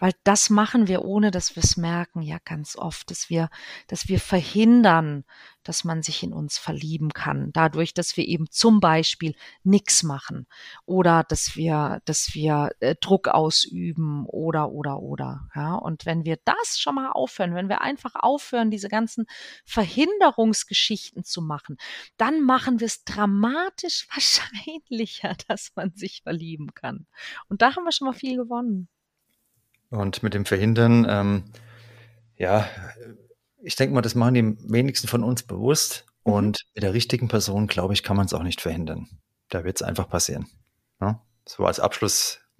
Weil 0.00 0.12
das 0.24 0.50
machen 0.50 0.88
wir, 0.88 1.04
ohne 1.04 1.30
dass 1.30 1.54
wir 1.54 1.62
es 1.62 1.76
merken, 1.76 2.22
ja 2.22 2.38
ganz 2.44 2.74
oft, 2.74 3.10
dass 3.10 3.28
wir, 3.28 3.50
dass 3.86 4.08
wir 4.08 4.18
verhindern, 4.18 5.24
dass 5.62 5.84
man 5.84 6.02
sich 6.02 6.22
in 6.22 6.32
uns 6.32 6.56
verlieben 6.56 7.12
kann, 7.12 7.52
dadurch, 7.52 7.92
dass 7.92 8.16
wir 8.16 8.26
eben 8.26 8.50
zum 8.50 8.80
Beispiel 8.80 9.34
nichts 9.62 10.02
machen 10.02 10.46
oder 10.86 11.22
dass 11.24 11.54
wir, 11.54 12.00
dass 12.06 12.34
wir 12.34 12.70
äh, 12.80 12.96
Druck 12.98 13.28
ausüben 13.28 14.24
oder 14.26 14.70
oder 14.70 15.00
oder. 15.00 15.48
Ja, 15.54 15.74
und 15.74 16.06
wenn 16.06 16.24
wir 16.24 16.38
das 16.46 16.80
schon 16.80 16.94
mal 16.94 17.10
aufhören, 17.10 17.54
wenn 17.54 17.68
wir 17.68 17.82
einfach 17.82 18.14
aufhören, 18.14 18.70
diese 18.70 18.88
ganzen 18.88 19.26
Verhinderungsgeschichten 19.66 21.24
zu 21.24 21.42
machen, 21.42 21.76
dann 22.16 22.40
machen 22.40 22.80
wir 22.80 22.86
es 22.86 23.04
dramatisch 23.04 24.08
wahrscheinlicher, 24.14 25.36
dass 25.46 25.72
man 25.74 25.92
sich 25.94 26.22
verlieben 26.22 26.72
kann. 26.74 27.06
Und 27.48 27.60
da 27.60 27.76
haben 27.76 27.84
wir 27.84 27.92
schon 27.92 28.06
mal 28.06 28.14
viel 28.14 28.36
gewonnen. 28.36 28.88
Und 29.90 30.22
mit 30.22 30.34
dem 30.34 30.44
Verhindern, 30.44 31.06
ähm, 31.08 31.44
ja, 32.36 32.68
ich 33.62 33.76
denke 33.76 33.94
mal, 33.94 34.02
das 34.02 34.14
machen 34.14 34.34
die 34.34 34.72
wenigsten 34.72 35.08
von 35.08 35.22
uns 35.22 35.42
bewusst. 35.42 36.06
Mhm. 36.24 36.32
Und 36.32 36.58
mit 36.74 36.82
der 36.82 36.94
richtigen 36.94 37.28
Person, 37.28 37.66
glaube 37.66 37.94
ich, 37.94 38.02
kann 38.02 38.16
man 38.16 38.26
es 38.26 38.34
auch 38.34 38.42
nicht 38.42 38.60
verhindern. 38.60 39.08
Da 39.48 39.64
wird 39.64 39.76
es 39.76 39.82
einfach 39.82 40.08
passieren. 40.08 40.46
Ja? 41.00 41.12
Ne? 41.12 41.20
So 41.46 41.64
als 41.64 41.80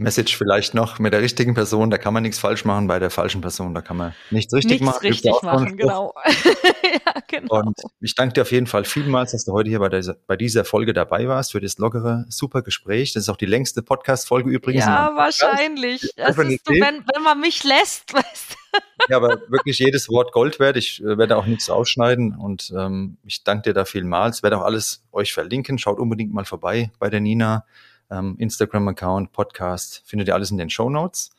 Abschlussmessage 0.01 0.36
vielleicht 0.36 0.74
noch 0.74 0.98
mit 0.98 1.12
der 1.12 1.20
richtigen 1.20 1.55
Person, 1.55 1.90
da 1.90 1.98
kann 1.98 2.14
man 2.14 2.22
nichts 2.22 2.38
falsch 2.38 2.64
machen, 2.64 2.86
bei 2.86 2.98
der 2.98 3.11
falschen 3.11 3.40
Person, 3.40 3.74
da 3.74 3.82
kann 3.82 3.96
man 3.96 4.14
nichts 4.30 4.53
richtig 4.55 4.80
nichts 4.80 4.86
machen. 4.86 5.07
Richtig 5.07 5.42
machen, 5.42 5.76
genau. 5.76 6.14
ja, 6.26 7.20
genau. 7.26 7.61
Und 7.61 7.78
ich 8.01 8.14
danke 8.14 8.34
dir 8.34 8.42
auf 8.42 8.53
jeden 8.53 8.66
Fall 8.66 8.84
vielmals, 8.84 9.32
dass 9.32 9.44
du 9.44 9.53
heute 9.53 9.68
hier 9.68 9.78
bei 9.78 9.88
dieser, 9.88 10.16
bei 10.26 10.36
dieser 10.36 10.64
Folge 10.64 10.92
dabei 10.92 11.28
warst, 11.28 11.53
für 11.53 11.61
das 11.61 11.78
lockere, 11.78 12.24
super 12.28 12.62
Gespräch. 12.62 13.12
Das 13.12 13.24
ist 13.24 13.28
auch 13.28 13.36
die 13.36 13.46
längste 13.46 13.82
Podcast-Folge 13.82 14.51
übrigens. 14.51 14.84
Ja, 14.84 15.12
wahrscheinlich. 15.14 16.12
Das 16.16 16.36
ist 16.38 16.66
so, 16.66 16.72
wenn, 16.72 17.05
wenn 17.14 17.22
man 17.22 17.40
mich 17.40 17.64
lässt, 17.64 18.12
weißt 18.14 18.53
du. 18.53 18.78
Ja, 19.09 19.16
aber 19.16 19.40
wirklich 19.48 19.78
jedes 19.78 20.09
Wort 20.09 20.32
Gold 20.32 20.61
wert. 20.61 20.76
Ich 20.76 21.03
äh, 21.03 21.18
werde 21.18 21.36
auch 21.36 21.46
nichts 21.46 21.68
ausschneiden 21.68 22.36
und 22.36 22.72
ähm, 22.76 23.16
ich 23.24 23.42
danke 23.42 23.70
dir 23.70 23.74
da 23.74 23.84
vielmals. 23.84 24.38
Ich 24.38 24.42
werde 24.42 24.59
auch 24.59 24.64
alles 24.64 25.03
euch 25.12 25.32
verlinken. 25.32 25.78
Schaut 25.78 25.98
unbedingt 25.98 26.32
mal 26.32 26.44
vorbei 26.44 26.90
bei 26.98 27.11
der 27.11 27.20
Nina. 27.20 27.64
Ähm, 28.11 28.36
Instagram-Account, 28.38 29.32
Podcast, 29.32 30.02
findet 30.04 30.28
ihr 30.28 30.34
alles 30.34 30.50
in 30.50 30.58
den 30.58 30.70
Show 30.70 30.90
Notes. 30.90 31.30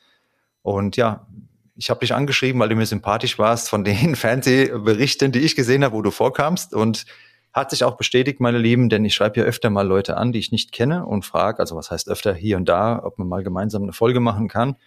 Und 0.61 0.97
ja, 0.97 1.27
ich 1.75 1.89
habe 1.89 2.01
dich 2.01 2.13
angeschrieben, 2.13 2.61
weil 2.61 2.69
du 2.69 2.75
mir 2.75 2.85
sympathisch 2.85 3.39
warst 3.39 3.69
von 3.69 3.83
den 3.83 4.15
Fernsehberichten, 4.15 5.31
die 5.31 5.39
ich 5.39 5.55
gesehen 5.55 5.83
habe, 5.83 5.95
wo 5.95 6.01
du 6.01 6.11
vorkamst. 6.11 6.73
Und 6.73 7.05
hat 7.53 7.69
sich 7.69 7.83
auch 7.83 7.97
bestätigt, 7.97 8.39
meine 8.39 8.57
Lieben, 8.57 8.89
denn 8.89 9.03
ich 9.03 9.13
schreibe 9.13 9.41
ja 9.41 9.45
öfter 9.45 9.69
mal 9.69 9.85
Leute 9.85 10.15
an, 10.17 10.31
die 10.31 10.39
ich 10.39 10.51
nicht 10.51 10.71
kenne 10.71 11.05
und 11.05 11.25
frage, 11.25 11.59
also 11.59 11.75
was 11.75 11.91
heißt 11.91 12.07
öfter 12.07 12.33
hier 12.33 12.55
und 12.57 12.69
da, 12.69 13.01
ob 13.03 13.17
man 13.17 13.27
mal 13.27 13.43
gemeinsam 13.43 13.83
eine 13.83 13.93
Folge 13.93 14.19
machen 14.19 14.47
kann. 14.47 14.77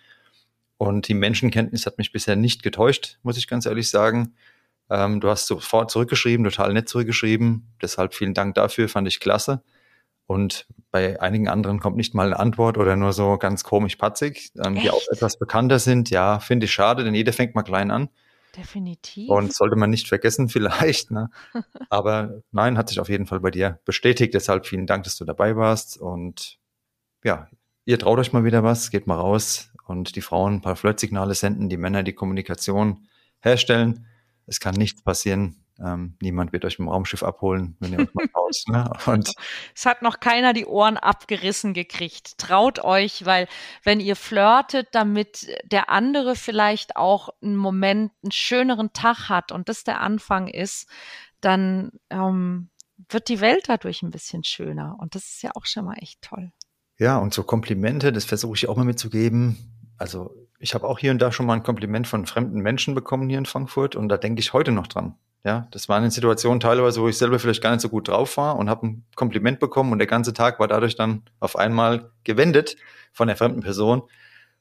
Und 0.78 1.08
die 1.08 1.14
Menschenkenntnis 1.14 1.86
hat 1.86 1.98
mich 1.98 2.10
bisher 2.10 2.36
nicht 2.36 2.62
getäuscht, 2.62 3.18
muss 3.22 3.36
ich 3.36 3.48
ganz 3.48 3.66
ehrlich 3.66 3.90
sagen. 3.90 4.34
Ähm, 4.90 5.20
du 5.20 5.28
hast 5.28 5.46
sofort 5.46 5.90
zurückgeschrieben, 5.90 6.44
total 6.44 6.72
nett 6.72 6.88
zurückgeschrieben. 6.88 7.74
Deshalb 7.80 8.14
vielen 8.14 8.34
Dank 8.34 8.54
dafür, 8.54 8.88
fand 8.88 9.08
ich 9.08 9.20
klasse. 9.20 9.62
Und 10.26 10.66
bei 10.90 11.20
einigen 11.20 11.48
anderen 11.48 11.80
kommt 11.80 11.96
nicht 11.96 12.14
mal 12.14 12.26
eine 12.26 12.38
Antwort 12.38 12.78
oder 12.78 12.96
nur 12.96 13.12
so 13.12 13.36
ganz 13.36 13.62
komisch 13.62 13.96
patzig, 13.96 14.52
ähm, 14.64 14.74
die 14.76 14.90
auch 14.90 15.02
etwas 15.10 15.38
bekannter 15.38 15.78
sind. 15.78 16.10
Ja, 16.10 16.38
finde 16.40 16.64
ich 16.64 16.72
schade, 16.72 17.04
denn 17.04 17.14
jeder 17.14 17.32
fängt 17.32 17.54
mal 17.54 17.62
klein 17.62 17.90
an. 17.90 18.08
Definitiv. 18.56 19.28
Und 19.28 19.52
sollte 19.52 19.76
man 19.76 19.90
nicht 19.90 20.08
vergessen, 20.08 20.48
vielleicht. 20.48 21.10
Ne? 21.10 21.30
Aber 21.90 22.40
nein, 22.52 22.78
hat 22.78 22.88
sich 22.88 23.00
auf 23.00 23.08
jeden 23.08 23.26
Fall 23.26 23.40
bei 23.40 23.50
dir 23.50 23.80
bestätigt. 23.84 24.34
Deshalb 24.34 24.66
vielen 24.66 24.86
Dank, 24.86 25.04
dass 25.04 25.16
du 25.16 25.24
dabei 25.24 25.56
warst. 25.56 25.98
Und 25.98 26.58
ja, 27.22 27.48
ihr 27.84 27.98
traut 27.98 28.18
euch 28.18 28.32
mal 28.32 28.44
wieder 28.44 28.62
was, 28.62 28.90
geht 28.90 29.06
mal 29.06 29.16
raus 29.16 29.70
und 29.86 30.16
die 30.16 30.22
Frauen 30.22 30.54
ein 30.54 30.62
paar 30.62 30.76
Flirtsignale 30.76 31.34
senden, 31.34 31.68
die 31.68 31.76
Männer 31.76 32.02
die 32.02 32.14
Kommunikation 32.14 33.08
herstellen. 33.40 34.06
Es 34.46 34.60
kann 34.60 34.74
nichts 34.74 35.02
passieren. 35.02 35.63
Ähm, 35.80 36.16
niemand 36.20 36.52
wird 36.52 36.64
euch 36.64 36.78
im 36.78 36.88
Raumschiff 36.88 37.22
abholen, 37.22 37.76
wenn 37.80 37.92
ihr 37.92 37.98
euch 38.00 38.14
mal 38.14 38.28
traut. 38.32 38.62
Ne? 38.68 38.90
Und 39.06 39.34
es 39.74 39.86
hat 39.86 40.02
noch 40.02 40.20
keiner 40.20 40.52
die 40.52 40.66
Ohren 40.66 40.96
abgerissen 40.96 41.74
gekriegt. 41.74 42.38
Traut 42.38 42.84
euch, 42.84 43.24
weil 43.24 43.48
wenn 43.82 44.00
ihr 44.00 44.14
flirtet, 44.14 44.88
damit 44.92 45.48
der 45.64 45.90
andere 45.90 46.36
vielleicht 46.36 46.96
auch 46.96 47.30
einen 47.42 47.56
Moment, 47.56 48.12
einen 48.22 48.32
schöneren 48.32 48.92
Tag 48.92 49.28
hat 49.28 49.50
und 49.50 49.68
das 49.68 49.82
der 49.82 50.00
Anfang 50.00 50.46
ist, 50.46 50.88
dann 51.40 51.90
ähm, 52.10 52.70
wird 53.08 53.28
die 53.28 53.40
Welt 53.40 53.64
dadurch 53.68 54.02
ein 54.02 54.10
bisschen 54.10 54.44
schöner. 54.44 54.96
Und 55.00 55.14
das 55.14 55.24
ist 55.24 55.42
ja 55.42 55.50
auch 55.54 55.66
schon 55.66 55.84
mal 55.84 55.96
echt 56.00 56.22
toll. 56.22 56.52
Ja, 56.98 57.18
und 57.18 57.34
so 57.34 57.42
Komplimente, 57.42 58.12
das 58.12 58.24
versuche 58.24 58.54
ich 58.54 58.68
auch 58.68 58.76
mal 58.76 58.84
mitzugeben. 58.84 59.56
Also 59.98 60.34
ich 60.64 60.72
habe 60.72 60.88
auch 60.88 60.98
hier 60.98 61.10
und 61.10 61.20
da 61.20 61.30
schon 61.30 61.44
mal 61.44 61.52
ein 61.52 61.62
Kompliment 61.62 62.08
von 62.08 62.24
fremden 62.24 62.60
Menschen 62.60 62.94
bekommen 62.94 63.28
hier 63.28 63.36
in 63.36 63.44
Frankfurt 63.44 63.96
und 63.96 64.08
da 64.08 64.16
denke 64.16 64.40
ich 64.40 64.54
heute 64.54 64.72
noch 64.72 64.86
dran. 64.86 65.14
Ja, 65.44 65.68
das 65.72 65.90
waren 65.90 66.04
in 66.04 66.10
Situationen 66.10 66.58
teilweise, 66.58 67.02
wo 67.02 67.08
ich 67.08 67.18
selber 67.18 67.38
vielleicht 67.38 67.62
gar 67.62 67.72
nicht 67.72 67.82
so 67.82 67.90
gut 67.90 68.08
drauf 68.08 68.38
war 68.38 68.56
und 68.56 68.70
habe 68.70 68.86
ein 68.86 69.04
Kompliment 69.14 69.60
bekommen 69.60 69.92
und 69.92 69.98
der 69.98 70.06
ganze 70.06 70.32
Tag 70.32 70.58
war 70.58 70.66
dadurch 70.66 70.96
dann 70.96 71.22
auf 71.38 71.56
einmal 71.56 72.10
gewendet 72.24 72.76
von 73.12 73.28
der 73.28 73.36
fremden 73.36 73.60
Person. 73.60 74.04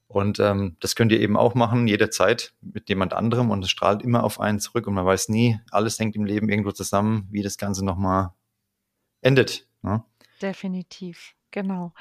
Und 0.07 0.41
ähm, 0.41 0.75
das 0.81 0.97
könnt 0.97 1.13
ihr 1.13 1.21
eben 1.21 1.37
auch 1.37 1.55
machen, 1.55 1.87
jederzeit 1.87 2.53
mit 2.59 2.89
jemand 2.89 3.13
anderem 3.13 3.49
und 3.49 3.63
es 3.63 3.71
strahlt 3.71 4.01
immer 4.01 4.25
auf 4.25 4.41
einen 4.41 4.59
zurück 4.59 4.87
und 4.87 4.95
man 4.95 5.05
weiß 5.05 5.29
nie, 5.29 5.57
alles 5.71 5.97
hängt 5.99 6.17
im 6.17 6.25
Leben 6.25 6.49
irgendwo 6.49 6.73
zusammen, 6.73 7.29
wie 7.31 7.43
das 7.43 7.57
Ganze 7.57 7.85
nochmal 7.85 8.31
endet. 9.21 9.69
Ne? 9.81 10.03
Definitiv. 10.41 11.33
Genau. 11.53 11.93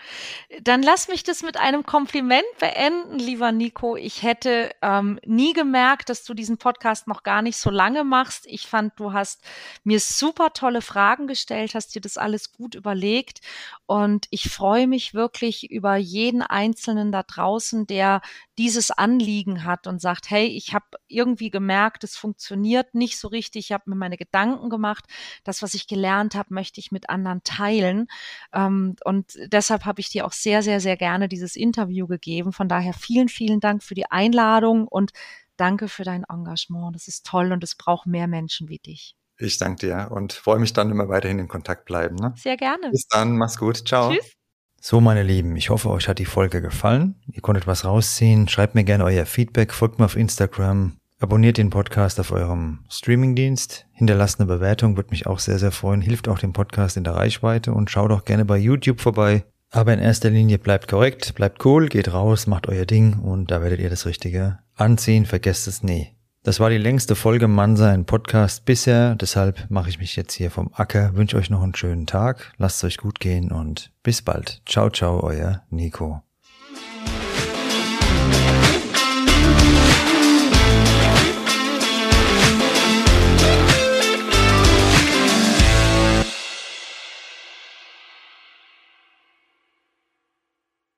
Dann 0.62 0.82
lass 0.82 1.09
mich 1.09 1.24
das 1.24 1.42
mit 1.42 1.59
einem 1.59 1.84
Kompliment 1.84 2.46
beenden, 2.59 3.18
lieber 3.18 3.53
Nico. 3.53 3.96
Ich 3.96 4.22
hätte 4.22 4.70
ähm, 4.80 5.20
nie 5.26 5.53
gemerkt, 5.53 6.09
dass 6.09 6.24
du 6.24 6.32
diesen 6.32 6.57
Podcast 6.57 7.07
noch 7.07 7.22
gar 7.22 7.42
nicht 7.42 7.59
so 7.59 7.68
lange 7.68 8.03
machst. 8.03 8.46
Ich 8.46 8.66
fand, 8.66 8.98
du 8.98 9.12
hast 9.12 9.44
mir 9.84 10.00
super 10.00 10.55
tolle 10.55 10.80
Fragen 10.80 11.26
gestellt, 11.26 11.74
hast 11.74 11.94
dir 11.94 12.00
das 12.00 12.16
alles 12.16 12.53
gut 12.53 12.74
überlegt. 12.74 13.42
Und 13.84 14.26
ich 14.30 14.48
freue 14.48 14.86
mich 14.86 15.12
wirklich 15.12 15.70
über 15.70 15.96
jeden 15.96 16.40
Einzelnen 16.40 17.12
da 17.12 17.22
draußen, 17.22 17.86
der 17.86 18.22
dieses 18.59 18.90
Anliegen 18.90 19.64
hat 19.64 19.86
und 19.86 20.00
sagt, 20.00 20.30
hey, 20.30 20.46
ich 20.46 20.74
habe 20.74 20.86
irgendwie 21.09 21.50
gemerkt, 21.50 22.05
es 22.05 22.16
funktioniert 22.16 22.94
nicht 22.94 23.18
so 23.18 23.28
richtig. 23.28 23.66
Ich 23.66 23.72
habe 23.72 23.84
mir 23.86 23.96
meine 23.96 24.16
Gedanken 24.16 24.68
gemacht. 24.68 25.05
Das, 25.44 25.62
was 25.62 25.74
ich 25.74 25.86
gelernt 25.86 26.34
habe, 26.34 26.53
möchte 26.53 26.80
ich 26.80 26.92
mit 26.92 27.09
anderen 27.09 27.42
teilen. 27.44 28.09
Ähm, 28.53 28.96
und 29.05 29.38
deshalb 29.46 29.84
habe 29.84 30.00
ich 30.00 30.11
dir 30.11 30.26
auch 30.26 30.32
sehr, 30.32 30.62
sehr, 30.62 30.80
sehr 30.80 30.96
gerne 30.96 31.28
dieses 31.28 31.57
Interview 31.57 32.07
gegeben. 32.07 32.53
Von 32.53 32.68
daher 32.68 32.92
vielen, 32.92 33.28
vielen 33.28 33.61
Dank 33.61 33.82
für 33.82 33.94
die 33.94 34.11
Einladung 34.11 34.86
und 34.86 35.12
danke 35.57 35.88
für 35.88 36.05
dein 36.05 36.24
Engagement. 36.24 36.94
Das 36.94 37.09
ist 37.09 37.24
toll 37.26 37.53
und 37.53 37.64
es 37.64 37.74
braucht 37.74 38.07
mehr 38.07 38.26
Menschen 38.26 38.68
wie 38.68 38.78
dich. 38.78 39.16
Ich 39.38 39.59
danke 39.59 39.86
dir 39.86 40.09
und 40.11 40.32
freue 40.32 40.59
mich 40.59 40.72
dann 40.72 40.90
immer 40.90 41.09
weiterhin 41.09 41.38
in 41.38 41.48
Kontakt 41.48 41.84
bleiben. 41.84 42.16
Ne? 42.16 42.34
Sehr 42.36 42.57
gerne. 42.57 42.90
Bis 42.90 43.07
dann, 43.09 43.36
mach's 43.36 43.59
gut. 43.59 43.88
Ciao. 43.88 44.12
Tschüss. 44.12 44.41
So, 44.84 45.00
meine 45.00 45.22
Lieben, 45.22 45.54
ich 45.54 45.70
hoffe, 45.70 45.90
euch 45.90 46.08
hat 46.08 46.18
die 46.18 46.24
Folge 46.24 46.60
gefallen. 46.60 47.14
Ihr 47.30 47.40
konntet 47.40 47.68
was 47.68 47.84
rausziehen. 47.84 48.48
Schreibt 48.48 48.74
mir 48.74 48.82
gerne 48.82 49.04
euer 49.04 49.26
Feedback, 49.26 49.72
folgt 49.72 50.00
mir 50.00 50.06
auf 50.06 50.16
Instagram, 50.16 50.96
abonniert 51.20 51.56
den 51.56 51.70
Podcast 51.70 52.18
auf 52.18 52.32
eurem 52.32 52.80
Streamingdienst, 52.90 53.86
hinterlasst 53.92 54.40
eine 54.40 54.48
Bewertung, 54.48 54.96
würde 54.96 55.10
mich 55.10 55.28
auch 55.28 55.38
sehr, 55.38 55.60
sehr 55.60 55.70
freuen, 55.70 56.00
hilft 56.00 56.26
auch 56.26 56.40
dem 56.40 56.52
Podcast 56.52 56.96
in 56.96 57.04
der 57.04 57.14
Reichweite 57.14 57.72
und 57.72 57.92
schaut 57.92 58.10
auch 58.10 58.24
gerne 58.24 58.44
bei 58.44 58.58
YouTube 58.58 59.00
vorbei. 59.00 59.44
Aber 59.70 59.94
in 59.94 60.00
erster 60.00 60.30
Linie 60.30 60.58
bleibt 60.58 60.88
korrekt, 60.88 61.36
bleibt 61.36 61.64
cool, 61.64 61.86
geht 61.86 62.12
raus, 62.12 62.48
macht 62.48 62.68
euer 62.68 62.84
Ding 62.84 63.20
und 63.20 63.52
da 63.52 63.62
werdet 63.62 63.78
ihr 63.78 63.88
das 63.88 64.04
Richtige 64.04 64.58
anziehen, 64.74 65.26
vergesst 65.26 65.68
es 65.68 65.84
nie. 65.84 66.08
Das 66.45 66.59
war 66.59 66.70
die 66.70 66.78
längste 66.78 67.14
Folge 67.14 67.47
Mannsein 67.47 68.05
Podcast 68.05 68.64
bisher, 68.64 69.14
deshalb 69.14 69.70
mache 69.70 69.88
ich 69.90 70.01
mich 70.01 70.16
jetzt 70.16 70.32
hier 70.32 70.51
vom 70.51 70.72
Acker, 70.74 71.14
wünsche 71.14 71.36
euch 71.36 71.51
noch 71.51 71.62
einen 71.62 71.76
schönen 71.76 72.05
Tag, 72.05 72.53
lasst 72.59 72.78
es 72.78 72.84
euch 72.84 72.97
gut 72.97 73.20
gehen 73.20 73.53
und 73.53 73.93
bis 74.03 74.22
bald. 74.22 74.61
Ciao, 74.66 74.90
ciao, 74.90 75.22
euer 75.22 75.62
Nico. 75.70 76.20